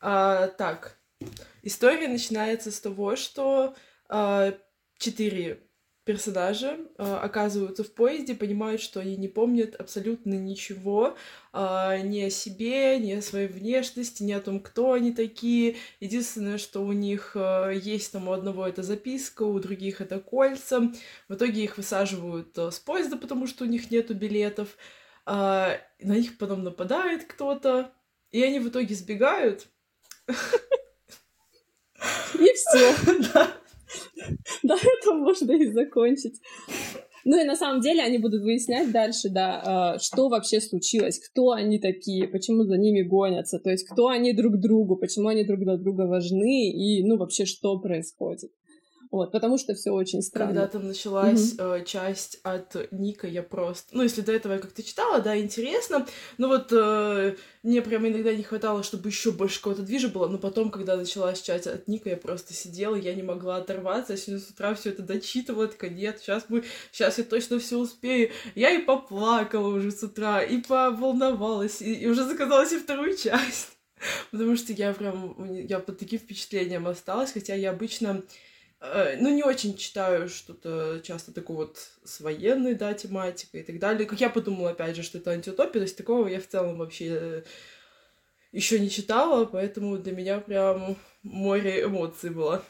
А, 0.00 0.48
так, 0.48 0.98
история 1.62 2.08
начинается 2.08 2.70
с 2.70 2.80
того, 2.80 3.16
что 3.16 3.74
а, 4.08 4.54
четыре 4.98 5.70
персонажи 6.10 6.88
э, 6.98 7.02
оказываются 7.04 7.84
в 7.84 7.92
поезде, 7.92 8.34
понимают, 8.34 8.80
что 8.80 9.00
они 9.00 9.16
не 9.16 9.28
помнят 9.28 9.76
абсолютно 9.76 10.34
ничего 10.34 11.16
э, 11.52 12.00
ни 12.02 12.20
о 12.22 12.30
себе, 12.30 12.98
ни 12.98 13.12
о 13.12 13.22
своей 13.22 13.46
внешности, 13.46 14.22
ни 14.22 14.32
о 14.32 14.40
том, 14.40 14.60
кто 14.60 14.92
они 14.92 15.12
такие. 15.12 15.76
Единственное, 16.00 16.58
что 16.58 16.80
у 16.80 16.92
них 16.92 17.32
э, 17.34 17.78
есть 17.80 18.10
там 18.12 18.28
у 18.28 18.32
одного 18.32 18.66
это 18.66 18.82
записка, 18.82 19.42
у 19.42 19.60
других 19.60 20.00
это 20.00 20.18
кольца. 20.18 20.90
В 21.28 21.34
итоге 21.34 21.62
их 21.62 21.76
высаживают 21.76 22.58
э, 22.58 22.70
с 22.72 22.80
поезда, 22.80 23.16
потому 23.16 23.46
что 23.46 23.64
у 23.64 23.68
них 23.68 23.90
нету 23.90 24.14
билетов. 24.14 24.76
Э, 25.30 25.78
на 26.00 26.16
них 26.16 26.38
потом 26.38 26.64
нападает 26.64 27.24
кто-то, 27.24 27.92
и 28.32 28.42
они 28.42 28.58
в 28.58 28.68
итоге 28.68 28.94
сбегают. 28.94 29.68
И 32.34 32.52
все. 32.54 32.94
Да. 33.34 33.50
Да, 34.62 34.76
это 34.76 35.12
можно 35.14 35.52
и 35.52 35.66
закончить. 35.72 36.40
Ну 37.24 37.40
и 37.40 37.44
на 37.44 37.56
самом 37.56 37.80
деле 37.80 38.02
они 38.02 38.18
будут 38.18 38.42
выяснять 38.42 38.92
дальше, 38.92 39.28
да, 39.28 39.62
а, 39.64 39.98
что 39.98 40.28
вообще 40.28 40.60
случилось, 40.60 41.18
кто 41.18 41.50
они 41.50 41.78
такие, 41.78 42.28
почему 42.28 42.64
за 42.64 42.76
ними 42.76 43.02
гонятся, 43.02 43.58
то 43.58 43.70
есть 43.70 43.86
кто 43.88 44.08
они 44.08 44.32
друг 44.32 44.58
другу, 44.58 44.96
почему 44.96 45.28
они 45.28 45.44
друг 45.44 45.60
для 45.60 45.76
друга 45.76 46.02
важны 46.02 46.70
и, 46.70 47.04
ну, 47.04 47.18
вообще, 47.18 47.44
что 47.44 47.78
происходит. 47.78 48.52
Вот, 49.10 49.32
потому 49.32 49.58
что 49.58 49.74
все 49.74 49.90
очень 49.90 50.22
странно. 50.22 50.52
Когда 50.52 50.66
там 50.68 50.86
началась 50.86 51.54
mm-hmm. 51.54 51.80
э, 51.80 51.84
часть 51.84 52.38
от 52.44 52.92
Ника, 52.92 53.26
я 53.26 53.42
просто... 53.42 53.88
Ну, 53.90 54.04
если 54.04 54.20
до 54.20 54.30
этого 54.30 54.52
я 54.52 54.58
как-то 54.60 54.84
читала, 54.84 55.20
да, 55.20 55.36
интересно. 55.36 56.06
Но 56.38 56.46
вот 56.46 56.68
э, 56.70 57.34
мне 57.64 57.82
прямо 57.82 58.08
иногда 58.08 58.32
не 58.32 58.44
хватало, 58.44 58.84
чтобы 58.84 59.08
еще 59.08 59.32
больше 59.32 59.58
какого-то 59.58 59.82
движа 59.82 60.08
было. 60.08 60.28
Но 60.28 60.38
потом, 60.38 60.70
когда 60.70 60.96
началась 60.96 61.42
часть 61.42 61.66
от 61.66 61.88
Ника, 61.88 62.08
я 62.08 62.16
просто 62.16 62.54
сидела, 62.54 62.94
я 62.94 63.12
не 63.14 63.24
могла 63.24 63.56
оторваться. 63.56 64.12
Я 64.12 64.16
сегодня 64.16 64.44
с 64.46 64.50
утра 64.50 64.74
все 64.74 64.90
это 64.90 65.02
дочитывала, 65.02 65.66
такая, 65.66 65.90
нет, 65.90 66.20
сейчас 66.20 66.44
мы... 66.48 66.62
Сейчас 66.92 67.18
я 67.18 67.24
точно 67.24 67.58
все 67.58 67.78
успею. 67.78 68.30
Я 68.54 68.70
и 68.70 68.78
поплакала 68.78 69.74
уже 69.74 69.90
с 69.90 70.04
утра, 70.04 70.40
и 70.40 70.58
поволновалась, 70.62 71.82
и, 71.82 71.94
и 71.94 72.06
уже 72.06 72.22
заказала 72.22 72.64
себе 72.64 72.78
вторую 72.78 73.16
часть. 73.16 73.70
Потому 74.30 74.56
что 74.56 74.72
я 74.72 74.92
прям... 74.92 75.52
Я 75.52 75.80
под 75.80 75.98
таким 75.98 76.20
впечатлением 76.20 76.86
осталась, 76.86 77.32
хотя 77.32 77.56
я 77.56 77.70
обычно 77.70 78.22
ну, 78.80 79.28
не 79.28 79.42
очень 79.42 79.76
читаю 79.76 80.28
что-то 80.28 81.00
часто 81.02 81.32
такое 81.32 81.56
вот 81.58 81.78
с 82.02 82.20
военной, 82.20 82.74
да, 82.74 82.94
тематикой 82.94 83.60
и 83.60 83.64
так 83.64 83.78
далее. 83.78 84.06
Как 84.06 84.20
я 84.20 84.30
подумала, 84.30 84.70
опять 84.70 84.96
же, 84.96 85.02
что 85.02 85.18
это 85.18 85.32
антиутопия, 85.32 85.80
то 85.80 85.86
есть 85.86 85.98
такого 85.98 86.26
я 86.28 86.40
в 86.40 86.46
целом 86.46 86.78
вообще 86.78 87.06
э, 87.08 87.42
еще 88.52 88.80
не 88.80 88.88
читала, 88.88 89.44
поэтому 89.44 89.98
для 89.98 90.12
меня 90.12 90.40
прям 90.40 90.96
море 91.22 91.84
эмоций 91.84 92.30
было. 92.30 92.64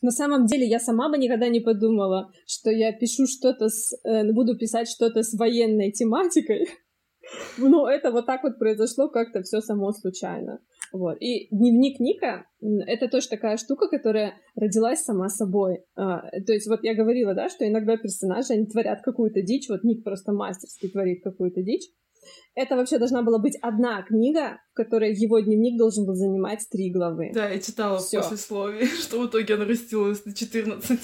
На 0.00 0.10
самом 0.10 0.46
деле 0.46 0.66
я 0.66 0.80
сама 0.80 1.08
бы 1.08 1.18
никогда 1.18 1.48
не 1.48 1.60
подумала, 1.60 2.32
что 2.46 2.70
я 2.70 2.92
пишу 2.92 3.26
что-то 3.26 3.68
с... 3.68 3.94
Э, 4.04 4.24
буду 4.32 4.56
писать 4.56 4.88
что-то 4.88 5.22
с 5.22 5.34
военной 5.34 5.92
тематикой. 5.92 6.68
Но 7.58 7.88
это 7.88 8.10
вот 8.10 8.26
так 8.26 8.42
вот 8.42 8.58
произошло 8.58 9.08
как-то 9.08 9.42
все 9.42 9.60
само 9.60 9.92
случайно. 9.92 10.60
Вот. 10.92 11.16
И 11.20 11.48
дневник 11.50 12.00
Ника— 12.00 12.46
это 12.86 13.08
тоже 13.08 13.28
такая 13.28 13.56
штука, 13.56 13.88
которая 13.88 14.34
родилась 14.54 15.02
сама 15.02 15.28
собой. 15.28 15.84
А, 15.96 16.20
то 16.46 16.52
есть 16.52 16.66
вот 16.66 16.80
я 16.82 16.94
говорила, 16.94 17.34
да, 17.34 17.48
что 17.48 17.66
иногда 17.66 17.96
персонажи, 17.96 18.52
они 18.52 18.66
творят 18.66 19.00
какую-то 19.02 19.42
дичь, 19.42 19.68
вот 19.68 19.84
Ник 19.84 20.04
просто 20.04 20.32
мастерски 20.32 20.88
творит 20.88 21.22
какую-то 21.24 21.62
дичь. 21.62 21.88
Это 22.54 22.76
вообще 22.76 22.98
должна 22.98 23.22
была 23.22 23.38
быть 23.38 23.56
одна 23.62 24.02
книга, 24.02 24.60
в 24.72 24.74
которой 24.74 25.14
его 25.14 25.40
дневник 25.40 25.78
должен 25.78 26.06
был 26.06 26.14
занимать 26.14 26.66
три 26.70 26.92
главы. 26.92 27.32
Да, 27.34 27.48
я 27.48 27.58
читала 27.58 27.98
Всё. 27.98 28.20
в 28.20 28.24
послесловии, 28.24 28.84
что 29.00 29.20
в 29.20 29.26
итоге 29.26 29.54
она 29.54 29.64
растянулась 29.64 30.24
на 30.24 30.34
14. 30.34 31.00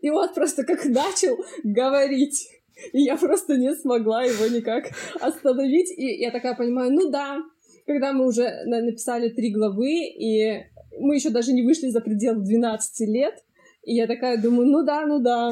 И 0.00 0.10
вот 0.10 0.34
просто 0.34 0.64
как 0.64 0.84
начал 0.84 1.36
говорить, 1.62 2.48
и 2.92 3.02
я 3.02 3.16
просто 3.16 3.56
не 3.56 3.74
смогла 3.74 4.24
его 4.24 4.46
никак 4.46 4.90
остановить. 5.20 5.90
И 5.96 6.20
я 6.20 6.30
такая 6.30 6.56
понимаю, 6.56 6.92
ну 6.92 7.10
да, 7.10 7.42
когда 7.86 8.12
мы 8.12 8.26
уже 8.26 8.64
написали 8.64 9.28
три 9.28 9.52
главы, 9.52 9.90
и 9.90 10.64
мы 10.98 11.16
еще 11.16 11.30
даже 11.30 11.52
не 11.52 11.62
вышли 11.62 11.88
за 11.88 12.00
пределы 12.00 12.42
12 12.42 13.08
лет, 13.08 13.34
и 13.82 13.94
я 13.94 14.06
такая 14.06 14.40
думаю, 14.40 14.68
ну 14.68 14.84
да, 14.84 15.04
ну 15.06 15.18
да, 15.18 15.50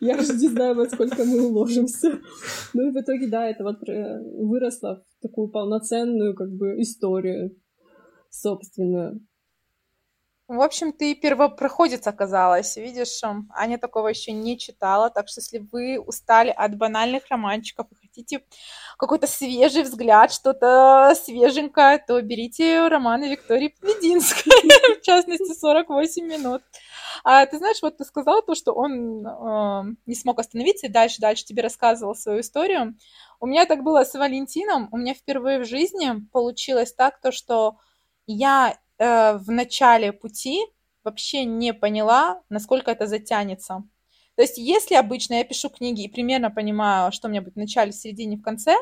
я 0.00 0.20
же 0.20 0.34
не 0.34 0.48
знаю, 0.48 0.74
во 0.74 0.86
сколько 0.86 1.24
мы 1.24 1.46
уложимся. 1.46 2.20
Ну 2.74 2.88
и 2.88 2.90
в 2.90 3.00
итоге, 3.00 3.26
да, 3.26 3.48
это 3.48 3.64
вот 3.64 3.88
э, 3.88 4.20
выросло 4.36 5.02
в 5.18 5.22
такую 5.22 5.48
полноценную 5.48 6.34
как 6.34 6.50
бы 6.50 6.80
историю 6.82 7.56
собственную. 8.28 9.26
В 10.46 10.60
общем, 10.60 10.92
ты 10.92 11.14
первопроходец 11.14 12.06
оказалась, 12.06 12.76
видишь, 12.76 13.20
Аня 13.54 13.78
такого 13.78 14.08
еще 14.08 14.32
не 14.32 14.58
читала, 14.58 15.08
так 15.08 15.28
что 15.28 15.40
если 15.40 15.58
вы 15.72 15.98
устали 16.00 16.50
от 16.50 16.76
банальных 16.76 17.28
романчиков 17.28 17.86
и 17.92 17.94
хотите 18.10 18.44
какой-то 18.98 19.26
свежий 19.26 19.82
взгляд, 19.82 20.32
что-то 20.32 21.14
свеженькое, 21.14 21.98
то 22.06 22.20
берите 22.20 22.88
романы 22.88 23.30
Виктории 23.30 23.74
Побединской, 23.80 24.52
в 24.98 25.02
частности, 25.02 25.58
48 25.58 26.26
минут. 26.26 26.62
А 27.24 27.44
ты 27.46 27.58
знаешь, 27.58 27.82
вот 27.82 27.98
ты 27.98 28.04
сказала 28.04 28.42
то, 28.42 28.54
что 28.54 28.72
он 28.72 29.26
э, 29.26 29.94
не 30.06 30.14
смог 30.14 30.38
остановиться 30.38 30.86
и 30.86 30.90
дальше, 30.90 31.20
дальше 31.20 31.44
тебе 31.44 31.62
рассказывал 31.62 32.14
свою 32.14 32.40
историю. 32.40 32.96
У 33.40 33.46
меня 33.46 33.66
так 33.66 33.82
было 33.82 34.04
с 34.04 34.14
Валентином. 34.14 34.88
У 34.92 34.96
меня 34.96 35.14
впервые 35.14 35.60
в 35.60 35.66
жизни 35.66 36.12
получилось 36.32 36.92
так, 36.92 37.20
то, 37.20 37.32
что 37.32 37.76
я 38.26 38.76
э, 38.98 39.36
в 39.36 39.50
начале 39.50 40.12
пути 40.12 40.60
вообще 41.04 41.44
не 41.44 41.72
поняла, 41.72 42.42
насколько 42.48 42.90
это 42.90 43.06
затянется. 43.06 43.84
То 44.40 44.44
есть, 44.44 44.56
если 44.56 44.94
обычно 44.94 45.34
я 45.34 45.44
пишу 45.44 45.68
книги 45.68 46.04
и 46.04 46.08
примерно 46.08 46.50
понимаю, 46.50 47.12
что 47.12 47.28
у 47.28 47.30
меня 47.30 47.42
будет 47.42 47.56
в 47.56 47.58
начале, 47.58 47.92
в 47.92 47.94
середине, 47.94 48.38
в 48.38 48.42
конце, 48.42 48.74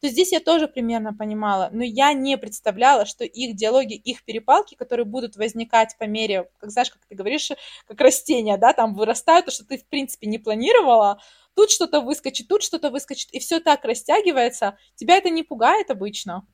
то 0.00 0.08
здесь 0.08 0.32
я 0.32 0.40
тоже 0.40 0.66
примерно 0.66 1.14
понимала, 1.14 1.68
но 1.70 1.84
я 1.84 2.12
не 2.12 2.36
представляла, 2.36 3.06
что 3.06 3.22
их 3.22 3.54
диалоги, 3.54 3.94
их 3.94 4.24
перепалки, 4.24 4.74
которые 4.74 5.06
будут 5.06 5.36
возникать 5.36 5.94
по 6.00 6.02
мере, 6.02 6.50
как 6.58 6.72
знаешь, 6.72 6.90
как 6.90 7.06
ты 7.06 7.14
говоришь, 7.14 7.52
как 7.86 8.00
растения, 8.00 8.58
да, 8.58 8.72
там 8.72 8.92
вырастают, 8.96 9.46
то, 9.46 9.52
что 9.52 9.64
ты, 9.64 9.78
в 9.78 9.86
принципе, 9.86 10.26
не 10.26 10.38
планировала, 10.38 11.20
тут 11.54 11.70
что-то 11.70 12.00
выскочит, 12.00 12.48
тут 12.48 12.64
что-то 12.64 12.90
выскочит, 12.90 13.30
и 13.30 13.38
все 13.38 13.60
так 13.60 13.84
растягивается. 13.84 14.76
Тебя 14.96 15.16
это 15.18 15.30
не 15.30 15.44
пугает 15.44 15.92
обычно? 15.92 16.44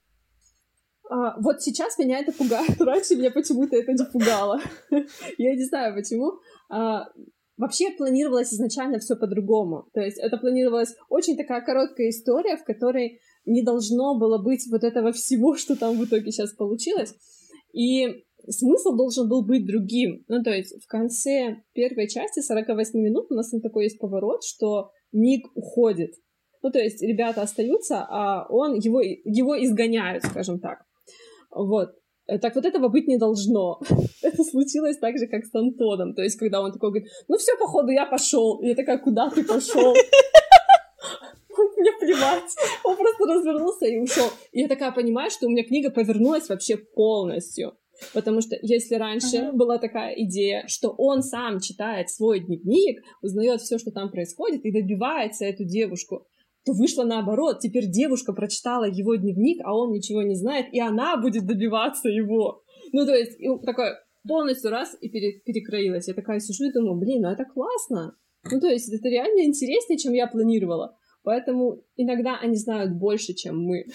А, 1.08 1.34
вот 1.40 1.62
сейчас 1.62 1.96
меня 1.96 2.18
это 2.18 2.30
пугает. 2.32 2.76
Раньше 2.78 3.16
меня 3.16 3.30
почему-то 3.30 3.74
это 3.74 3.92
не 3.92 4.04
пугало. 4.04 4.60
Я 5.38 5.56
не 5.56 5.64
знаю 5.64 5.94
почему. 5.94 6.40
А, 6.68 7.06
вообще 7.60 7.90
планировалось 7.90 8.52
изначально 8.52 8.98
все 8.98 9.16
по-другому. 9.16 9.84
То 9.92 10.00
есть 10.00 10.18
это 10.18 10.38
планировалась 10.38 10.94
очень 11.10 11.36
такая 11.36 11.60
короткая 11.60 12.08
история, 12.08 12.56
в 12.56 12.64
которой 12.64 13.20
не 13.44 13.62
должно 13.62 14.18
было 14.18 14.42
быть 14.42 14.66
вот 14.70 14.82
этого 14.82 15.12
всего, 15.12 15.56
что 15.62 15.76
там 15.76 15.98
в 15.98 16.04
итоге 16.04 16.32
сейчас 16.32 16.54
получилось. 16.54 17.14
И 17.72 18.24
смысл 18.48 18.96
должен 18.96 19.28
был 19.28 19.44
быть 19.44 19.66
другим. 19.66 20.24
Ну, 20.28 20.42
то 20.42 20.50
есть 20.50 20.82
в 20.82 20.86
конце 20.86 21.62
первой 21.74 22.08
части 22.08 22.40
48 22.40 22.98
минут 22.98 23.26
у 23.30 23.34
нас 23.34 23.50
там 23.50 23.60
такой 23.60 23.84
есть 23.84 23.98
поворот, 23.98 24.42
что 24.42 24.90
Ник 25.12 25.46
уходит. 25.54 26.14
Ну, 26.62 26.70
то 26.70 26.78
есть 26.78 27.02
ребята 27.02 27.42
остаются, 27.42 28.06
а 28.08 28.46
он, 28.48 28.74
его, 28.74 29.00
его 29.02 29.62
изгоняют, 29.62 30.24
скажем 30.24 30.60
так. 30.60 30.84
Вот. 31.50 31.90
Так 32.26 32.54
вот 32.54 32.64
этого 32.64 32.88
быть 32.88 33.08
не 33.08 33.18
должно. 33.18 33.80
Это 34.22 34.44
случилось 34.44 34.98
так 34.98 35.18
же, 35.18 35.26
как 35.26 35.44
с 35.44 35.54
Антоном. 35.54 36.14
То 36.14 36.22
есть, 36.22 36.38
когда 36.38 36.60
он 36.62 36.72
такой 36.72 36.90
говорит, 36.90 37.08
ну 37.28 37.38
все, 37.38 37.56
походу, 37.58 37.90
я 37.90 38.06
пошел. 38.06 38.62
Я 38.62 38.74
такая, 38.74 38.98
куда 38.98 39.30
ты 39.30 39.44
пошел? 39.44 39.94
Мне 41.76 41.92
плевать. 41.98 42.54
Он 42.84 42.96
просто 42.96 43.24
развернулся 43.26 43.86
и 43.86 43.98
ушел. 43.98 44.28
И 44.52 44.60
я 44.60 44.68
такая 44.68 44.92
понимаю, 44.92 45.30
что 45.30 45.46
у 45.46 45.50
меня 45.50 45.64
книга 45.64 45.90
повернулась 45.90 46.48
вообще 46.48 46.76
полностью. 46.76 47.72
Потому 48.14 48.40
что 48.40 48.56
если 48.62 48.94
раньше 48.94 49.36
uh-huh. 49.36 49.52
была 49.52 49.78
такая 49.78 50.14
идея, 50.14 50.64
что 50.66 50.94
он 50.96 51.22
сам 51.22 51.60
читает 51.60 52.10
свой 52.10 52.40
дневник, 52.40 53.02
узнает 53.22 53.60
все, 53.60 53.78
что 53.78 53.90
там 53.90 54.10
происходит, 54.10 54.64
и 54.64 54.72
добивается 54.72 55.44
эту 55.44 55.64
девушку, 55.64 56.26
то 56.64 56.72
вышло 56.72 57.04
наоборот. 57.04 57.60
Теперь 57.60 57.86
девушка 57.86 58.32
прочитала 58.32 58.84
его 58.84 59.14
дневник, 59.14 59.60
а 59.64 59.74
он 59.74 59.92
ничего 59.92 60.22
не 60.22 60.34
знает, 60.34 60.66
и 60.72 60.80
она 60.80 61.16
будет 61.16 61.46
добиваться 61.46 62.08
его. 62.08 62.62
Ну, 62.92 63.06
то 63.06 63.14
есть, 63.14 63.38
такое 63.64 63.98
полностью 64.26 64.70
раз 64.70 64.96
и 65.00 65.08
пере, 65.08 65.40
перекроилась. 65.40 66.08
Я 66.08 66.14
такая 66.14 66.40
сижу 66.40 66.64
и 66.68 66.72
думаю, 66.72 66.98
блин, 66.98 67.22
ну 67.22 67.30
это 67.30 67.44
классно. 67.44 68.16
Ну, 68.50 68.60
то 68.60 68.68
есть, 68.68 68.92
это 68.92 69.08
реально 69.08 69.44
интереснее, 69.44 69.98
чем 69.98 70.12
я 70.12 70.26
планировала. 70.26 70.96
Поэтому 71.22 71.82
иногда 71.96 72.38
они 72.38 72.56
знают 72.56 72.92
больше, 72.92 73.34
чем 73.34 73.62
мы. 73.62 73.86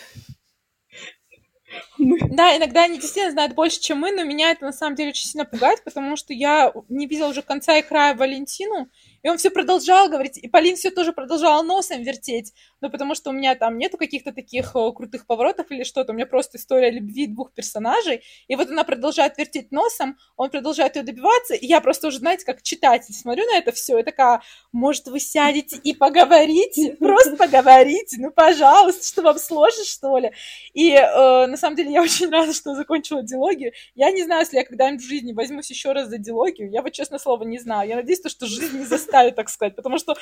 Да, 1.97 2.55
иногда 2.55 2.83
они 2.83 2.99
действительно 2.99 3.31
знают 3.31 3.53
больше, 3.53 3.81
чем 3.81 3.97
мы, 3.99 4.11
но 4.11 4.23
меня 4.23 4.51
это 4.51 4.63
на 4.65 4.71
самом 4.71 4.95
деле 4.95 5.09
очень 5.09 5.27
сильно 5.27 5.45
пугает, 5.45 5.83
потому 5.83 6.15
что 6.15 6.33
я 6.33 6.71
не 6.87 7.07
видела 7.07 7.29
уже 7.29 7.41
конца 7.41 7.77
и 7.77 7.81
края 7.81 8.15
Валентину, 8.15 8.87
и 9.25 9.27
он 9.27 9.39
все 9.39 9.49
продолжал 9.49 10.07
говорить, 10.07 10.37
и 10.37 10.47
Полин 10.47 10.75
все 10.75 10.91
тоже 10.91 11.11
продолжала 11.11 11.63
носом 11.63 12.03
вертеть, 12.03 12.53
ну, 12.79 12.91
потому 12.91 13.15
что 13.15 13.31
у 13.31 13.33
меня 13.33 13.55
там 13.55 13.79
нету 13.79 13.97
каких-то 13.97 14.31
таких 14.31 14.75
о, 14.75 14.91
крутых 14.91 15.25
поворотов 15.25 15.71
или 15.71 15.83
что-то, 15.83 16.11
у 16.11 16.15
меня 16.15 16.27
просто 16.27 16.59
история 16.59 16.91
любви 16.91 17.25
двух 17.25 17.51
персонажей, 17.51 18.21
и 18.47 18.55
вот 18.55 18.69
она 18.69 18.83
продолжает 18.83 19.35
вертеть 19.39 19.71
носом, 19.71 20.19
он 20.37 20.51
продолжает 20.51 20.95
ее 20.95 21.01
добиваться, 21.01 21.55
и 21.55 21.65
я 21.65 21.81
просто 21.81 22.09
уже, 22.09 22.19
знаете, 22.19 22.45
как 22.45 22.61
читатель 22.61 23.15
смотрю 23.15 23.45
на 23.45 23.57
это 23.57 23.71
все, 23.71 23.97
и 23.97 24.03
такая, 24.03 24.43
может, 24.71 25.07
вы 25.07 25.19
сядете 25.19 25.77
и 25.77 25.95
поговорите, 25.95 26.95
просто 26.99 27.35
поговорите, 27.35 28.17
ну, 28.19 28.29
пожалуйста, 28.29 29.07
что 29.07 29.23
вам 29.23 29.39
сложно, 29.39 29.85
что 29.85 30.19
ли? 30.19 30.33
И 30.75 30.91
э, 30.91 31.47
на 31.47 31.57
самом 31.57 31.75
деле 31.75 31.93
я 31.93 32.03
очень 32.03 32.29
рада, 32.29 32.53
что 32.53 32.75
закончила 32.75 33.23
диалогию. 33.23 33.71
Я 33.95 34.11
не 34.11 34.23
знаю, 34.23 34.41
если 34.41 34.57
я 34.57 34.63
когда-нибудь 34.63 35.03
в 35.03 35.07
жизни 35.07 35.33
возьмусь 35.33 35.71
еще 35.71 35.93
раз 35.93 36.09
за 36.09 36.19
диалогию, 36.19 36.69
я 36.69 36.83
вот, 36.83 36.93
честно 36.93 37.17
слово, 37.17 37.43
не 37.43 37.57
знаю. 37.57 37.89
Я 37.89 37.95
надеюсь, 37.95 38.21
что 38.27 38.45
жизнь 38.45 38.77
не 38.77 38.85
заставит 38.85 39.14
заставить, 39.15 39.35
так 39.35 39.49
сказать, 39.49 39.75
потому 39.75 39.97
что 39.97 40.15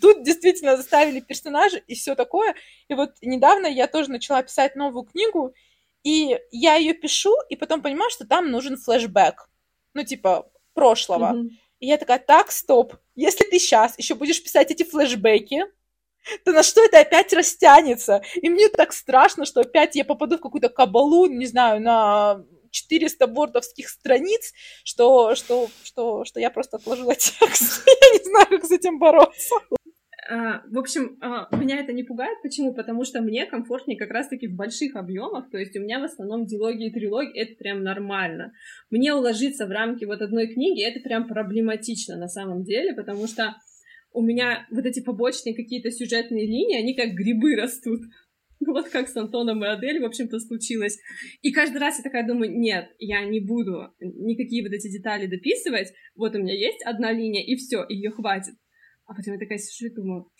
тут 0.00 0.22
действительно 0.22 0.76
заставили 0.76 1.20
персонажа 1.20 1.78
и 1.78 1.94
все 1.94 2.14
такое. 2.14 2.54
И 2.88 2.94
вот 2.94 3.10
недавно 3.22 3.66
я 3.66 3.86
тоже 3.86 4.10
начала 4.10 4.42
писать 4.42 4.76
новую 4.76 5.04
книгу, 5.04 5.54
и 6.04 6.38
я 6.50 6.76
ее 6.76 6.94
пишу, 6.94 7.34
и 7.48 7.56
потом 7.56 7.82
понимаю, 7.82 8.10
что 8.10 8.26
там 8.26 8.50
нужен 8.50 8.76
флешбэк, 8.76 9.48
ну, 9.94 10.04
типа, 10.04 10.48
прошлого. 10.74 11.34
Mm-hmm. 11.34 11.48
И 11.80 11.86
я 11.86 11.98
такая, 11.98 12.18
так, 12.18 12.52
стоп, 12.52 12.94
если 13.16 13.44
ты 13.44 13.58
сейчас 13.58 13.98
еще 13.98 14.14
будешь 14.14 14.42
писать 14.42 14.70
эти 14.70 14.84
флешбеки, 14.84 15.64
то 16.44 16.52
на 16.52 16.62
что 16.62 16.84
это 16.84 17.00
опять 17.00 17.32
растянется? 17.32 18.22
И 18.42 18.48
мне 18.48 18.68
так 18.68 18.92
страшно, 18.92 19.44
что 19.44 19.60
опять 19.60 19.96
я 19.96 20.04
попаду 20.04 20.36
в 20.36 20.40
какую-то 20.40 20.68
кабалу, 20.68 21.26
не 21.26 21.46
знаю, 21.46 21.80
на 21.80 22.44
400 22.76 23.26
бордовских 23.26 23.88
страниц, 23.88 24.52
что, 24.84 25.34
что, 25.34 25.68
что, 25.82 26.24
что 26.24 26.40
я 26.40 26.50
просто 26.50 26.76
отложила 26.76 27.14
текст. 27.14 27.86
я 27.86 28.18
не 28.18 28.24
знаю, 28.24 28.46
как 28.48 28.64
с 28.64 28.70
этим 28.70 28.98
бороться. 28.98 29.54
А, 30.28 30.62
в 30.68 30.78
общем, 30.78 31.16
а, 31.20 31.48
меня 31.56 31.78
это 31.78 31.92
не 31.92 32.02
пугает. 32.02 32.38
Почему? 32.42 32.74
Потому 32.74 33.04
что 33.04 33.22
мне 33.22 33.46
комфортнее 33.46 33.96
как 33.96 34.10
раз-таки 34.10 34.48
в 34.48 34.56
больших 34.56 34.96
объемах. 34.96 35.50
То 35.50 35.58
есть 35.58 35.76
у 35.76 35.80
меня 35.80 36.00
в 36.00 36.04
основном 36.04 36.46
дилогии 36.46 36.88
и 36.88 36.92
трилогии 36.92 37.38
это 37.38 37.54
прям 37.54 37.82
нормально. 37.82 38.52
Мне 38.90 39.14
уложиться 39.14 39.66
в 39.66 39.70
рамки 39.70 40.04
вот 40.04 40.20
одной 40.20 40.48
книги 40.48 40.84
это 40.84 41.00
прям 41.00 41.28
проблематично 41.28 42.16
на 42.16 42.28
самом 42.28 42.64
деле, 42.64 42.92
потому 42.94 43.26
что 43.26 43.54
у 44.12 44.22
меня 44.22 44.66
вот 44.70 44.84
эти 44.84 45.00
побочные 45.00 45.54
какие-то 45.54 45.90
сюжетные 45.90 46.46
линии, 46.46 46.78
они 46.78 46.94
как 46.94 47.10
грибы 47.10 47.54
растут. 47.54 48.00
Вот 48.64 48.88
как 48.88 49.08
с 49.08 49.16
Антоном 49.16 49.64
и 49.64 49.68
Адель, 49.68 50.00
в 50.00 50.04
общем-то, 50.04 50.38
случилось. 50.40 50.98
И 51.42 51.52
каждый 51.52 51.78
раз 51.78 51.98
я 51.98 52.02
такая 52.02 52.26
думаю, 52.26 52.56
нет, 52.56 52.90
я 52.98 53.24
не 53.24 53.40
буду 53.40 53.94
никакие 54.00 54.62
вот 54.62 54.72
эти 54.72 54.90
детали 54.90 55.26
дописывать. 55.26 55.92
Вот 56.14 56.34
у 56.34 56.38
меня 56.38 56.54
есть 56.54 56.82
одна 56.84 57.12
линия, 57.12 57.44
и 57.44 57.56
все, 57.56 57.84
ее 57.88 58.10
хватит. 58.10 58.54
А 59.06 59.14
потом 59.14 59.34
я 59.34 59.38
такая 59.38 59.58
сижу 59.58 59.90
и 59.90 59.94
думаю, 59.94 60.30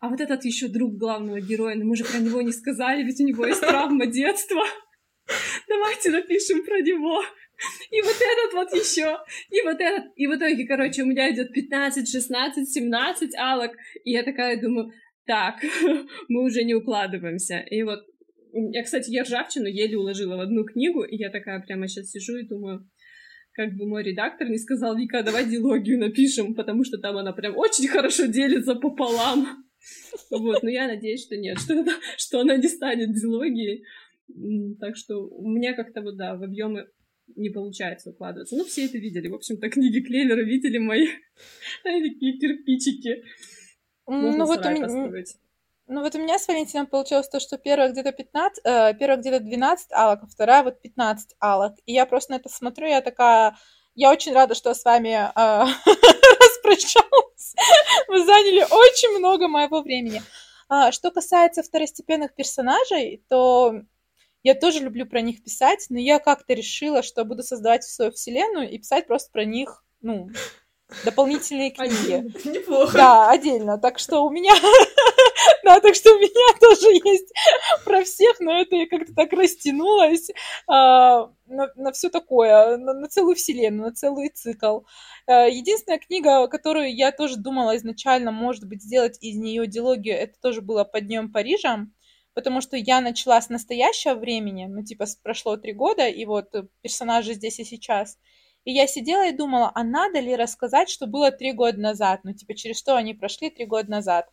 а 0.00 0.08
вот 0.08 0.20
этот 0.20 0.44
еще 0.44 0.68
друг 0.68 0.96
главного 0.96 1.40
героя, 1.40 1.76
ну 1.76 1.84
мы 1.84 1.94
же 1.94 2.04
про 2.04 2.18
него 2.18 2.40
не 2.42 2.52
сказали, 2.52 3.02
ведь 3.02 3.20
у 3.20 3.24
него 3.24 3.46
есть 3.46 3.60
травма 3.60 4.06
детства. 4.06 4.62
Давайте 5.68 6.10
напишем 6.10 6.64
про 6.64 6.80
него. 6.80 7.22
И 7.90 8.00
вот 8.00 8.16
этот 8.16 8.54
вот 8.54 8.72
еще, 8.72 9.18
и 9.50 9.60
вот 9.60 9.78
этот. 9.78 10.12
И 10.16 10.26
в 10.26 10.34
итоге, 10.34 10.66
короче, 10.66 11.02
у 11.02 11.06
меня 11.06 11.30
идет 11.30 11.52
15, 11.52 12.08
16, 12.08 12.68
17 12.68 13.34
алок. 13.36 13.72
И 14.04 14.12
я 14.12 14.22
такая 14.22 14.58
думаю, 14.58 14.92
так, 15.26 15.56
мы 16.28 16.44
уже 16.44 16.64
не 16.64 16.74
укладываемся. 16.74 17.58
И 17.58 17.82
вот, 17.82 18.00
я, 18.52 18.82
кстати, 18.82 19.10
я 19.10 19.22
ржавчину 19.22 19.66
еле 19.66 19.96
уложила 19.96 20.36
в 20.36 20.40
одну 20.40 20.64
книгу, 20.64 21.02
и 21.02 21.16
я 21.16 21.30
такая 21.30 21.60
прямо 21.60 21.88
сейчас 21.88 22.10
сижу 22.10 22.36
и 22.36 22.46
думаю, 22.46 22.88
как 23.52 23.74
бы 23.74 23.86
мой 23.86 24.02
редактор 24.02 24.48
не 24.48 24.58
сказал, 24.58 24.96
Вика, 24.96 25.22
давай 25.22 25.48
дилогию 25.48 25.98
напишем, 25.98 26.54
потому 26.54 26.84
что 26.84 26.98
там 26.98 27.16
она 27.16 27.32
прям 27.32 27.56
очень 27.56 27.88
хорошо 27.88 28.26
делится 28.26 28.74
пополам. 28.74 29.64
Вот, 30.30 30.62
но 30.62 30.68
я 30.70 30.86
надеюсь, 30.86 31.24
что 31.24 31.36
нет, 31.36 31.58
что, 31.58 31.74
это, 31.74 31.92
что 32.16 32.40
она 32.40 32.56
не 32.56 32.68
станет 32.68 33.14
дилогией. 33.14 33.84
Так 34.78 34.96
что 34.96 35.26
у 35.26 35.48
меня 35.48 35.74
как-то 35.74 36.02
вот, 36.02 36.16
да, 36.16 36.36
в 36.36 36.42
объемы 36.42 36.86
не 37.36 37.50
получается 37.50 38.10
укладываться. 38.10 38.56
Ну, 38.56 38.64
все 38.64 38.86
это 38.86 38.98
видели. 38.98 39.28
В 39.28 39.34
общем-то, 39.34 39.68
книги 39.70 40.00
Клевера 40.00 40.42
видели 40.42 40.78
мои 40.78 41.06
такие 41.82 42.38
кирпичики. 42.38 43.24
Ну, 44.06 44.46
вот 44.46 44.64
у 44.64 44.70
меня... 44.70 45.24
Ну 45.92 46.02
вот 46.02 46.14
у 46.14 46.18
меня 46.18 46.38
с 46.38 46.46
Валентином 46.46 46.86
получилось 46.86 47.28
то, 47.28 47.40
что 47.40 47.58
первая 47.58 47.90
где-то 47.90 48.12
15, 48.12 48.64
э, 48.64 48.94
первая 48.94 49.16
где-то 49.16 49.40
12 49.40 49.92
алок, 49.92 50.20
а 50.22 50.26
вторая 50.28 50.62
вот 50.62 50.80
15 50.80 51.34
алок. 51.40 51.74
И 51.84 51.92
я 51.92 52.06
просто 52.06 52.30
на 52.30 52.36
это 52.36 52.48
смотрю, 52.48 52.86
я 52.86 53.00
такая, 53.00 53.56
я 53.96 54.12
очень 54.12 54.32
рада, 54.32 54.54
что 54.54 54.72
с 54.72 54.84
вами 54.84 55.08
э, 55.08 55.30
распрощалась. 56.40 57.54
Вы 58.06 58.24
заняли 58.24 58.62
очень 58.62 59.18
много 59.18 59.48
моего 59.48 59.82
времени. 59.82 60.22
А, 60.68 60.92
что 60.92 61.10
касается 61.10 61.64
второстепенных 61.64 62.36
персонажей, 62.36 63.24
то 63.28 63.82
я 64.44 64.54
тоже 64.54 64.78
люблю 64.78 65.06
про 65.06 65.20
них 65.20 65.42
писать, 65.42 65.86
но 65.90 65.98
я 65.98 66.20
как-то 66.20 66.54
решила, 66.54 67.02
что 67.02 67.24
буду 67.24 67.42
создавать 67.42 67.82
свою 67.82 68.12
вселенную 68.12 68.70
и 68.70 68.78
писать 68.78 69.08
просто 69.08 69.32
про 69.32 69.44
них, 69.44 69.84
ну, 70.00 70.30
дополнительные 71.04 71.70
книги. 71.70 72.24
Неплохо. 72.48 72.96
Да, 72.96 73.30
отдельно. 73.30 73.78
Так 73.78 73.98
что 73.98 74.24
у 74.24 74.30
меня... 74.30 74.54
Да, 75.64 75.80
так 75.80 75.94
что 75.94 76.14
у 76.14 76.18
меня 76.18 76.58
тоже 76.60 76.88
есть 77.04 77.32
про 77.84 78.02
всех, 78.02 78.40
но 78.40 78.60
это 78.60 78.76
я 78.76 78.86
как-то 78.86 79.14
так 79.14 79.32
растянулась 79.32 80.30
а, 80.66 81.30
на, 81.46 81.68
на 81.76 81.92
все 81.92 82.08
такое, 82.08 82.76
на, 82.76 82.94
на 82.94 83.08
целую 83.08 83.36
вселенную, 83.36 83.88
на 83.88 83.94
целый 83.94 84.28
цикл. 84.30 84.80
А, 85.26 85.48
единственная 85.48 85.98
книга, 85.98 86.46
которую 86.48 86.94
я 86.94 87.12
тоже 87.12 87.36
думала 87.36 87.76
изначально, 87.76 88.32
может 88.32 88.66
быть, 88.66 88.82
сделать 88.82 89.18
из 89.20 89.36
нее 89.36 89.66
диалогию, 89.66 90.16
это 90.16 90.34
тоже 90.40 90.60
было 90.60 90.84
«Под 90.84 91.06
днем 91.06 91.32
Парижа», 91.32 91.86
потому 92.34 92.60
что 92.60 92.76
я 92.76 93.00
начала 93.00 93.40
с 93.40 93.48
настоящего 93.48 94.14
времени, 94.14 94.66
ну, 94.66 94.82
типа, 94.82 95.06
прошло 95.22 95.56
три 95.56 95.72
года, 95.72 96.08
и 96.08 96.24
вот 96.24 96.54
персонажи 96.82 97.34
здесь 97.34 97.60
и 97.60 97.64
сейчас– 97.64 98.18
и 98.64 98.72
я 98.72 98.86
сидела 98.86 99.26
и 99.28 99.32
думала, 99.32 99.72
а 99.74 99.84
надо 99.84 100.20
ли 100.20 100.36
рассказать, 100.36 100.90
что 100.90 101.06
было 101.06 101.30
три 101.30 101.52
года 101.52 101.78
назад, 101.80 102.20
ну, 102.24 102.32
типа, 102.32 102.54
через 102.54 102.78
что 102.78 102.96
они 102.96 103.14
прошли 103.14 103.50
три 103.50 103.66
года 103.66 103.90
назад. 103.90 104.28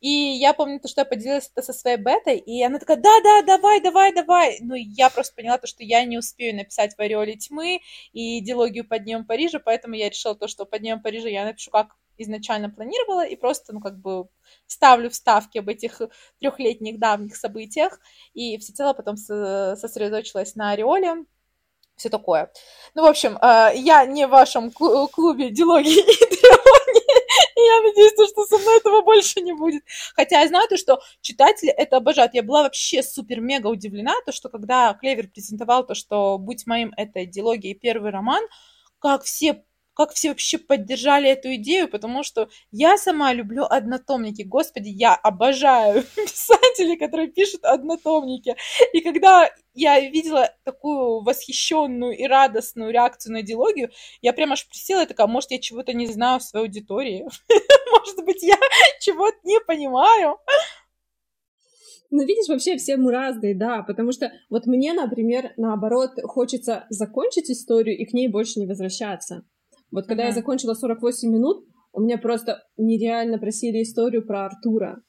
И 0.00 0.08
я 0.08 0.52
помню 0.52 0.80
то, 0.80 0.88
что 0.88 1.02
я 1.02 1.04
поделилась 1.04 1.48
это 1.54 1.62
со 1.62 1.72
своей 1.72 1.96
бетой, 1.96 2.36
и 2.38 2.60
она 2.62 2.80
такая, 2.80 2.96
да-да, 2.96 3.42
давай, 3.42 3.80
давай, 3.80 4.12
давай. 4.12 4.58
Ну, 4.60 4.74
я 4.74 5.10
просто 5.10 5.34
поняла 5.36 5.58
то, 5.58 5.68
что 5.68 5.84
я 5.84 6.04
не 6.04 6.18
успею 6.18 6.56
написать 6.56 6.96
в 6.96 7.00
«Ореоле 7.00 7.36
тьмы» 7.36 7.80
и 8.12 8.40
идеологию 8.40 8.86
«Подъем 8.86 9.24
Парижа», 9.24 9.60
поэтому 9.60 9.94
я 9.94 10.08
решила 10.10 10.34
то, 10.34 10.48
что 10.48 10.64
«Подъем 10.66 11.00
Парижа» 11.00 11.28
я 11.28 11.44
напишу 11.44 11.70
как 11.70 11.94
изначально 12.18 12.68
планировала, 12.68 13.24
и 13.24 13.36
просто, 13.36 13.72
ну, 13.72 13.80
как 13.80 14.00
бы 14.00 14.28
ставлю 14.66 15.08
вставки 15.08 15.58
об 15.58 15.68
этих 15.68 16.02
трехлетних 16.40 16.98
давних 16.98 17.36
событиях, 17.36 18.00
и 18.34 18.58
всецело 18.58 18.94
потом 18.94 19.16
сосредоточилась 19.16 20.56
на 20.56 20.72
Ореоле, 20.72 21.24
все 22.02 22.08
такое. 22.10 22.50
Ну, 22.94 23.02
в 23.02 23.06
общем, 23.06 23.38
э, 23.40 23.70
я 23.76 24.04
не 24.06 24.26
в 24.26 24.30
вашем 24.30 24.72
клубе 24.72 25.50
дилогии 25.50 26.00
и 26.00 26.26
трилогии, 26.26 27.22
и 27.56 27.60
я 27.60 27.80
надеюсь, 27.82 28.12
что 28.30 28.44
со 28.44 28.58
мной 28.58 28.78
этого 28.78 29.02
больше 29.02 29.40
не 29.40 29.52
будет. 29.52 29.84
Хотя 30.16 30.40
я 30.40 30.48
знаю 30.48 30.68
то, 30.68 30.76
что 30.76 31.00
читатели 31.20 31.70
это 31.70 31.98
обожают. 31.98 32.34
Я 32.34 32.42
была 32.42 32.64
вообще 32.64 33.02
супер-мега 33.04 33.68
удивлена, 33.68 34.14
то, 34.26 34.32
что 34.32 34.48
когда 34.48 34.92
Клевер 34.94 35.28
презентовал 35.28 35.86
то, 35.86 35.94
что 35.94 36.38
«Будь 36.38 36.66
моим»— 36.66 36.92
это 36.96 37.24
дилогия 37.24 37.70
и 37.70 37.78
первый 37.78 38.10
роман, 38.10 38.42
как 38.98 39.22
все 39.22 39.62
как 39.94 40.12
все 40.12 40.30
вообще 40.30 40.58
поддержали 40.58 41.28
эту 41.28 41.54
идею, 41.56 41.88
потому 41.88 42.22
что 42.22 42.48
я 42.70 42.96
сама 42.96 43.32
люблю 43.32 43.64
однотомники. 43.64 44.42
Господи, 44.42 44.88
я 44.88 45.14
обожаю 45.14 46.02
писателей, 46.16 46.96
которые 46.96 47.28
пишут 47.28 47.64
однотомники. 47.64 48.56
И 48.92 49.00
когда 49.00 49.50
я 49.74 50.00
видела 50.00 50.50
такую 50.64 51.22
восхищенную 51.22 52.16
и 52.16 52.26
радостную 52.26 52.92
реакцию 52.92 53.34
на 53.34 53.42
диалогию, 53.42 53.90
я 54.20 54.32
прям 54.32 54.52
аж 54.52 54.66
присела 54.68 55.02
и 55.02 55.06
такая, 55.06 55.26
может, 55.26 55.50
я 55.50 55.58
чего-то 55.58 55.92
не 55.92 56.06
знаю 56.06 56.40
в 56.40 56.44
своей 56.44 56.66
аудитории. 56.66 57.26
Может 57.92 58.24
быть, 58.24 58.42
я 58.42 58.56
чего-то 59.00 59.36
не 59.44 59.60
понимаю. 59.60 60.38
Ну, 62.10 62.24
видишь, 62.24 62.48
вообще 62.48 62.76
все 62.76 62.96
мы 62.96 63.10
разные, 63.10 63.54
да, 63.54 63.82
потому 63.82 64.12
что 64.12 64.30
вот 64.50 64.66
мне, 64.66 64.92
например, 64.92 65.52
наоборот, 65.56 66.10
хочется 66.24 66.84
закончить 66.90 67.50
историю 67.50 67.96
и 67.96 68.04
к 68.04 68.12
ней 68.12 68.28
больше 68.28 68.60
не 68.60 68.66
возвращаться. 68.66 69.44
Вот 69.92 70.06
когда 70.06 70.24
uh-huh. 70.24 70.28
я 70.28 70.32
закончила 70.32 70.74
48 70.74 71.30
минут, 71.30 71.64
у 71.92 72.00
меня 72.00 72.18
просто 72.18 72.62
нереально 72.76 73.38
просили 73.38 73.82
историю 73.82 74.26
про 74.26 74.46
Артура. 74.46 75.02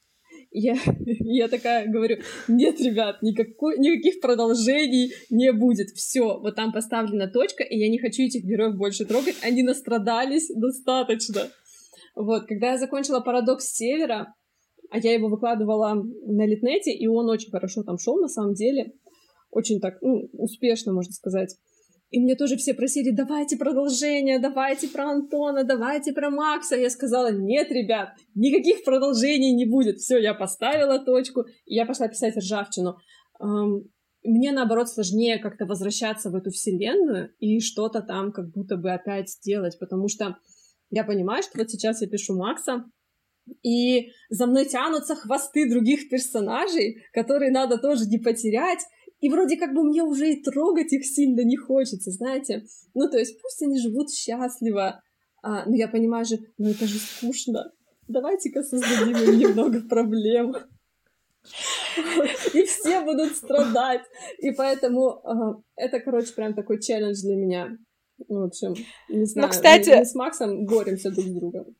Я, 0.50 0.76
я 1.06 1.48
такая 1.48 1.90
говорю, 1.90 2.18
нет, 2.46 2.78
ребят, 2.80 3.22
никакой, 3.22 3.78
никаких 3.78 4.20
продолжений 4.20 5.12
не 5.30 5.52
будет. 5.52 5.88
Все, 5.96 6.38
вот 6.38 6.54
там 6.54 6.72
поставлена 6.72 7.26
точка, 7.28 7.64
и 7.64 7.76
я 7.76 7.88
не 7.88 7.98
хочу 7.98 8.22
этих 8.22 8.44
героев 8.44 8.76
больше 8.76 9.04
трогать. 9.06 9.36
Они 9.42 9.62
настрадались 9.62 10.48
достаточно. 10.54 11.48
Вот, 12.14 12.46
когда 12.46 12.72
я 12.72 12.78
закончила 12.78 13.20
«Парадокс 13.20 13.72
Севера», 13.72 14.34
а 14.90 14.98
я 14.98 15.14
его 15.14 15.28
выкладывала 15.28 15.94
на 15.94 16.46
Литнете, 16.46 16.92
и 16.92 17.08
он 17.08 17.28
очень 17.28 17.50
хорошо 17.50 17.82
там 17.82 17.98
шел 17.98 18.20
на 18.20 18.28
самом 18.28 18.54
деле. 18.54 18.92
Очень 19.50 19.80
так, 19.80 20.00
ну, 20.02 20.28
успешно, 20.34 20.92
можно 20.92 21.12
сказать. 21.12 21.56
И 22.14 22.20
мне 22.20 22.36
тоже 22.36 22.56
все 22.56 22.74
просили, 22.74 23.10
давайте 23.10 23.56
продолжение, 23.56 24.38
давайте 24.38 24.86
про 24.86 25.10
Антона, 25.10 25.64
давайте 25.64 26.12
про 26.12 26.30
Макса. 26.30 26.76
Я 26.76 26.88
сказала, 26.88 27.32
нет, 27.32 27.72
ребят, 27.72 28.10
никаких 28.36 28.84
продолжений 28.84 29.52
не 29.52 29.64
будет. 29.64 29.98
Все, 29.98 30.18
я 30.18 30.32
поставила 30.32 31.00
точку, 31.04 31.40
и 31.66 31.74
я 31.74 31.84
пошла 31.84 32.06
писать 32.06 32.36
ржавчину. 32.36 32.98
Мне, 34.22 34.52
наоборот, 34.52 34.88
сложнее 34.88 35.38
как-то 35.38 35.66
возвращаться 35.66 36.30
в 36.30 36.36
эту 36.36 36.52
вселенную 36.52 37.34
и 37.40 37.58
что-то 37.58 38.00
там 38.00 38.30
как 38.30 38.52
будто 38.52 38.76
бы 38.76 38.92
опять 38.92 39.28
сделать, 39.30 39.76
потому 39.80 40.06
что 40.06 40.36
я 40.90 41.02
понимаю, 41.02 41.42
что 41.42 41.58
вот 41.58 41.68
сейчас 41.68 42.00
я 42.00 42.06
пишу 42.06 42.36
Макса, 42.36 42.84
и 43.64 44.12
за 44.30 44.46
мной 44.46 44.66
тянутся 44.66 45.16
хвосты 45.16 45.68
других 45.68 46.08
персонажей, 46.08 47.02
которые 47.12 47.50
надо 47.50 47.76
тоже 47.76 48.06
не 48.06 48.18
потерять, 48.18 48.78
и 49.24 49.30
вроде 49.30 49.56
как 49.56 49.72
бы 49.72 49.82
мне 49.84 50.02
уже 50.02 50.32
и 50.34 50.42
трогать 50.42 50.92
их 50.92 51.06
сильно 51.06 51.40
не 51.40 51.56
хочется, 51.56 52.10
знаете. 52.10 52.66
Ну, 52.92 53.08
то 53.08 53.16
есть 53.16 53.40
пусть 53.40 53.62
они 53.62 53.80
живут 53.80 54.12
счастливо, 54.12 55.00
а, 55.42 55.64
но 55.64 55.74
я 55.74 55.88
понимаю 55.88 56.26
же, 56.26 56.40
ну 56.58 56.68
это 56.68 56.86
же 56.86 56.98
скучно. 56.98 57.72
Давайте-ка 58.06 58.62
создадим 58.62 59.16
им 59.16 59.38
немного 59.38 59.80
проблем. 59.88 60.54
И 62.52 62.64
все 62.64 63.00
будут 63.00 63.34
страдать. 63.34 64.02
И 64.40 64.50
поэтому 64.50 65.64
это, 65.74 66.00
короче, 66.00 66.34
прям 66.34 66.52
такой 66.52 66.82
челлендж 66.82 67.22
для 67.22 67.36
меня. 67.36 67.78
В 68.28 68.44
общем, 68.44 68.74
не 69.08 69.20
ну, 69.20 69.24
знаю. 69.24 69.46
Но, 69.46 69.50
кстати... 69.50 69.88
Мы 69.88 70.04
с 70.04 70.14
Максом 70.14 70.66
боремся 70.66 71.10
друг 71.10 71.24
с 71.24 71.30
другом. 71.30 71.74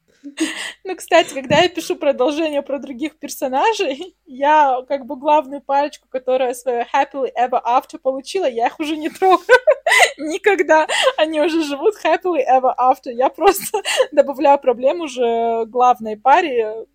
Ну, 0.84 0.96
кстати, 0.96 1.34
когда 1.34 1.60
я 1.60 1.68
пишу 1.68 1.96
продолжение 1.96 2.62
про 2.62 2.78
других 2.78 3.18
персонажей, 3.18 4.16
я 4.24 4.82
как 4.88 5.06
бы 5.06 5.16
главную 5.16 5.60
парочку, 5.60 6.08
которая 6.08 6.54
свою 6.54 6.82
happily 6.82 7.30
ever 7.38 7.60
after 7.62 7.98
получила, 7.98 8.46
я 8.46 8.68
их 8.68 8.80
уже 8.80 8.96
не 8.96 9.10
трогаю 9.10 9.58
никогда. 10.18 10.86
Они 11.18 11.40
уже 11.40 11.62
живут 11.62 11.94
happily 12.02 12.42
ever 12.48 12.74
after. 12.78 13.12
Я 13.12 13.28
просто 13.28 13.82
добавляю 14.12 14.58
проблем 14.58 15.00
уже 15.00 15.66
главной 15.66 16.16
паре, 16.16 16.86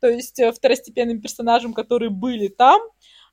то 0.00 0.08
есть 0.08 0.38
э, 0.38 0.50
второстепенным 0.50 1.20
персонажам, 1.20 1.74
которые 1.74 2.10
были 2.10 2.48
там, 2.48 2.80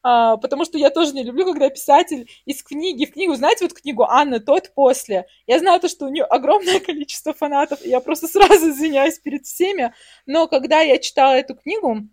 а, 0.09 0.37
потому 0.37 0.63
что 0.63 0.77
я 0.77 0.89
тоже 0.89 1.11
не 1.11 1.21
люблю, 1.21 1.43
когда 1.51 1.69
писатель 1.69 2.29
из 2.45 2.63
книги 2.63 3.03
в 3.03 3.11
книгу, 3.11 3.35
знаете, 3.35 3.65
вот 3.65 3.73
книгу 3.73 4.03
Анны 4.03 4.39
тот 4.39 4.73
после, 4.73 5.25
я 5.47 5.59
знаю 5.59 5.81
то, 5.81 5.89
что 5.89 6.05
у 6.05 6.09
нее 6.09 6.23
огромное 6.23 6.79
количество 6.85 7.33
фанатов, 7.33 7.85
и 7.85 7.89
я 7.89 7.99
просто 7.99 8.29
сразу 8.29 8.69
извиняюсь 8.69 9.19
перед 9.19 9.45
всеми, 9.45 9.93
но 10.25 10.47
когда 10.47 10.79
я 10.79 10.97
читала 10.97 11.33
эту 11.33 11.55
книгу, 11.55 12.07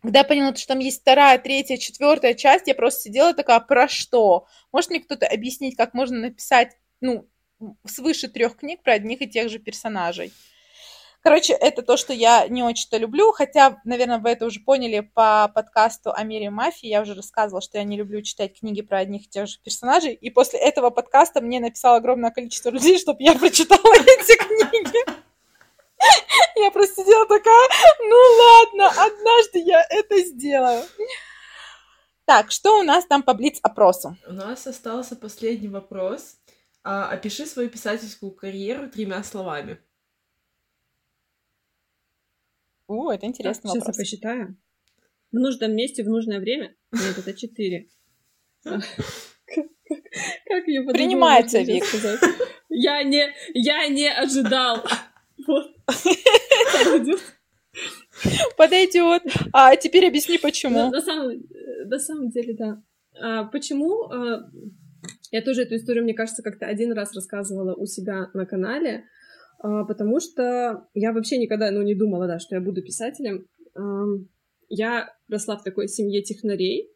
когда 0.00 0.20
я 0.20 0.24
поняла, 0.24 0.54
что 0.54 0.68
там 0.68 0.78
есть 0.78 1.02
вторая, 1.02 1.36
третья, 1.38 1.76
четвертая 1.76 2.32
часть, 2.32 2.68
я 2.68 2.74
просто 2.74 3.02
сидела 3.02 3.34
такая, 3.34 3.60
про 3.60 3.86
что? 3.86 4.46
Может 4.72 4.88
мне 4.88 5.00
кто-то 5.00 5.26
объяснить, 5.26 5.76
как 5.76 5.92
можно 5.92 6.18
написать, 6.18 6.78
ну, 7.02 7.28
свыше 7.84 8.28
трех 8.28 8.56
книг 8.56 8.82
про 8.82 8.94
одних 8.94 9.20
и 9.20 9.28
тех 9.28 9.50
же 9.50 9.58
персонажей? 9.58 10.32
Короче, 11.26 11.54
это 11.54 11.82
то, 11.82 11.96
что 11.96 12.12
я 12.12 12.46
не 12.46 12.62
очень-то 12.62 12.98
люблю, 12.98 13.32
хотя, 13.32 13.80
наверное, 13.82 14.20
вы 14.20 14.30
это 14.30 14.46
уже 14.46 14.60
поняли 14.60 15.00
по 15.00 15.50
подкасту 15.52 16.12
о 16.12 16.22
мире 16.22 16.50
мафии. 16.50 16.86
Я 16.86 17.02
уже 17.02 17.14
рассказывала, 17.14 17.60
что 17.60 17.78
я 17.78 17.82
не 17.82 17.96
люблю 17.96 18.22
читать 18.22 18.60
книги 18.60 18.80
про 18.80 18.98
одних 18.98 19.24
и 19.24 19.28
тех 19.28 19.48
же 19.48 19.58
персонажей. 19.60 20.14
И 20.14 20.30
после 20.30 20.60
этого 20.60 20.90
подкаста 20.90 21.40
мне 21.40 21.58
написало 21.58 21.96
огромное 21.96 22.30
количество 22.30 22.70
людей, 22.70 23.00
чтобы 23.00 23.24
я 23.24 23.34
прочитала 23.34 23.80
эти 23.96 24.36
книги. 24.38 24.98
Я 26.54 26.70
просто 26.70 27.02
сидела 27.02 27.26
такая, 27.26 27.68
ну 28.08 28.16
ладно, 28.38 28.88
однажды 28.90 29.58
я 29.58 29.84
это 29.90 30.20
сделаю. 30.20 30.84
Так, 32.24 32.52
что 32.52 32.78
у 32.78 32.84
нас 32.84 33.04
там 33.04 33.24
по 33.24 33.34
блиц-опросу? 33.34 34.16
У 34.28 34.32
нас 34.32 34.64
остался 34.68 35.16
последний 35.16 35.66
вопрос. 35.66 36.36
А, 36.84 37.08
опиши 37.08 37.46
свою 37.46 37.68
писательскую 37.68 38.30
карьеру 38.30 38.88
тремя 38.88 39.24
словами. 39.24 39.80
У, 42.88 43.10
это 43.10 43.26
интересный 43.26 43.68
так, 43.70 43.76
вопрос. 43.76 43.96
Сейчас 43.96 43.96
я 43.96 44.02
посчитаю. 44.02 44.56
В 45.32 45.36
нужном 45.36 45.74
месте, 45.74 46.04
в 46.04 46.08
нужное 46.08 46.38
время? 46.40 46.74
Нет, 46.92 47.18
это 47.18 47.34
четыре. 47.34 47.88
Как 48.62 48.84
ее 50.66 50.82
Принимается, 50.84 51.60
Вик. 51.60 51.84
Я 52.68 53.02
не, 53.02 53.32
я 53.54 53.88
не 53.88 54.10
ожидал. 54.10 54.84
Вот. 55.46 55.76
Подойдет. 58.56 59.22
А 59.52 59.76
теперь 59.76 60.06
объясни, 60.06 60.38
почему. 60.38 60.90
На 60.90 61.00
самом, 61.00 61.42
на 61.84 61.98
самом 61.98 62.30
деле, 62.30 62.54
да. 62.54 62.82
А, 63.20 63.44
почему? 63.44 64.04
А, 64.04 64.50
я 65.30 65.42
тоже 65.42 65.62
эту 65.62 65.76
историю, 65.76 66.04
мне 66.04 66.14
кажется, 66.14 66.42
как-то 66.42 66.66
один 66.66 66.92
раз 66.92 67.14
рассказывала 67.14 67.74
у 67.74 67.86
себя 67.86 68.30
на 68.34 68.46
канале. 68.46 69.04
А, 69.66 69.84
потому 69.84 70.20
что 70.20 70.86
я 70.94 71.12
вообще 71.12 71.38
никогда, 71.38 71.70
ну, 71.72 71.82
не 71.82 71.94
думала, 71.94 72.28
да, 72.28 72.38
что 72.38 72.54
я 72.54 72.60
буду 72.60 72.82
писателем. 72.82 73.46
Я 74.68 75.08
росла 75.28 75.56
в 75.56 75.64
такой 75.64 75.88
семье 75.88 76.22
технарей 76.22 76.90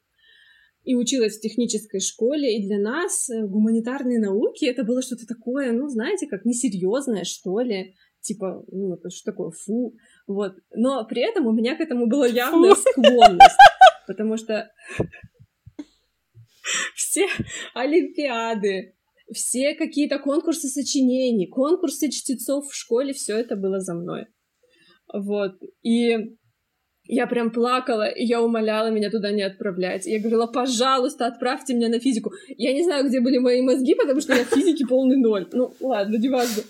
и 0.84 0.94
училась 0.94 1.36
в 1.36 1.40
технической 1.40 2.00
школе, 2.00 2.56
и 2.56 2.66
для 2.66 2.78
нас 2.78 3.28
э, 3.28 3.46
гуманитарные 3.46 4.18
науки 4.18 4.64
это 4.64 4.82
было 4.82 5.02
что-то 5.02 5.26
такое, 5.26 5.72
ну, 5.72 5.88
знаете, 5.88 6.26
как 6.26 6.46
несерьезное, 6.46 7.24
что 7.24 7.60
ли, 7.60 7.94
типа, 8.22 8.64
ну, 8.72 8.94
это 8.94 9.10
что 9.10 9.30
такое, 9.30 9.50
фу, 9.50 9.94
вот. 10.26 10.54
Но 10.74 11.04
при 11.04 11.20
этом 11.20 11.46
у 11.46 11.52
меня 11.52 11.76
к 11.76 11.80
этому 11.80 12.06
была 12.06 12.26
явная 12.26 12.74
склонность, 12.74 13.58
потому 14.06 14.38
что 14.38 14.72
все 16.96 17.26
олимпиады, 17.74 18.94
все 19.32 19.74
какие-то 19.74 20.18
конкурсы 20.18 20.68
сочинений, 20.68 21.46
конкурсы 21.46 22.10
чтецов 22.10 22.66
в 22.68 22.74
школе, 22.74 23.12
все 23.12 23.36
это 23.36 23.56
было 23.56 23.80
за 23.80 23.94
мной. 23.94 24.26
Вот. 25.12 25.52
И 25.82 26.36
я 27.04 27.26
прям 27.26 27.50
плакала, 27.50 28.08
и 28.08 28.24
я 28.24 28.40
умоляла 28.40 28.90
меня 28.90 29.10
туда 29.10 29.32
не 29.32 29.42
отправлять. 29.42 30.06
Я 30.06 30.20
говорила, 30.20 30.46
пожалуйста, 30.46 31.26
отправьте 31.26 31.74
меня 31.74 31.88
на 31.88 31.98
физику. 31.98 32.32
Я 32.56 32.72
не 32.72 32.84
знаю, 32.84 33.08
где 33.08 33.20
были 33.20 33.38
мои 33.38 33.62
мозги, 33.62 33.94
потому 33.94 34.20
что 34.20 34.34
я 34.34 34.44
в 34.44 34.48
физике 34.48 34.86
полный 34.86 35.16
ноль. 35.16 35.48
Ну, 35.52 35.74
ладно, 35.80 36.16
не 36.16 36.28
важно. 36.28 36.62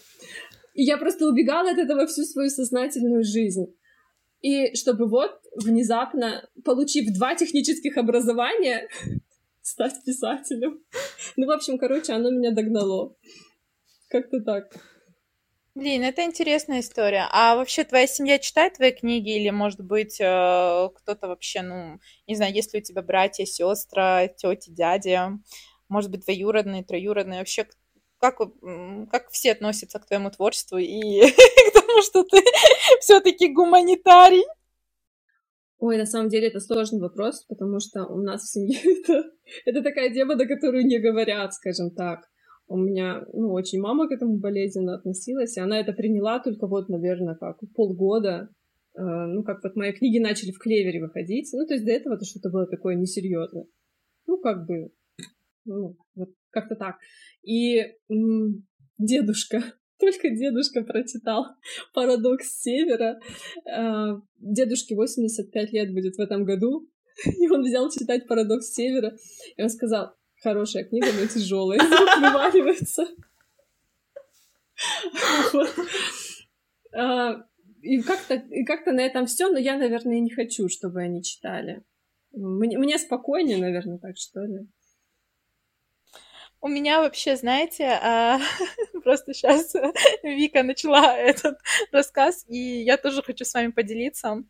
И 0.74 0.84
я 0.84 0.96
просто 0.96 1.26
убегала 1.26 1.70
от 1.70 1.78
этого 1.78 2.06
всю 2.06 2.22
свою 2.22 2.48
сознательную 2.48 3.22
жизнь. 3.24 3.66
и 4.40 4.74
чтобы 4.74 5.08
вот 5.08 5.32
внезапно, 5.56 6.48
получив 6.64 7.12
два 7.12 7.34
технических 7.34 7.98
образования, 7.98 8.88
стать 9.70 10.04
писателем. 10.04 10.80
Ну, 11.36 11.46
в 11.46 11.50
общем, 11.52 11.78
короче, 11.78 12.12
оно 12.12 12.30
меня 12.30 12.50
догнало. 12.50 13.14
Как-то 14.08 14.40
так. 14.40 14.64
Блин, 15.74 16.02
это 16.02 16.24
интересная 16.24 16.80
история. 16.80 17.28
А 17.30 17.54
вообще 17.54 17.84
твоя 17.84 18.06
семья 18.06 18.38
читает 18.38 18.74
твои 18.74 18.90
книги 18.90 19.30
или, 19.36 19.50
может 19.50 19.80
быть, 19.80 20.20
э, 20.20 20.88
кто-то 20.96 21.28
вообще, 21.28 21.62
ну, 21.62 22.00
не 22.26 22.34
знаю, 22.34 22.52
есть 22.52 22.74
ли 22.74 22.80
у 22.80 22.82
тебя 22.82 23.02
братья, 23.02 23.44
сестры, 23.44 24.34
тети, 24.36 24.70
дяди, 24.70 25.18
может 25.88 26.10
быть, 26.10 26.24
двоюродные, 26.24 26.84
троюродные, 26.84 27.38
вообще 27.38 27.66
как, 28.18 28.38
как 29.10 29.30
все 29.30 29.52
относятся 29.52 30.00
к 30.00 30.06
твоему 30.06 30.30
творчеству 30.30 30.78
и 30.78 31.20
к 31.30 31.72
тому, 31.72 32.02
что 32.02 32.24
ты 32.24 32.42
все-таки 33.00 33.48
гуманитарий? 33.48 34.44
Ой, 35.80 35.96
на 35.96 36.04
самом 36.04 36.28
деле 36.28 36.48
это 36.48 36.60
сложный 36.60 37.00
вопрос, 37.00 37.46
потому 37.48 37.80
что 37.80 38.04
у 38.04 38.20
нас 38.20 38.42
в 38.42 38.52
семье 38.52 38.78
это, 39.02 39.24
это 39.64 39.82
такая 39.82 40.12
тема, 40.12 40.36
на 40.36 40.46
которую 40.46 40.84
не 40.84 40.98
говорят, 40.98 41.54
скажем 41.54 41.90
так. 41.90 42.20
У 42.68 42.76
меня, 42.76 43.24
ну, 43.32 43.50
очень 43.52 43.80
мама 43.80 44.06
к 44.06 44.12
этому 44.12 44.38
болезненно 44.38 44.94
относилась, 44.94 45.56
и 45.56 45.60
она 45.60 45.80
это 45.80 45.92
приняла 45.94 46.38
только 46.38 46.66
вот, 46.66 46.90
наверное, 46.90 47.34
как 47.34 47.58
полгода. 47.74 48.50
Э, 48.94 49.00
ну, 49.00 49.42
как 49.42 49.64
вот 49.64 49.74
мои 49.74 49.92
книги 49.92 50.18
начали 50.18 50.52
в 50.52 50.58
клевере 50.58 51.00
выходить. 51.00 51.48
Ну, 51.54 51.66
то 51.66 51.72
есть 51.72 51.86
до 51.86 51.92
этого 51.92 52.14
это 52.14 52.26
что-то 52.26 52.50
было 52.50 52.66
такое 52.66 52.94
несерьезное. 52.94 53.64
Ну, 54.26 54.38
как 54.38 54.66
бы, 54.66 54.90
ну, 55.64 55.96
вот 56.14 56.28
как-то 56.50 56.76
так. 56.76 56.96
И 57.42 57.80
м- 58.10 58.66
дедушка, 58.98 59.62
только 60.00 60.30
дедушка 60.30 60.82
прочитал 60.82 61.46
«Парадокс 61.94 62.62
Севера». 62.62 63.20
Э, 63.66 64.20
дедушке 64.38 64.94
85 64.94 65.72
лет 65.72 65.92
будет 65.92 66.16
в 66.16 66.20
этом 66.20 66.44
году, 66.44 66.88
и 67.38 67.48
он 67.48 67.62
взял 67.62 67.90
читать 67.90 68.26
«Парадокс 68.26 68.72
Севера», 68.72 69.16
и 69.56 69.62
он 69.62 69.68
сказал, 69.68 70.14
хорошая 70.42 70.84
книга, 70.84 71.08
но 71.18 71.26
тяжелая, 71.26 71.78
вываливается. 72.20 73.06
А, 76.92 77.44
и 77.82 78.00
как-то 78.02 78.34
и 78.34 78.64
как-то 78.64 78.92
на 78.92 79.00
этом 79.00 79.26
все, 79.26 79.48
но 79.48 79.58
я, 79.58 79.76
наверное, 79.76 80.20
не 80.20 80.30
хочу, 80.30 80.68
чтобы 80.68 81.00
они 81.00 81.22
читали. 81.22 81.82
Мне, 82.32 82.78
мне 82.78 82.98
спокойнее, 82.98 83.58
наверное, 83.58 83.98
так 83.98 84.16
что 84.16 84.40
ли. 84.40 84.66
У 86.62 86.68
меня 86.68 87.00
вообще, 87.00 87.36
знаете, 87.36 87.98
а, 88.02 88.38
просто 89.02 89.32
сейчас 89.32 89.72
Вика 90.22 90.62
начала 90.62 91.16
этот 91.16 91.58
рассказ, 91.90 92.44
и 92.48 92.58
я 92.58 92.98
тоже 92.98 93.22
хочу 93.22 93.44
с 93.46 93.54
вами 93.54 93.70
поделиться. 93.70 94.44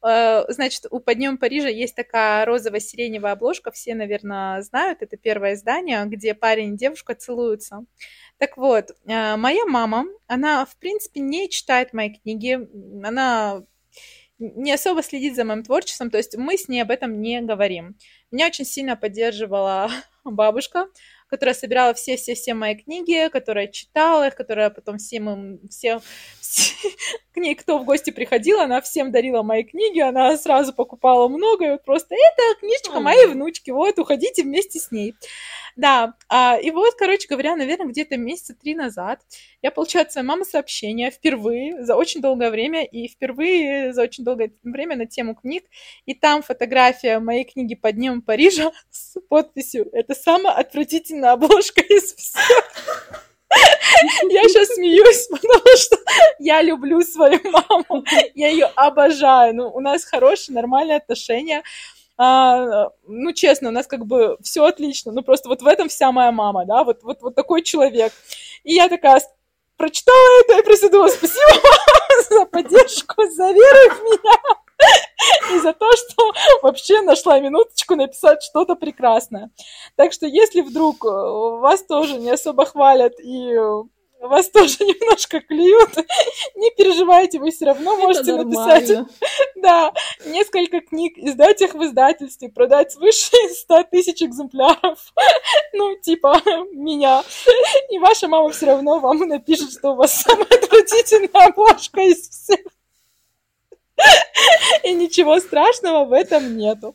А, 0.00 0.44
значит, 0.48 0.86
у 0.90 0.98
«Поднем 0.98 1.38
Парижа» 1.38 1.68
есть 1.68 1.94
такая 1.94 2.44
розово-сиреневая 2.46 3.34
обложка, 3.34 3.70
все, 3.70 3.94
наверное, 3.94 4.60
знают, 4.62 5.02
это 5.02 5.16
первое 5.16 5.54
издание, 5.54 6.04
где 6.06 6.34
парень 6.34 6.74
и 6.74 6.76
девушка 6.76 7.14
целуются. 7.14 7.84
Так 8.38 8.56
вот, 8.56 8.90
а, 9.06 9.36
моя 9.36 9.64
мама, 9.64 10.06
она, 10.26 10.66
в 10.66 10.76
принципе, 10.78 11.20
не 11.20 11.48
читает 11.48 11.92
мои 11.92 12.10
книги, 12.10 12.58
она 13.06 13.62
не 14.40 14.72
особо 14.72 15.02
следит 15.04 15.36
за 15.36 15.44
моим 15.44 15.62
творчеством, 15.62 16.10
то 16.10 16.18
есть 16.18 16.36
мы 16.36 16.56
с 16.56 16.66
ней 16.68 16.80
об 16.80 16.90
этом 16.90 17.20
не 17.20 17.40
говорим. 17.40 17.96
Меня 18.32 18.46
очень 18.46 18.64
сильно 18.64 18.96
поддерживала 18.96 19.90
бабушка, 20.24 20.88
которая 21.32 21.54
собирала 21.54 21.94
все-все-все 21.94 22.52
мои 22.52 22.74
книги, 22.74 23.30
которая 23.30 23.66
читала 23.66 24.26
их, 24.26 24.36
которая 24.36 24.68
потом 24.68 24.98
всем 24.98 25.30
им, 25.30 25.68
все, 25.70 26.02
все, 26.42 26.74
к 27.32 27.38
ней 27.38 27.54
кто 27.54 27.78
в 27.78 27.86
гости 27.86 28.10
приходил, 28.10 28.60
она 28.60 28.82
всем 28.82 29.10
дарила 29.10 29.42
мои 29.42 29.62
книги, 29.64 29.98
она 29.98 30.36
сразу 30.36 30.74
покупала 30.74 31.28
много, 31.28 31.64
и 31.64 31.70
вот 31.70 31.84
просто 31.86 32.14
это 32.14 32.60
книжечка 32.60 33.00
моей 33.00 33.28
внучки, 33.28 33.70
вот, 33.70 33.98
уходите 33.98 34.42
вместе 34.42 34.78
с 34.78 34.90
ней. 34.90 35.14
Да, 35.76 36.14
а, 36.28 36.58
и 36.58 36.70
вот, 36.70 36.94
короче 36.94 37.26
говоря, 37.28 37.56
наверное, 37.56 37.86
где-то 37.86 38.16
месяца 38.16 38.54
три 38.54 38.74
назад 38.74 39.20
я 39.62 39.70
получаю 39.70 40.04
от 40.04 40.12
своей 40.12 40.26
мамы 40.26 40.44
сообщение 40.44 41.10
впервые 41.10 41.84
за 41.84 41.96
очень 41.96 42.20
долгое 42.20 42.50
время, 42.50 42.84
и 42.84 43.08
впервые 43.08 43.92
за 43.92 44.02
очень 44.02 44.24
долгое 44.24 44.52
время 44.62 44.96
на 44.96 45.06
тему 45.06 45.34
книг, 45.34 45.64
и 46.04 46.14
там 46.14 46.42
фотография 46.42 47.18
моей 47.18 47.44
книги 47.44 47.74
«Под 47.74 47.96
днем 47.96 48.22
Парижа» 48.22 48.72
с 48.90 49.18
подписью 49.28 49.88
«Это 49.92 50.14
самая 50.14 50.54
отвратительная 50.54 51.32
обложка 51.32 51.80
из 51.80 52.14
всех». 52.14 53.28
Я 54.30 54.42
сейчас 54.44 54.68
смеюсь, 54.68 55.26
потому 55.30 55.76
что 55.76 55.96
я 56.38 56.62
люблю 56.62 57.00
свою 57.02 57.38
маму, 57.50 58.04
я 58.34 58.48
ее 58.48 58.66
обожаю. 58.76 59.54
Ну, 59.54 59.68
у 59.68 59.80
нас 59.80 60.04
хорошие, 60.04 60.54
нормальные 60.54 60.96
отношения 60.96 61.62
а, 62.16 62.88
ну, 63.06 63.32
честно, 63.32 63.68
у 63.70 63.72
нас 63.72 63.86
как 63.86 64.06
бы 64.06 64.36
все 64.42 64.64
отлично, 64.64 65.12
ну, 65.12 65.22
просто 65.22 65.48
вот 65.48 65.62
в 65.62 65.66
этом 65.66 65.88
вся 65.88 66.12
моя 66.12 66.32
мама, 66.32 66.64
да, 66.66 66.84
вот, 66.84 67.02
вот, 67.02 67.22
вот 67.22 67.34
такой 67.34 67.62
человек. 67.62 68.12
И 68.64 68.74
я 68.74 68.88
такая 68.88 69.20
прочитала 69.76 70.40
это 70.42 70.58
и 70.58 70.64
присудила 70.64 71.08
спасибо 71.08 71.68
за 72.30 72.46
поддержку, 72.46 73.22
за 73.30 73.50
веру 73.50 73.94
в 73.94 74.02
меня 74.04 74.52
и 75.54 75.60
за 75.60 75.72
то, 75.72 75.90
что 75.92 76.32
вообще 76.62 77.00
нашла 77.02 77.40
минуточку 77.40 77.94
написать 77.94 78.42
что-то 78.42 78.74
прекрасное. 78.74 79.50
Так 79.96 80.12
что 80.12 80.26
если 80.26 80.60
вдруг 80.60 81.04
вас 81.04 81.82
тоже 81.84 82.18
не 82.18 82.30
особо 82.30 82.64
хвалят 82.64 83.14
и 83.20 83.56
вас 84.28 84.48
тоже 84.50 84.76
немножко 84.80 85.40
клюют. 85.40 85.96
Не 86.54 86.70
переживайте, 86.70 87.38
вы 87.38 87.50
все 87.50 87.66
равно 87.66 87.96
можете 87.96 88.34
написать. 88.36 89.06
Да, 89.56 89.92
несколько 90.26 90.80
книг, 90.80 91.14
издать 91.16 91.60
их 91.60 91.74
в 91.74 91.82
издательстве, 91.84 92.48
продать 92.48 92.92
свыше 92.92 93.36
100 93.50 93.82
тысяч 93.90 94.22
экземпляров. 94.22 95.12
Ну, 95.74 95.96
типа 95.96 96.40
меня. 96.72 97.22
И 97.90 97.98
ваша 97.98 98.28
мама 98.28 98.50
все 98.50 98.66
равно 98.66 98.98
вам 98.98 99.18
напишет, 99.20 99.72
что 99.72 99.92
у 99.92 99.96
вас 99.96 100.22
самая 100.22 100.44
отвратительная 100.44 101.46
обложка 101.46 102.02
из 102.02 102.28
всех. 102.28 102.60
И 104.82 104.92
ничего 104.92 105.40
страшного 105.40 106.04
в 106.04 106.12
этом 106.12 106.56
нету. 106.56 106.94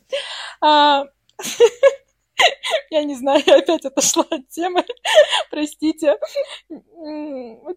Я 2.89 3.03
не 3.03 3.15
знаю, 3.15 3.41
я 3.45 3.55
опять 3.57 3.85
отошла 3.85 4.25
от 4.29 4.47
темы. 4.49 4.83
Простите. 5.51 6.17